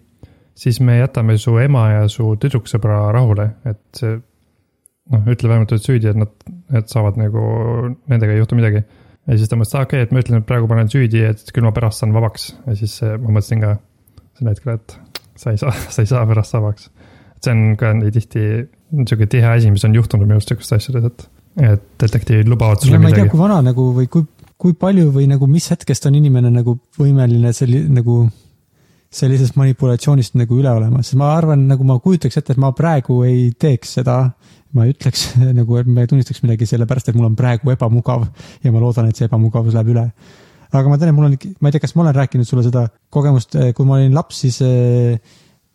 siis 0.57 0.81
me 0.85 0.99
jätame 0.99 1.39
su 1.41 1.57
ema 1.61 1.87
ja 1.95 2.05
su 2.13 2.35
tüdruksõbra 2.41 3.07
rahule, 3.17 3.49
et 3.69 4.03
noh, 4.05 5.27
ütle 5.33 5.51
vähemalt, 5.51 5.73
et 5.73 5.89
süüdi, 5.89 6.11
et 6.13 6.21
nad, 6.21 6.33
et 6.77 6.93
saavad 6.93 7.19
nagu, 7.21 7.43
nendega 8.11 8.35
ei 8.35 8.43
juhtu 8.43 8.59
midagi. 8.59 8.85
Ja 9.27 9.39
siis 9.39 9.51
ta 9.51 9.59
mõtles, 9.59 9.75
et 9.75 9.81
okei 9.83 10.01
okay,, 10.01 10.07
et 10.07 10.15
ma 10.15 10.23
ütlen, 10.23 10.43
et 10.43 10.49
praegu 10.49 10.71
ma 10.71 10.79
olen 10.79 10.93
süüdi, 10.93 11.25
et 11.33 11.53
küll 11.55 11.67
ma 11.67 11.75
pärast 11.77 12.03
saan 12.03 12.15
vabaks 12.17 12.53
ja 12.67 12.77
siis 12.79 12.97
eh, 13.03 13.17
ma 13.21 13.37
mõtlesin 13.37 13.65
ka 13.65 13.75
sel 14.39 14.53
hetkel, 14.53 14.79
et 14.79 14.97
sa 15.41 15.55
ei 15.55 15.61
saa, 15.61 15.75
sa 15.95 16.05
ei 16.05 16.11
saa 16.11 16.25
pärast 16.29 16.57
vabaks. 16.57 16.91
see 17.45 17.53
on 17.53 17.77
ka 17.81 17.93
nii 17.97 18.15
tihti 18.15 18.47
niisugune 18.97 19.31
tihe 19.31 19.51
asi, 19.51 19.71
mis 19.71 19.85
on 19.87 19.95
juhtunud 19.97 20.27
minu 20.27 20.39
arust 20.39 20.51
sihukestes 20.53 20.81
asjades, 20.81 21.11
et, 21.11 21.29
et 21.73 21.87
detektiivid 22.03 22.49
lubavad 22.51 22.83
sulle 22.83 22.99
ma 22.99 23.11
ei 23.11 23.17
tea, 23.17 23.27
midagi. 23.27 23.35
kui 23.35 23.43
vana 23.43 23.61
nagu 23.67 23.91
või 23.97 24.09
kui, 24.13 24.27
kui 24.57 24.75
palju 24.79 25.11
või 25.15 25.29
nagu 25.31 25.49
mis 25.51 25.69
hetkest 25.73 26.09
on 26.09 26.19
inimene 26.19 26.53
nagu 26.55 26.79
võimeline 26.99 27.53
selli-, 27.57 27.85
nagu 27.93 28.25
sellisest 29.17 29.57
manipulatsioonist 29.59 30.37
nagu 30.39 30.59
üle 30.59 30.71
olema, 30.71 31.03
sest 31.05 31.19
ma 31.21 31.33
arvan, 31.37 31.67
nagu 31.71 31.87
ma 31.89 31.99
kujutaks 32.03 32.41
ette, 32.41 32.57
et 32.57 32.63
ma 32.63 32.73
praegu 32.77 33.23
ei 33.27 33.51
teeks 33.59 33.99
seda. 34.01 34.19
Ma 34.75 34.87
ei 34.87 34.95
ütleks 34.95 35.29
nagu, 35.61 35.79
et 35.81 35.89
ma 35.91 36.05
ei 36.05 36.11
tunnistaks 36.11 36.43
midagi 36.45 36.69
sellepärast, 36.69 37.11
et 37.11 37.19
mul 37.19 37.31
on 37.31 37.39
praegu 37.39 37.73
ebamugav 37.75 38.27
ja 38.65 38.75
ma 38.75 38.83
loodan, 38.83 39.11
et 39.11 39.19
see 39.19 39.29
ebamugavus 39.29 39.77
läheb 39.77 39.95
üle. 39.95 40.07
aga 40.73 40.91
ma 40.91 40.99
tean, 40.99 41.13
et 41.13 41.17
mul 41.17 41.29
on, 41.29 41.37
ma 41.61 41.71
ei 41.71 41.77
tea, 41.77 41.85
kas 41.85 41.95
ma 41.97 42.07
olen 42.07 42.17
rääkinud 42.17 42.49
sulle 42.49 42.67
seda 42.67 42.87
kogemust, 43.13 43.57
kui 43.77 43.89
ma 43.89 44.01
olin 44.01 44.17
laps, 44.17 44.43
siis 44.45 44.61
eh, 44.67 45.17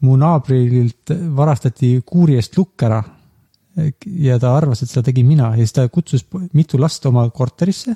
mu 0.05 0.17
naabrilt 0.19 1.13
varastati 1.37 1.95
kuuri 2.05 2.37
eest 2.39 2.57
lukk 2.57 2.87
ära. 2.89 3.01
ja 4.19 4.35
ta 4.35 4.51
arvas, 4.51 4.81
et 4.83 4.91
seda 4.91 5.05
tegin 5.07 5.23
mina 5.29 5.53
ja 5.55 5.63
siis 5.63 5.71
ta 5.71 5.85
kutsus 5.87 6.25
mitu 6.51 6.75
last 6.77 7.05
oma 7.07 7.23
korterisse 7.31 7.93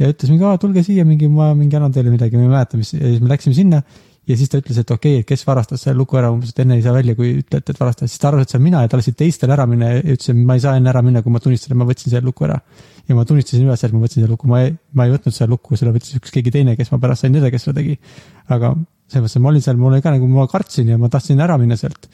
ja 0.00 0.08
ütles 0.08 0.30
mingi, 0.32 0.48
tulge 0.62 0.82
siia 0.86 1.04
mingi, 1.04 1.28
ma 1.28 1.50
mingi 1.54 1.76
annan 1.76 1.92
teile 1.92 2.08
midagi, 2.10 2.38
ma 2.38 2.46
ei 2.46 2.52
mäleta, 2.54 2.80
mis 2.80 2.94
ja 2.94 3.04
siis 3.04 3.20
me 3.20 3.28
läksime 3.28 3.54
sinna 3.54 3.82
ja 4.28 4.36
siis 4.38 4.50
ta 4.50 4.58
ütles, 4.60 4.78
et 4.80 4.90
okei 4.90 5.18
okay,, 5.18 5.24
et 5.24 5.28
kes 5.28 5.44
varastas 5.46 5.84
selle 5.84 5.98
luku 5.98 6.18
ära, 6.20 6.30
umbes, 6.32 6.54
et 6.54 6.62
enne 6.64 6.78
ei 6.78 6.84
saa 6.84 6.94
välja, 6.96 7.16
kui 7.18 7.34
ütlete, 7.42 7.74
et 7.74 7.80
varastas, 7.80 8.12
siis 8.12 8.22
ta 8.22 8.30
arvas, 8.30 8.46
et 8.46 8.54
see 8.54 8.58
olen 8.58 8.66
mina 8.70 8.82
ja 8.84 8.90
ta 8.90 9.00
lasi 9.00 9.12
teistel 9.18 9.52
ära 9.52 9.66
minna 9.68 9.90
ja 9.90 10.00
ütles, 10.02 10.30
et 10.32 10.38
ma 10.38 10.56
ei 10.56 10.62
saa 10.64 10.78
enne 10.80 10.90
ära 10.92 11.02
minna, 11.04 11.22
kui 11.24 11.34
ma 11.34 11.42
tunnistan, 11.44 11.74
et 11.74 11.80
ma 11.80 11.88
võtsin 11.88 12.12
selle 12.12 12.24
luku 12.24 12.48
ära. 12.48 12.56
ja 13.08 13.18
ma 13.18 13.26
tunnistasin 13.28 13.66
üles, 13.66 13.84
et 13.84 13.92
ma 13.92 14.00
võtsin 14.00 14.22
selle 14.22 14.32
luku, 14.32 14.48
ma 14.48 14.62
ei, 14.64 14.72
ma 14.96 15.04
ei 15.04 15.12
võtnud 15.12 15.36
seda 15.36 15.50
lukku, 15.52 15.76
selle 15.76 15.92
võttis 15.92 16.16
üks 16.16 16.32
keegi 16.32 16.54
teine, 16.54 16.76
kes 16.78 16.92
ma 16.94 17.00
pärast 17.02 17.26
sain 17.26 17.36
teada, 17.36 17.52
kes 17.52 17.68
seda 17.68 17.76
tegi. 17.82 17.98
aga 18.48 18.72
selles 19.12 19.26
mõttes, 19.26 19.36
et 19.36 19.44
ma 19.44 19.52
olin 19.52 19.66
seal, 19.68 19.80
mul 19.80 19.92
oli 19.92 20.04
ka 20.04 20.14
nagu, 20.14 20.30
ma 20.32 20.48
kartsin 20.48 20.94
ja 20.94 21.00
ma 21.00 21.12
tahtsin 21.12 21.44
ära 21.44 21.58
minna 21.60 21.76
sealt. 21.76 22.08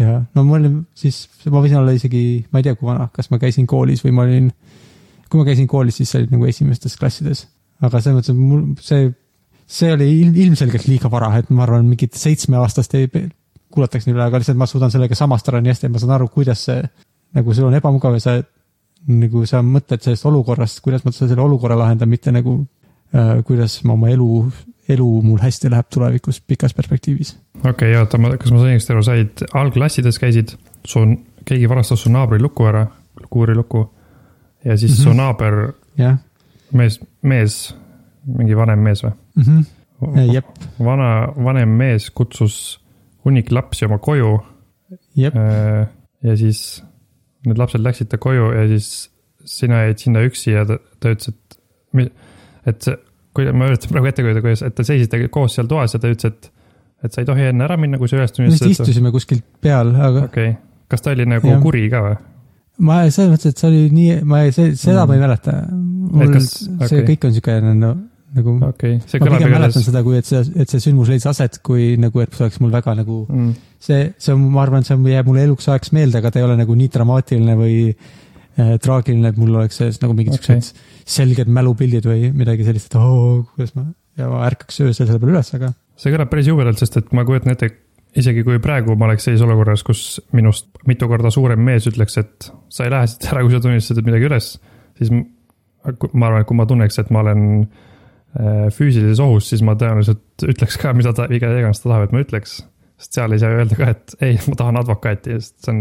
ja 0.00 0.24
no 0.34 0.42
ma 0.42 0.56
olin 0.58 0.80
siis, 0.98 1.28
ma 1.46 1.60
võisin 1.62 1.78
olla 1.78 1.94
isegi, 1.94 2.24
ma 2.50 2.58
ei 2.58 2.66
tea, 2.66 2.74
kui 2.74 2.90
vana, 2.90 3.06
kas 3.14 3.30
ma 3.30 3.38
käisin 3.38 3.68
koolis 3.70 4.02
või 4.02 4.16
ma 4.16 4.26
olin, 4.26 4.50
kui 5.30 5.38
ma 5.38 5.46
käisin 5.46 5.70
koolis, 5.70 6.00
siis 6.00 6.10
see 6.10 6.24
oli 6.24 6.32
nagu 6.34 6.50
esimestes 6.50 6.98
klassides. 6.98 7.46
aga 7.78 8.00
selles 8.00 8.18
mõttes, 8.18 8.34
et 8.34 8.40
mul 8.42 8.64
see, 8.82 9.12
see 9.66 9.92
oli 9.92 10.10
ilm, 10.20 10.34
ilmselgelt 10.36 10.88
liiga 10.88 11.10
vara, 11.12 11.30
et 11.38 11.50
ma 11.50 11.64
arvan, 11.64 11.86
mingit 11.88 12.16
seitsmeaastast 12.18 12.94
ei 12.98 13.08
kuulataks 13.74 14.06
nii 14.06 14.14
üle, 14.14 14.26
aga 14.26 14.40
lihtsalt 14.40 14.58
ma 14.60 14.68
suudan 14.70 14.92
sellega 14.92 15.16
samastada 15.18 15.60
nii 15.62 15.72
hästi, 15.72 15.88
et 15.88 15.94
ma 15.94 16.02
saan 16.02 16.14
aru, 16.18 16.28
kuidas 16.32 16.66
see 16.68 16.82
nagu 17.34 17.54
sul 17.54 17.68
on 17.68 17.78
ebamugav 17.78 18.18
ja 18.18 18.22
sa 18.22 18.36
nagu 19.10 19.42
sa 19.48 19.60
mõtled 19.66 20.04
sellest 20.04 20.26
olukorrast, 20.28 20.80
kuidas 20.84 21.04
ma 21.04 21.12
selle 21.12 21.42
olukorra 21.42 21.76
lahendan, 21.80 22.08
mitte 22.08 22.32
nagu 22.32 22.60
äh, 23.14 23.40
kuidas 23.48 23.80
ma 23.84 23.96
oma 23.96 24.12
elu, 24.12 24.28
elu 24.94 25.08
mul 25.24 25.42
hästi 25.42 25.72
läheb 25.72 25.90
tulevikus 25.92 26.40
pikas 26.40 26.76
perspektiivis. 26.76 27.34
okei 27.62 27.70
okay,, 27.70 27.96
oota, 28.00 28.20
ma, 28.20 28.34
kas 28.38 28.52
ma 28.52 28.60
sain 28.60 28.76
õigesti 28.76 28.94
aru, 28.94 29.06
said 29.06 29.46
algklassides 29.62 30.20
käisid, 30.22 30.54
su, 30.86 31.02
keegi 31.44 31.68
varastas 31.68 32.06
su 32.06 32.12
naabri 32.12 32.40
luku 32.40 32.68
ära, 32.70 32.86
kuuriluku. 33.30 33.88
ja 34.64 34.76
siis 34.76 34.92
mm 34.92 34.96
-hmm. 34.96 35.02
su 35.02 35.08
Mhm. 35.08 35.16
naaber, 35.16 35.74
jah 35.98 36.22
mees, 36.74 36.98
mees, 37.22 37.58
mingi 38.26 38.56
vanem 38.58 38.82
mees 38.84 39.02
või? 39.04 39.14
mm, 39.36 39.42
-hmm. 40.00 40.32
jep, 40.32 40.46
vana, 40.78 41.10
vanem 41.44 41.68
mees 41.78 42.10
kutsus 42.10 42.80
hunnik 43.24 43.50
lapsi 43.52 43.84
oma 43.86 43.98
koju 43.98 44.38
jep, 45.16 45.34
Äh, 45.36 45.86
ja 46.22 46.36
siis 46.36 46.82
need 47.46 47.58
lapsed 47.58 47.80
läksid 47.84 48.08
ta 48.12 48.18
koju 48.18 48.52
ja 48.52 48.66
siis 48.68 49.10
sina 49.44 49.82
jäid 49.84 49.98
sinna 50.00 50.22
üksi 50.24 50.50
ja 50.54 50.64
ta, 50.68 50.78
ta 51.00 51.12
ütles, 51.12 51.28
et, 51.28 52.12
et 52.66 52.82
see, 52.82 52.96
kui 53.36 53.48
ma 53.52 53.66
üritan 53.68 53.90
praegu 53.92 54.08
ette 54.08 54.22
kujutada, 54.24 54.40
kuidas, 54.44 54.62
et 54.62 54.74
te 54.74 54.84
seisite 54.86 55.28
koos 55.28 55.54
seal 55.58 55.66
toas 55.68 55.92
ja 55.94 56.00
ta 56.00 56.08
ütles, 56.12 56.30
et, 56.32 56.50
et 57.04 57.12
sa 57.12 57.20
ei 57.20 57.26
tohi 57.28 57.42
enne 57.50 57.64
ära 57.66 57.76
minna, 57.80 57.98
kui 58.00 58.08
sa 58.08 58.16
üles 58.16 58.32
me 58.38 58.46
vist 58.48 58.64
istusime 58.70 59.12
kuskilt 59.12 59.44
peal, 59.60 59.92
aga 59.94 60.24
okei 60.30 60.48
okay., 60.54 60.56
kas 60.88 61.02
ta 61.04 61.10
oli 61.12 61.26
nagu 61.28 61.48
Jah. 61.48 61.60
kuri 61.62 61.88
ka 61.92 62.00
või? 62.06 62.16
ma 62.88 63.02
selles 63.10 63.30
mõttes, 63.34 63.52
et 63.52 63.60
see 63.60 63.68
oli 63.68 63.82
nii, 63.94 64.16
ma 64.24 64.42
ei, 64.46 64.52
see, 64.56 64.72
seda 64.76 65.04
Mm. 65.04 65.08
ma 65.08 65.14
ei 65.14 65.20
mäleta. 65.20 65.52
mul 65.70 66.32
kas- 66.32 66.54
see 66.64 67.02
okei. 67.02 67.04
kõik 67.12 67.26
on 67.28 67.32
siuke 67.36 67.60
no, 67.60 67.92
nagu 68.34 68.54
okei 68.66 68.96
okay., 68.96 69.08
see 69.10 69.20
kõlab 69.22 69.38
pigem 69.38 69.52
mäletan 69.54 69.70
igatahes. 69.70 69.86
seda, 69.88 70.02
kui 70.06 70.18
et 70.18 70.28
see, 70.28 70.42
et 70.64 70.72
see 70.72 70.82
sündmus 70.82 71.10
leidis 71.12 71.26
aset, 71.30 71.60
kui 71.66 71.94
nagu, 72.00 72.22
et 72.24 72.34
see 72.34 72.46
oleks 72.46 72.60
mul 72.62 72.74
väga 72.74 72.96
nagu 72.98 73.20
Mm, 73.28 73.54
see, 73.82 74.00
see 74.20 74.34
on, 74.34 74.42
ma 74.52 74.62
arvan, 74.64 74.84
see 74.86 74.96
on- 74.96 75.06
jääb 75.08 75.28
mulle 75.30 75.44
eluks 75.46 75.68
ajaks 75.70 75.92
meelde, 75.96 76.18
aga 76.20 76.30
ta 76.30 76.40
ei 76.40 76.46
ole 76.46 76.56
nagu 76.58 76.74
nii 76.78 76.90
dramaatiline 76.92 77.54
või 77.58 77.76
äh, 77.94 78.74
traagiline, 78.82 79.30
et 79.30 79.38
mul 79.40 79.54
oleks 79.54 79.78
selles 79.80 80.00
nagu 80.02 80.16
mingid 80.16 80.36
Okei. 80.38 80.60
siuksed 80.60 80.82
selged 81.14 81.50
mälupildid 81.52 82.06
või 82.08 82.32
midagi 82.34 82.66
sellist, 82.66 82.90
et 82.90 82.98
oo, 83.00 83.44
kuidas 83.54 83.74
ma 83.78 83.86
ja 84.18 84.28
ma 84.30 84.44
ärkaks 84.48 84.80
öösel 84.84 85.06
selle 85.08 85.18
peale 85.22 85.36
üles, 85.36 85.54
aga 85.56 85.72
see 85.98 86.12
kõlab 86.14 86.30
päris 86.32 86.50
jubedalt, 86.50 86.78
sest 86.82 87.00
et 87.00 87.14
ma 87.16 87.24
kujutan 87.26 87.54
ette, 87.54 87.70
isegi 88.18 88.44
kui 88.46 88.60
praegu 88.62 88.94
ma 88.98 89.08
oleks 89.08 89.26
sellises 89.26 89.46
olukorras, 89.46 89.82
kus 89.86 90.20
minust 90.32 90.68
mitu 90.86 91.08
korda 91.10 91.32
suurem 91.34 91.62
mees 91.66 91.86
ütleks, 91.90 92.18
et 92.22 92.50
sa 92.70 92.86
ei 92.86 92.94
lähe 92.94 93.08
siit 93.10 93.26
ära, 93.30 93.42
kui 93.42 93.54
sa 93.54 93.62
tunnistasid 93.62 94.06
midagi 94.06 94.30
üles, 94.30 94.52
siis 94.98 95.10
ma 95.10 96.28
arvan, 96.30 96.44
et 96.44 96.48
kui 96.48 96.56
ma 96.56 96.66
tunneks, 96.70 96.98
et 97.02 97.10
ma 97.14 97.24
olen 97.24 97.42
äh, 97.64 97.82
füüsilises 98.74 99.20
ohus, 99.22 99.48
siis 99.52 99.62
ma 99.62 99.76
tõenäoliselt 99.78 100.42
ütleks 100.50 100.78
ka, 100.82 100.92
mida 100.96 101.12
ta, 101.14 101.28
mida 101.30 101.52
iganes 101.60 101.82
ta 101.82 101.90
tahab, 101.90 102.08
et 102.08 102.12
ma 102.16 102.22
ütleks. 102.24 102.56
sest 102.98 103.16
seal 103.18 103.32
ei 103.34 103.38
saa 103.42 103.54
öelda 103.54 103.76
ka, 103.78 103.90
et 103.94 104.14
ei, 104.22 104.38
ma 104.48 104.54
tahan 104.58 104.76
advokaati, 104.80 105.38
sest 105.40 105.56
see 105.66 105.72
on, 105.74 105.80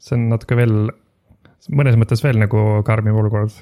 see 0.00 0.16
on 0.18 0.28
natuke 0.32 0.56
veel, 0.56 0.78
mõnes 1.72 1.96
mõttes 2.00 2.22
veel 2.24 2.40
nagu 2.40 2.64
karmim 2.84 3.16
olukord. 3.20 3.52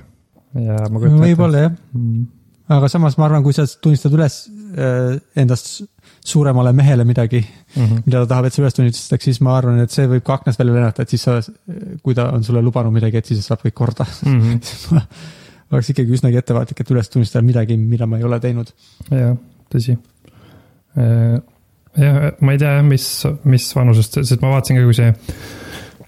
ja 0.54 0.78
ma 0.90 0.98
kujutan 1.02 1.20
võib-olla 1.26 1.66
jah, 1.66 1.74
Mm. 1.94 2.26
aga 2.72 2.88
samas 2.88 3.18
ma 3.18 3.26
arvan, 3.26 3.42
kui 3.42 3.52
sa 3.52 3.66
tunnistad 3.66 4.14
üles 4.16 4.48
äh, 4.78 5.18
endast 5.36 5.82
suuremale 6.24 6.72
mehele 6.72 7.04
midagi, 7.04 7.44
Mm 7.76 7.84
-hmm. 7.86 8.02
mida 8.06 8.20
ta 8.20 8.26
tahab, 8.34 8.44
et 8.46 8.52
sa 8.52 8.62
üles 8.62 8.74
tunnistataks, 8.74 9.24
siis 9.24 9.40
ma 9.40 9.56
arvan, 9.56 9.78
et 9.80 9.90
see 9.90 10.06
võib 10.06 10.22
ka 10.22 10.34
aknast 10.34 10.58
välja 10.58 10.74
lennata, 10.74 11.02
et 11.02 11.08
siis 11.08 11.22
sa, 11.22 11.40
kui 12.02 12.14
ta 12.14 12.30
on 12.32 12.44
sulle 12.44 12.62
lubanud 12.62 12.92
midagi, 12.92 13.16
et 13.16 13.26
siis 13.26 13.46
saab 13.46 13.60
kõik 13.64 13.74
korda. 13.74 14.06
Mm 14.26 14.40
-hmm. 14.40 15.02
Oleks 15.72 15.92
ikkagi 15.92 16.16
üsnagi 16.18 16.38
ettevaatlik, 16.40 16.82
et 16.82 16.92
üles 16.94 17.10
tunnistada 17.12 17.44
midagi, 17.46 17.78
mida 17.80 18.08
ma 18.08 18.20
ei 18.20 18.26
ole 18.28 18.38
teinud. 18.42 18.72
jah, 19.10 19.34
tõsi. 19.72 19.96
jah, 20.96 22.26
ma 22.40 22.54
ei 22.54 22.60
tea 22.60 22.76
jah, 22.78 22.86
mis, 22.86 23.08
mis 23.48 23.68
vanusest, 23.76 24.20
sest 24.22 24.44
ma 24.44 24.54
vaatasin 24.54 24.80
ka, 24.80 24.88
kui 24.88 24.98
see, 24.98 25.12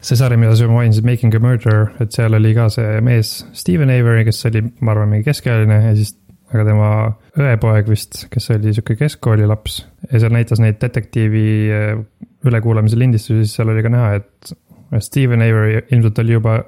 see 0.05 0.20
sari, 0.20 0.38
mida 0.40 0.53
sa 0.55 0.66
juba 0.66 0.81
mainisid, 0.81 1.07
Making 1.09 1.38
a 1.38 1.40
Murder, 1.44 1.87
et 2.05 2.12
seal 2.16 2.37
oli 2.37 2.53
ka 2.57 2.68
see 2.72 3.00
mees 3.05 3.38
Steven 3.57 3.92
Avery, 3.94 4.27
kes 4.29 4.44
oli, 4.50 4.66
ma 4.85 4.94
arvan, 4.94 5.14
mingi 5.14 5.31
keskealine 5.31 5.81
ja 5.88 5.96
siis 5.96 6.16
aga 6.55 6.64
tema 6.68 6.88
õepoeg 7.40 7.88
vist, 7.90 8.27
kes 8.31 8.53
oli 8.55 8.74
sihuke 8.74 8.94
keskkooli 8.98 9.46
laps 9.48 9.81
ja 10.11 10.20
seal 10.22 10.35
näitas 10.37 10.61
neid 10.62 10.79
detektiivi 10.83 11.46
eh, 11.74 11.96
ülekuulamise 12.46 12.98
lindistusi, 13.00 13.42
siis 13.42 13.57
seal 13.59 13.72
oli 13.72 13.83
ka 13.83 13.90
näha, 13.90 14.20
et 14.20 14.55
Steven 15.03 15.42
Avery 15.42 15.81
ilmselt 15.90 16.20
oli 16.22 16.37
juba 16.37 16.59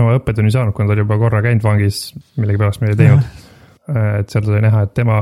oma 0.00 0.14
õppetunni 0.18 0.52
saanud, 0.52 0.74
kuna 0.76 0.88
ta 0.88 0.96
oli 0.96 1.04
juba 1.04 1.18
korra 1.20 1.42
käinud 1.44 1.64
vangis 1.64 2.04
millegipärast 2.38 2.84
midagi 2.84 3.02
teinud. 3.02 3.26
et 4.20 4.32
seal 4.32 4.46
sai 4.46 4.62
näha, 4.64 4.86
et 4.86 4.94
tema 4.96 5.18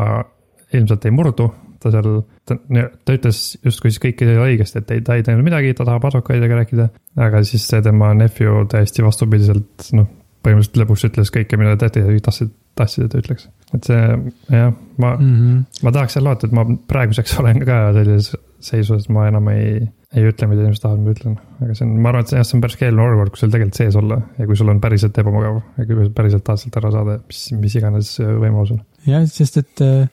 ilmselt 0.76 1.06
ei 1.08 1.14
murdu, 1.14 1.48
ta 1.82 1.90
seal, 1.94 2.20
ta, 2.46 2.56
ta 3.04 3.16
ütles 3.16 3.40
justkui 3.64 3.90
siis 3.90 4.02
kõike 4.02 4.28
õigesti, 4.36 4.82
et 4.82 4.94
ei, 4.94 5.04
ta 5.06 5.16
ei 5.18 5.24
teinud 5.26 5.46
midagi, 5.46 5.72
ta 5.74 5.86
tahab 5.88 6.06
advokaadiga 6.10 6.60
rääkida. 6.60 6.88
aga 7.26 7.42
siis 7.48 7.66
see 7.66 7.82
tema 7.82 8.12
nephew 8.14 8.62
täiesti 8.70 9.04
vastupidiselt, 9.06 9.90
noh, 9.98 10.10
põhimõtteliselt 10.44 10.80
lõpuks 10.82 11.06
ütles 11.10 11.32
kõike, 11.34 11.58
mida 11.60 11.76
detektiivid 11.76 12.24
tahtsid, 12.26 12.52
tahtsid, 12.78 13.06
et 13.06 13.12
ta 13.12 13.22
ütleks. 13.22 13.48
et 13.76 13.88
see 13.88 14.02
jah, 14.54 14.74
ma 15.00 15.14
mm, 15.16 15.32
-hmm. 15.32 15.64
ma 15.86 15.94
tahaks 15.96 16.16
jälle 16.16 16.30
loota, 16.30 16.48
et 16.48 16.56
ma 16.56 16.66
praeguseks 16.90 17.36
olen 17.42 17.64
ka 17.66 17.80
sellises 17.96 18.36
seisus, 18.60 19.04
et 19.04 19.12
ma 19.14 19.26
enam 19.28 19.48
ei, 19.52 19.88
ei 20.16 20.26
ütle, 20.28 20.48
mida 20.50 20.64
inimesed 20.64 20.84
tahavad, 20.84 21.04
ma 21.04 21.14
ütlen. 21.14 21.36
aga 21.64 21.76
see 21.76 21.86
on, 21.86 21.94
ma 22.00 22.12
arvan, 22.12 22.26
et 22.26 22.34
jah, 22.36 22.46
see 22.46 22.56
on 22.58 22.64
päris 22.64 22.80
keeruline 22.80 23.06
olukord, 23.06 23.34
kus 23.34 23.44
sul 23.44 23.52
tegelikult 23.52 23.82
sees 23.82 24.00
olla 24.00 24.20
ja 24.38 24.48
kui 24.48 24.58
sul 24.60 24.72
on 24.72 24.80
päriselt 24.80 25.20
ebamugav 25.22 25.60
ja 25.78 25.86
kui 25.88 26.08
päriselt 26.16 26.44
tahad 26.46 26.64
sealt 26.64 26.80
ära 26.82 26.92
saada, 26.96 27.18
mis, 27.28 27.44
mis 27.60 27.78
iganes 27.80 28.16
võimalus 28.20 28.74
on. 28.76 28.82
jah, 29.08 29.28
sest 29.30 29.60
et 29.62 29.84
äh, 29.86 30.08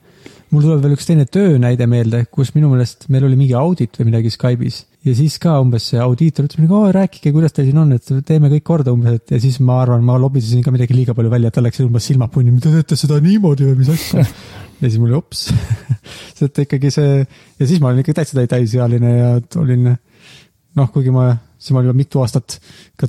mul 0.50 0.64
tuleb 0.64 0.84
veel 0.84 0.94
üks 0.96 1.08
teine 1.08 1.26
töönäide 1.28 1.86
meelde, 1.90 2.24
kus 2.32 2.54
minu 2.56 2.70
meelest 2.72 3.08
meil 3.12 3.26
oli 3.28 3.36
mingi 3.36 3.56
audit 3.58 3.98
või 3.98 4.10
midagi 4.10 4.32
Skype'is 4.32 4.84
ja 5.06 5.14
siis 5.16 5.36
ka 5.42 5.56
umbes 5.62 5.88
see 5.90 6.00
audiitor 6.02 6.46
ütles 6.48 6.60
mulle, 6.60 6.74
oo 6.74 6.92
rääkige, 6.94 7.32
kuidas 7.34 7.54
teil 7.54 7.68
siin 7.68 7.80
on, 7.82 7.92
et 7.96 8.08
teeme 8.26 8.50
kõik 8.52 8.64
korda 8.66 8.94
umbes, 8.94 9.18
et 9.20 9.34
ja 9.34 9.40
siis 9.42 9.58
ma 9.64 9.80
arvan, 9.82 10.04
ma 10.06 10.18
lobisesin 10.20 10.64
ka 10.64 10.72
midagi 10.74 10.96
liiga 10.96 11.14
palju 11.16 11.32
välja, 11.32 11.50
et 11.50 11.58
tal 11.58 11.66
läksid 11.68 11.86
umbes 11.86 12.08
silmad 12.08 12.32
punni, 12.34 12.54
mida 12.54 12.72
teete 12.72 12.98
seda 12.98 13.20
niimoodi 13.24 13.68
või 13.68 13.80
mis 13.82 13.92
asja. 13.94 14.24
ja 14.80 14.84
siis 14.86 14.98
mul 14.98 15.12
oli 15.12 15.18
ops, 15.18 15.48
sest 16.38 16.62
ikkagi 16.64 16.92
see 16.94 17.12
ja 17.20 17.66
siis 17.68 17.82
ma 17.82 17.92
olin 17.92 18.02
ikka 18.04 18.18
täitsa 18.20 18.46
täisealine 18.50 19.14
ja 19.14 19.30
olin 19.62 19.92
noh, 19.92 20.90
kuigi 20.94 21.14
ma, 21.14 21.30
siis 21.58 21.74
ma 21.74 21.80
olin 21.80 21.90
juba 21.90 21.98
mitu 21.98 22.20
aastat 22.22 22.58
ka 22.98 23.08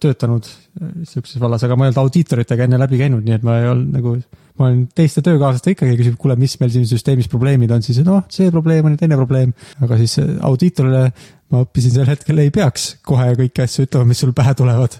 töötanud 0.00 0.46
äh, 0.48 0.92
sihukeses 1.08 1.40
vallas, 1.42 1.64
aga 1.66 1.76
ma 1.76 1.86
ei 1.86 1.92
olnud 1.92 2.00
audiitoritega 2.02 2.66
enne 2.66 2.80
läbi 2.80 3.00
käinud, 3.00 3.24
nii 3.26 3.36
et 3.36 3.44
ma 3.46 3.58
ei 3.60 3.68
olnud 3.68 3.92
nagu, 3.98 4.14
ma 4.58 4.68
olen 4.68 4.86
teiste 4.96 5.22
töökaaslastega 5.26 5.76
ikkagi 5.76 5.98
küsib, 6.00 6.16
kuule, 6.20 6.36
mis 6.40 6.56
meil 6.60 6.72
siin 6.74 6.88
süsteemis 6.88 7.28
probleemid 7.32 7.74
on, 7.74 7.84
siis 7.84 8.00
noh, 8.06 8.24
see 8.32 8.50
probleem 8.54 8.88
on 8.88 8.96
ja 8.96 9.02
teine 9.04 9.18
probleem. 9.20 9.52
aga 9.84 10.00
siis 10.00 10.16
äh, 10.22 10.32
audiitorile 10.48 11.04
ma 11.52 11.62
õppisin 11.66 11.96
sel 11.98 12.08
hetkel 12.08 12.40
ei 12.42 12.52
peaks 12.54 12.94
kohe 13.04 13.32
kõiki 13.38 13.64
asju 13.66 13.86
ütlema, 13.86 14.08
mis 14.08 14.24
sul 14.24 14.32
pähe 14.36 14.56
tulevad, 14.58 14.96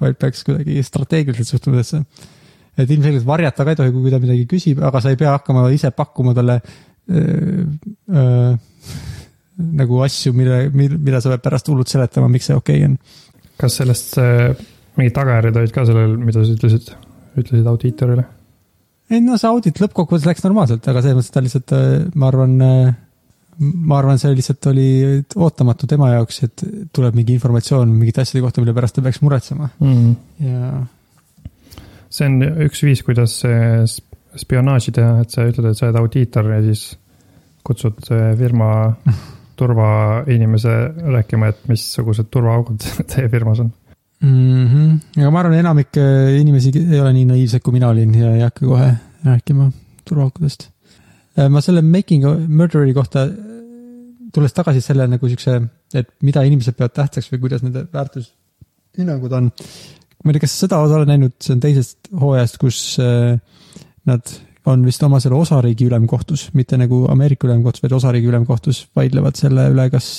vaid 0.00 0.16
peaks 0.20 0.46
kuidagi 0.48 0.80
strateegiliselt 0.86 1.54
suhtuma 1.56 1.82
sellesse. 1.82 2.28
et 2.80 2.88
ilmselgelt 2.88 3.26
varjata 3.28 3.66
ka 3.66 3.74
ei 3.74 3.82
tohi, 3.82 3.92
kui 3.92 4.12
ta 4.12 4.22
midagi 4.22 4.48
küsib, 4.48 4.80
aga 4.86 5.02
sa 5.04 5.12
ei 5.12 5.20
pea 5.20 5.36
hakkama 5.36 5.68
ise 5.74 5.90
pakkuma 5.92 6.32
talle 6.34 6.60
öö, 7.10 7.66
öö, 8.08 8.54
nagu 9.58 10.00
asju, 10.04 10.32
mille, 10.36 10.66
mida 10.72 11.20
sa 11.20 11.32
pead 11.34 11.44
pärast 11.44 11.68
hullult 11.70 11.90
seletama, 11.90 12.30
miks 12.32 12.50
see 12.50 12.56
okei 12.58 12.82
okay 12.82 12.90
on. 12.90 12.98
kas 13.60 13.80
sellest 13.80 14.16
äh, 14.22 14.52
mingid 14.98 15.16
tagajärjed 15.16 15.58
olid 15.60 15.74
ka 15.74 15.86
sellel, 15.88 16.16
mida 16.20 16.44
sa 16.44 16.54
ütlesid, 16.56 16.92
ütlesid 17.40 17.68
audiitorile? 17.70 18.26
ei 19.10 19.22
no 19.24 19.38
see 19.40 19.50
audit 19.50 19.80
lõppkokkuvõttes 19.82 20.28
läks 20.28 20.44
normaalselt, 20.46 20.86
aga 20.86 21.02
selles 21.02 21.18
mõttes 21.18 21.34
ta 21.34 21.42
lihtsalt, 21.42 21.74
ma 22.14 22.28
arvan, 22.30 22.52
ma 23.58 23.98
arvan, 23.98 24.20
see 24.22 24.36
lihtsalt 24.36 24.70
oli 24.70 24.86
ootamatu 25.34 25.88
tema 25.90 26.12
jaoks, 26.14 26.38
et 26.46 26.64
tuleb 26.94 27.18
mingi 27.18 27.34
informatsioon 27.34 27.90
mingite 27.90 28.22
asjade 28.22 28.44
kohta, 28.44 28.62
mille 28.62 28.76
pärast 28.76 28.96
ta 28.96 29.04
peaks 29.04 29.18
muretsema 29.24 29.72
mm.. 29.82 30.14
ja 30.46 30.84
see 32.10 32.30
on 32.30 32.38
üks 32.68 32.86
viis, 32.86 33.02
kuidas 33.06 33.40
spionaaži 34.40 34.94
teha, 34.94 35.24
et 35.24 35.34
sa 35.34 35.48
ütled, 35.48 35.72
et 35.72 35.78
sa 35.78 35.88
oled 35.88 36.00
audiitor 36.04 36.46
ja 36.54 36.62
siis 36.68 36.86
kutsud 37.66 37.98
firma 38.38 38.70
turvainimese 39.60 40.74
rääkima, 41.16 41.52
et 41.52 41.62
missugused 41.68 42.30
turvaaugud 42.32 42.80
teie 43.12 43.28
firmas 43.32 43.60
on. 43.64 43.70
mm. 44.22 44.66
-hmm. 44.66 45.20
aga 45.20 45.30
ma 45.30 45.44
arvan, 45.44 45.58
enamik 45.60 46.00
äh, 46.00 46.40
inimesi 46.40 46.72
ei 46.80 47.00
ole 47.00 47.12
nii 47.16 47.28
naiivsed, 47.34 47.62
kui 47.64 47.76
mina 47.76 47.92
olin 47.92 48.14
ja 48.14 48.34
ei 48.34 48.44
hakka 48.46 48.66
kohe 48.66 48.90
rääkima 49.24 49.70
turvaaukudest. 50.08 50.68
ma 51.48 51.60
selle 51.60 51.82
Making 51.82 52.24
Murder'i 52.48 52.94
kohta, 52.94 53.28
tulles 54.34 54.52
tagasi 54.52 54.82
selle 54.84 55.06
nagu 55.10 55.28
siukse, 55.28 55.56
et 55.94 56.10
mida 56.26 56.42
inimesed 56.46 56.76
peavad 56.78 56.94
tähtsaks 56.96 57.30
või 57.32 57.42
kuidas 57.46 57.64
nende 57.64 57.86
väärtushinnangud 57.92 59.32
on. 59.38 59.50
ma 60.24 60.30
ei 60.30 60.36
tea, 60.36 60.44
kas 60.44 60.58
seda 60.64 60.82
osa 60.84 60.98
oled 60.98 61.10
näinud, 61.10 61.36
see 61.40 61.54
on 61.56 61.62
teisest 61.62 62.10
hooajast, 62.20 62.58
kus 62.60 62.80
äh, 63.02 63.38
nad 64.10 64.34
on 64.66 64.84
vist 64.84 65.02
oma 65.02 65.20
selle 65.22 65.38
osariigi 65.40 65.86
ülemkohtus, 65.88 66.50
mitte 66.54 66.78
nagu 66.80 67.06
Ameerika 67.10 67.48
ülemkohtus, 67.48 67.82
vaid 67.82 67.96
osariigi 67.96 68.28
ülemkohtus 68.28 68.82
vaidlevad 68.96 69.38
selle 69.40 69.68
üle, 69.72 69.86
kas 69.92 70.10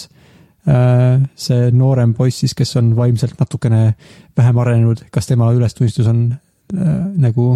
äh, 0.67 1.21
see 1.35 1.71
noorem 1.75 2.15
poiss 2.17 2.41
siis, 2.43 2.55
kes 2.57 2.75
on 2.81 2.95
vaimselt 2.97 3.37
natukene 3.39 3.91
vähem 4.37 4.63
arenenud, 4.63 5.05
kas 5.11 5.29
tema 5.29 5.51
ülestunnistus 5.53 6.09
on 6.09 6.25
äh, 6.31 6.95
nagu 7.21 7.53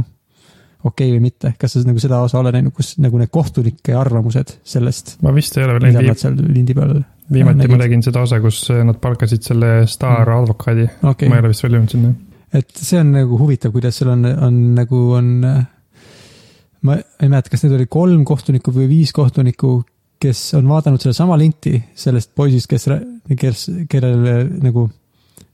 okei 0.86 1.10
okay 1.10 1.18
või 1.18 1.24
mitte, 1.26 1.54
kas 1.60 1.76
sa 1.76 1.82
nagu 1.88 2.02
seda 2.02 2.22
osa 2.26 2.40
oled 2.40 2.56
näinud, 2.56 2.74
kus 2.76 2.96
nagu 3.02 3.20
need 3.20 3.32
kohtunike 3.34 3.96
arvamused 3.98 4.56
sellest, 4.68 5.16
ma 5.26 5.34
vist 5.36 5.58
ei 5.58 5.66
ole 5.66 5.78
veel 5.80 5.98
näinud 5.98 6.22
seal 6.22 6.38
lindi 6.38 6.78
peal 6.78 7.00
viimati 7.32 7.70
ma 7.72 7.80
nägin 7.82 8.04
seda 8.06 8.24
osa, 8.26 8.40
kus 8.44 8.62
eh, 8.74 8.84
nad 8.86 9.00
palkasid 9.02 9.46
selle 9.46 9.72
staaradvokaadi 9.90 10.86
mm., 10.86 11.14
okei 11.14 11.32
ma 11.32 11.40
ei 11.40 11.46
ole 11.46 11.54
vist 11.54 11.66
veel 11.66 11.80
jõudnud 11.80 11.96
sinna. 11.96 12.12
et 12.62 12.76
see 12.78 13.00
on 13.02 13.16
nagu 13.16 13.40
huvitav, 13.42 13.74
kuidas 13.74 13.98
seal 14.02 14.14
on, 14.14 14.28
on 14.50 14.60
nagu 14.78 15.08
on. 15.18 15.32
Ma 16.86 16.98
ei 16.98 17.32
mäleta, 17.32 17.52
kas 17.54 17.66
need 17.66 17.76
oli 17.78 17.88
kolm 17.92 18.26
kohtunikku 18.28 18.74
või 18.76 18.90
viis 18.92 19.14
kohtunikku, 19.16 19.80
kes 20.22 20.42
on 20.58 20.68
vaadanud 20.70 21.02
sedasama 21.02 21.38
linti 21.40 21.76
sellest 21.98 22.32
poisist, 22.38 22.70
kes, 22.72 22.88
kes, 23.40 23.66
kellele 23.92 24.38
nagu 24.64 24.88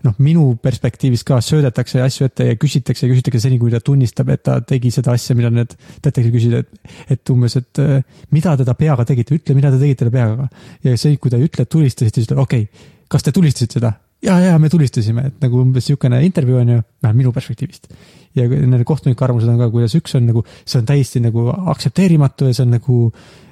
noh, 0.05 0.17
minu 0.23 0.45
perspektiivist 0.61 1.25
ka 1.27 1.39
söödetakse 1.45 2.01
asju 2.03 2.27
ette 2.27 2.47
ja 2.49 2.57
küsitakse 2.59 3.05
ja 3.05 3.13
küsitakse 3.13 3.43
seni, 3.43 3.59
kui 3.61 3.73
ta 3.73 3.81
tunnistab, 3.85 4.31
et 4.33 4.43
ta 4.45 4.59
tegi 4.65 4.91
seda 4.93 5.15
asja, 5.17 5.35
mida 5.37 5.51
need 5.53 5.75
detektiivid 6.01 6.37
küsisid, 6.37 6.55
et, 6.61 6.95
et 7.17 7.33
umbes, 7.33 7.57
et 7.59 7.81
äh, 7.83 8.23
mida 8.35 8.55
te 8.57 8.67
ta 8.67 8.75
peaga 8.77 9.05
tegite, 9.07 9.37
ütle, 9.37 9.57
mida 9.57 9.73
te 9.73 9.81
tegite 9.81 10.07
ta 10.07 10.13
peaga. 10.13 10.47
ja 10.85 10.95
see, 10.97 11.17
kui 11.21 11.33
ta 11.33 11.39
ei 11.39 11.49
ütle, 11.49 11.65
et 11.67 11.73
tulistasite, 11.73 12.21
siis 12.21 12.29
ütleb, 12.29 12.41
okei 12.45 12.65
okay,, 12.65 12.87
kas 13.11 13.27
te 13.27 13.35
tulistasite 13.35 13.79
seda? 13.79 13.93
ja, 14.25 14.39
ja 14.41 14.57
me 14.61 14.69
tulistasime, 14.69 15.27
et 15.31 15.45
nagu 15.45 15.61
umbes 15.61 15.87
niisugune 15.87 16.21
intervjuu 16.25 16.61
on 16.61 16.75
ju, 16.75 16.81
vähemalt 17.01 17.21
minu 17.23 17.35
perspektiivist. 17.35 17.89
Ja 18.37 18.47
nende 18.47 18.85
kohtunike 18.87 19.25
arvamused 19.25 19.49
on 19.51 19.59
ka, 19.59 19.69
kuidas 19.73 19.95
üks 19.99 20.15
on 20.19 20.27
nagu, 20.29 20.43
see 20.65 20.79
on 20.81 20.87
täiesti 20.89 21.21
nagu 21.23 21.47
aktsepteerimatu 21.73 22.49
ja 22.49 22.57
see 22.57 22.65
on 22.67 22.77
nagu, 22.77 22.99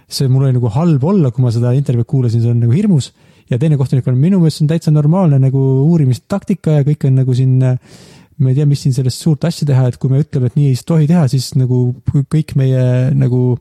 see 0.07 0.29
mul 0.31 0.47
oli 0.47 0.55
nagu 0.55 0.71
halb 0.75 1.03
olla, 1.11 1.33
kui 1.35 1.45
ma 1.45 1.51
seda 1.55 1.73
intervjuud 1.77 2.09
kuulasin, 2.09 2.43
see 2.43 2.53
on 2.53 2.63
nagu 2.63 2.75
hirmus. 2.75 3.11
ja 3.49 3.57
teine 3.57 3.79
kohtunik 3.79 4.07
on 4.07 4.17
minu 4.17 4.39
meelest 4.39 4.59
see 4.59 4.67
on 4.67 4.69
täitsa 4.69 4.91
normaalne 4.93 5.39
nagu 5.41 5.59
uurimistaktika 5.89 6.79
ja 6.79 6.87
kõik 6.87 7.07
on 7.09 7.15
nagu 7.23 7.33
siin, 7.33 7.55
ma 7.59 8.51
ei 8.51 8.57
tea, 8.57 8.67
mis 8.69 8.83
siin 8.85 8.93
sellest 8.95 9.23
suurt 9.23 9.47
asja 9.49 9.67
teha, 9.67 9.87
et 9.89 9.97
kui 9.97 10.11
me 10.11 10.21
ütleme, 10.21 10.51
et 10.51 10.59
nii 10.59 10.69
ei 10.71 10.83
tohi 10.85 11.07
teha, 11.09 11.25
siis 11.31 11.51
nagu 11.57 11.87
kõik 12.29 12.53
meie 12.59 12.83
nagu 13.17 13.57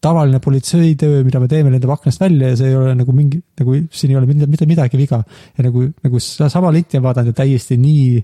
tavaline 0.00 0.40
politseitöö, 0.40 1.24
mida 1.24 1.40
me 1.40 1.48
teeme, 1.48 1.72
lendab 1.74 1.92
aknast 1.92 2.22
välja 2.22 2.52
ja 2.52 2.56
see 2.56 2.70
ei 2.70 2.76
ole 2.78 2.94
nagu 2.96 3.12
mingi, 3.12 3.42
nagu 3.60 3.74
siin 3.92 4.14
ei 4.14 4.16
ole 4.16 4.30
mitte, 4.30 4.66
midagi 4.66 4.96
viga. 4.96 5.20
ja 5.58 5.66
nagu, 5.66 5.84
nagu 6.06 6.20
sama 6.22 6.72
linti 6.72 6.96
on 6.96 7.04
vaadanud 7.04 7.34
ja 7.34 7.42
täiesti 7.42 7.76
nii 7.76 8.22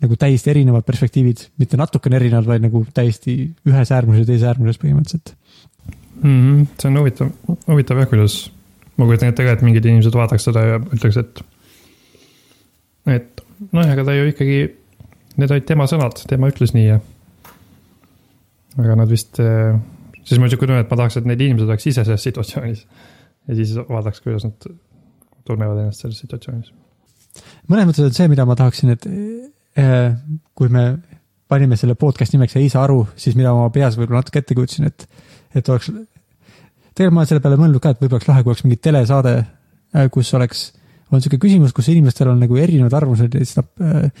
nagu 0.00 0.16
täiesti 0.16 0.50
erinevad 0.52 0.86
perspektiivid, 0.86 1.42
mitte 1.60 1.78
natukene 1.80 2.16
erinevad, 2.20 2.48
vaid 2.48 2.64
nagu 2.64 2.82
täiesti 2.96 3.36
ühes 3.68 3.92
äärmuses 3.92 4.24
ja 4.24 4.30
teises 4.30 4.48
äärmuses 4.48 4.80
põhimõtteliselt. 4.80 5.34
mm. 6.22 6.40
-hmm. 6.40 6.66
see 6.80 6.88
on 6.88 6.98
huvitav, 6.98 7.30
huvitav 7.66 8.00
jah, 8.00 8.08
kuidas 8.08 8.40
ma 8.96 9.08
kujutan 9.08 9.32
ette 9.32 9.44
ka, 9.44 9.56
et 9.56 9.64
mingid 9.66 9.84
inimesed 9.84 10.16
vaataks 10.16 10.48
seda 10.48 10.64
ja 10.66 10.80
ütleks, 10.80 11.20
et, 11.20 11.42
et 13.16 13.44
noh, 13.70 13.84
aga 13.84 14.04
ta 14.04 14.16
ju 14.16 14.32
ikkagi, 14.32 14.58
need 15.40 15.54
olid 15.54 15.68
tema 15.68 15.88
sõnad, 15.90 16.24
tema 16.28 16.50
ütles 16.52 16.74
nii 16.76 16.86
ja. 16.86 16.98
aga 18.80 18.98
nad 19.02 19.10
vist, 19.10 19.40
siis 20.24 20.40
mul 20.40 20.52
sihuke 20.52 20.68
tunne, 20.68 20.82
et 20.84 20.92
ma 20.92 21.00
tahaks, 21.00 21.20
et 21.20 21.28
need 21.28 21.44
inimesed 21.44 21.68
oleks 21.68 21.88
ise 21.92 22.04
selles 22.04 22.24
situatsioonis 22.28 22.84
ja 23.48 23.56
siis 23.56 23.76
vaadaks, 23.88 24.20
kuidas 24.24 24.48
nad 24.48 24.68
tunnevad 25.48 25.84
ennast 25.84 26.04
selles 26.04 26.20
situatsioonis. 26.24 26.72
mõnes 27.68 27.88
mõttes 27.88 28.04
on 28.08 28.16
see, 28.16 28.28
mida 28.32 28.48
ma 28.48 28.56
tahaksin, 28.56 28.96
et 28.96 29.08
kui 29.74 30.72
me 30.72 30.84
panime 31.50 31.76
selle 31.78 31.96
podcast 31.98 32.34
nimeks 32.34 32.56
Ei 32.58 32.68
saa 32.70 32.84
aru, 32.86 33.04
siis 33.18 33.36
mida 33.38 33.52
ma 33.54 33.68
peas 33.74 33.96
võib-olla 33.98 34.22
natuke 34.22 34.42
ette 34.42 34.56
kujutasin, 34.58 34.90
et, 34.90 35.06
et 35.54 35.68
oleks. 35.68 35.90
tegelikult 36.94 37.14
ma 37.16 37.22
olen 37.22 37.30
selle 37.30 37.44
peale 37.44 37.58
mõelnud 37.60 37.82
ka, 37.82 37.94
et 37.94 38.02
võib-olla 38.02 38.20
oleks 38.20 38.30
lahe, 38.30 38.44
kui 38.44 38.52
oleks 38.54 38.66
mingi 38.66 38.78
telesaade, 38.82 39.34
kus 40.14 40.30
oleks, 40.38 40.66
on 41.10 41.22
sihuke 41.22 41.40
küsimus, 41.42 41.74
kus 41.74 41.90
inimestel 41.90 42.30
on 42.30 42.38
nagu 42.42 42.58
erinevad 42.58 42.94
arvamused 42.98 43.34
ja 43.34 43.42
siis 43.42 43.58
nad, 43.58 44.12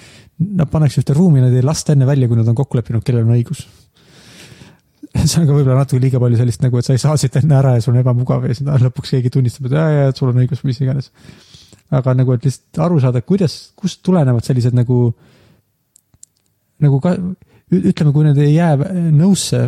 nad 0.62 0.70
pannakse 0.70 1.02
ühte 1.02 1.14
ruumi, 1.14 1.42
nad 1.42 1.54
ei 1.54 1.62
lasta 1.66 1.94
enne 1.94 2.08
välja, 2.08 2.30
kui 2.30 2.38
nad 2.38 2.50
on 2.50 2.58
kokku 2.58 2.80
leppinud, 2.80 3.04
kellel 3.06 3.28
on 3.28 3.36
õigus. 3.36 3.62
see 5.20 5.42
on 5.42 5.46
ka 5.46 5.54
võib-olla 5.54 5.82
natuke 5.82 6.02
liiga 6.02 6.22
palju 6.22 6.38
sellist 6.38 6.66
nagu, 6.66 6.78
et 6.78 6.86
sa 6.86 6.94
ei 6.94 7.02
saa 7.02 7.14
siit 7.18 7.38
enne 7.38 7.58
ära 7.58 7.76
ja 7.76 7.84
sul 7.84 7.94
on 7.94 8.02
ebamugav 8.02 8.46
ja 8.46 8.54
siis 8.54 8.66
lõpuks 8.66 9.14
keegi 9.14 9.34
tunnistab, 9.34 9.70
et 9.70 9.78
jaa, 9.78 9.86
jaa, 9.96 10.12
sul 10.18 10.30
on 10.30 10.42
õigus, 10.42 10.62
mis 10.66 10.82
iganes 10.82 11.10
aga 11.90 12.14
nagu, 12.14 12.34
et 12.34 12.46
lihtsalt 12.46 12.80
aru 12.84 13.00
saada, 13.02 13.22
kuidas, 13.26 13.56
kust 13.78 14.02
tulenevad 14.06 14.46
sellised 14.46 14.76
nagu, 14.76 15.10
nagu 16.80 17.00
ka 17.02 17.14
ütleme, 17.70 18.12
kui 18.12 18.24
nad 18.26 18.38
ei 18.42 18.54
jää 18.54 18.74
nõusse 19.14 19.60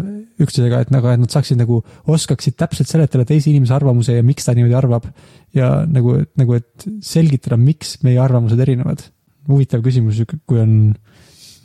üksteisega, 0.43 0.81
et 0.83 0.91
nagu, 0.91 1.07
et 1.13 1.21
nad 1.23 1.31
saaksid 1.31 1.59
nagu, 1.61 1.83
oskaksid 2.11 2.57
täpselt 2.59 2.91
seletada 2.91 3.25
teise 3.29 3.51
inimese 3.53 3.75
arvamuse 3.77 4.17
ja 4.17 4.25
miks 4.27 4.47
ta 4.49 4.55
niimoodi 4.57 4.75
arvab. 4.75 5.07
ja 5.55 5.85
nagu, 5.87 6.17
nagu, 6.41 6.55
et 6.59 6.87
selgitada, 7.05 7.57
miks 7.61 7.99
meie 8.03 8.19
arvamused 8.19 8.59
erinevad. 8.59 9.05
huvitav 9.49 9.83
küsimus, 9.83 10.23
kui 10.47 10.61
on 10.63 10.95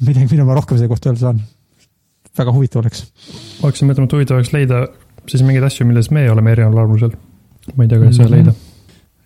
midagi, 0.06 0.28
mida 0.32 0.46
ma 0.46 0.56
rohkem 0.58 0.78
selle 0.78 0.90
kohta 0.92 1.10
öelda 1.10 1.20
saan. 1.22 1.42
väga 2.38 2.54
huvitav 2.54 2.84
oleks. 2.84 3.06
hakkasin 3.64 3.90
mõtlema, 3.90 4.06
et 4.06 4.14
huvitav 4.14 4.38
oleks 4.38 4.54
leida 4.54 4.88
siis 5.28 5.44
mingeid 5.44 5.64
asju, 5.68 5.86
milles 5.88 6.12
me 6.12 6.30
oleme 6.32 6.52
erineval 6.52 6.84
arvamusel. 6.86 7.16
ma 7.76 7.84
ei 7.84 7.90
tea, 7.90 7.98
kuidas 7.98 8.16
seda 8.16 8.30
Mhm. 8.30 8.36
leida. 8.36 8.54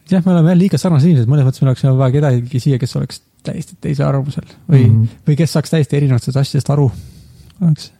jah, 0.09 0.25
me 0.25 0.31
oleme 0.31 0.49
jah 0.49 0.57
liiga 0.57 0.77
sarnased 0.77 1.09
inimesed, 1.09 1.27
mõnes 1.27 1.45
mõttes 1.45 1.61
meil 1.61 1.73
oleks 1.73 1.83
vaja 1.83 2.11
kedagi 2.11 2.59
siia, 2.59 2.79
kes 2.79 2.95
oleks 2.95 3.21
täiesti 3.43 3.77
teise 3.81 4.05
arvamusel 4.05 4.45
või 4.69 4.83
mm. 4.85 4.93
-hmm. 4.93 5.25
või 5.27 5.39
kes 5.39 5.57
saaks 5.57 5.73
täiesti 5.73 5.97
erinevatest 5.97 6.37
asjadest 6.37 6.69
aru. 6.73 6.91
oleks. 7.61 7.91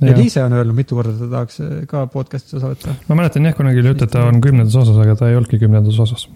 ja 0.00 0.16
Liise 0.16 0.44
on 0.44 0.52
öelnud 0.52 0.76
mitu 0.76 0.98
korda, 0.98 1.12
et 1.12 1.18
ta 1.18 1.28
tahaks 1.34 1.60
eh, 1.60 1.74
ka 1.90 2.06
podcast'is 2.06 2.58
osa 2.58 2.72
võtta. 2.72 2.94
ma 3.08 3.18
mäletan 3.22 3.46
jah, 3.46 3.56
kunagi 3.56 3.82
oli 3.82 3.92
jutt, 3.94 4.06
et 4.06 4.14
ta 4.14 4.24
on 4.28 4.40
kümnendas 4.40 4.76
osas, 4.76 4.96
aga 4.96 5.16
ta 5.16 5.28
ei 5.28 5.36
olnudki 5.36 5.60
kümnendas 5.62 5.98
osas. 5.98 6.28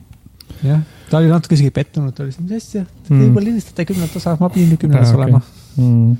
jah, 0.62 0.82
ta 1.10 1.18
oli 1.18 1.32
natuke 1.32 1.58
isegi 1.58 1.70
pettunud, 1.70 2.14
ta 2.14 2.26
oli 2.26 2.32
siis, 2.32 2.44
mis 2.44 2.62
asja, 2.62 2.84
te 2.84 3.14
Mm. 3.14 3.24
juba 3.30 3.40
lindistate 3.40 3.88
kümnendat 3.90 4.16
osa, 4.16 4.36
ma 4.40 4.48
pidin 4.48 4.78
kümnendas 4.78 5.10
ah, 5.10 5.14
okei. 5.14 5.24
olema. 5.24 5.40
mm.. 5.76 6.16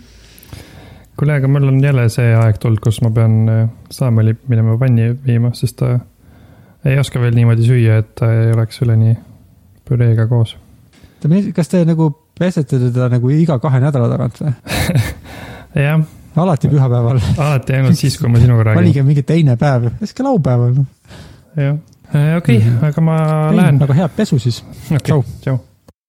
kuule, 1.17 1.39
aga 1.39 1.49
mul 1.49 1.69
on 1.69 1.85
jälle 1.85 2.09
see 2.09 2.35
aeg 2.35 2.59
tulnud, 2.59 2.81
kus 2.81 3.03
ma 3.03 3.11
pean 3.11 3.39
äh, 3.49 3.69
Samueli 3.91 4.37
minema 4.49 4.81
vanni 4.81 5.13
viima, 5.27 5.55
sest 5.55 5.77
ta 5.77 5.99
ei 6.85 6.99
oska 6.99 7.21
veel 7.21 7.35
niimoodi 7.37 7.65
süüa, 7.65 8.03
et 8.03 8.15
ta 8.19 8.33
ei 8.33 8.53
oleks 8.53 8.83
üleni 8.85 9.15
püreega 9.89 10.27
koos. 10.29 10.57
kas 11.55 11.69
te 11.69 11.85
nagu 11.85 12.11
pesete 12.39 12.79
teda 12.79 13.09
nagu 13.13 13.31
iga 13.31 13.59
kahe 13.63 13.81
nädala 13.81 14.09
tagant 14.11 14.39
või? 14.43 14.53
jah, 15.87 16.01
alati 16.37 16.69
pühapäeval, 16.73 17.21
alati 17.39 17.77
ainult 17.79 17.99
siis, 17.99 18.17
kui 18.19 18.29
ma 18.31 18.39
sinuga 18.43 18.63
räägin. 18.71 18.81
valige 18.83 19.03
mingi 19.07 19.23
teine 19.27 19.57
päev, 19.61 19.91
äkki 20.03 20.23
laupäeval. 20.27 20.81
jah, 21.57 21.77
okei, 22.39 22.59
Mhm. 22.59 22.85
aga 22.91 23.01
ma 23.01 23.17
lähen. 23.55 23.83
aga 23.83 23.95
head 24.01 24.11
pesu 24.17 24.39
siis. 24.39 24.63
okei 24.91 24.99
tšau., 25.11 25.25
tšau. 25.43 25.59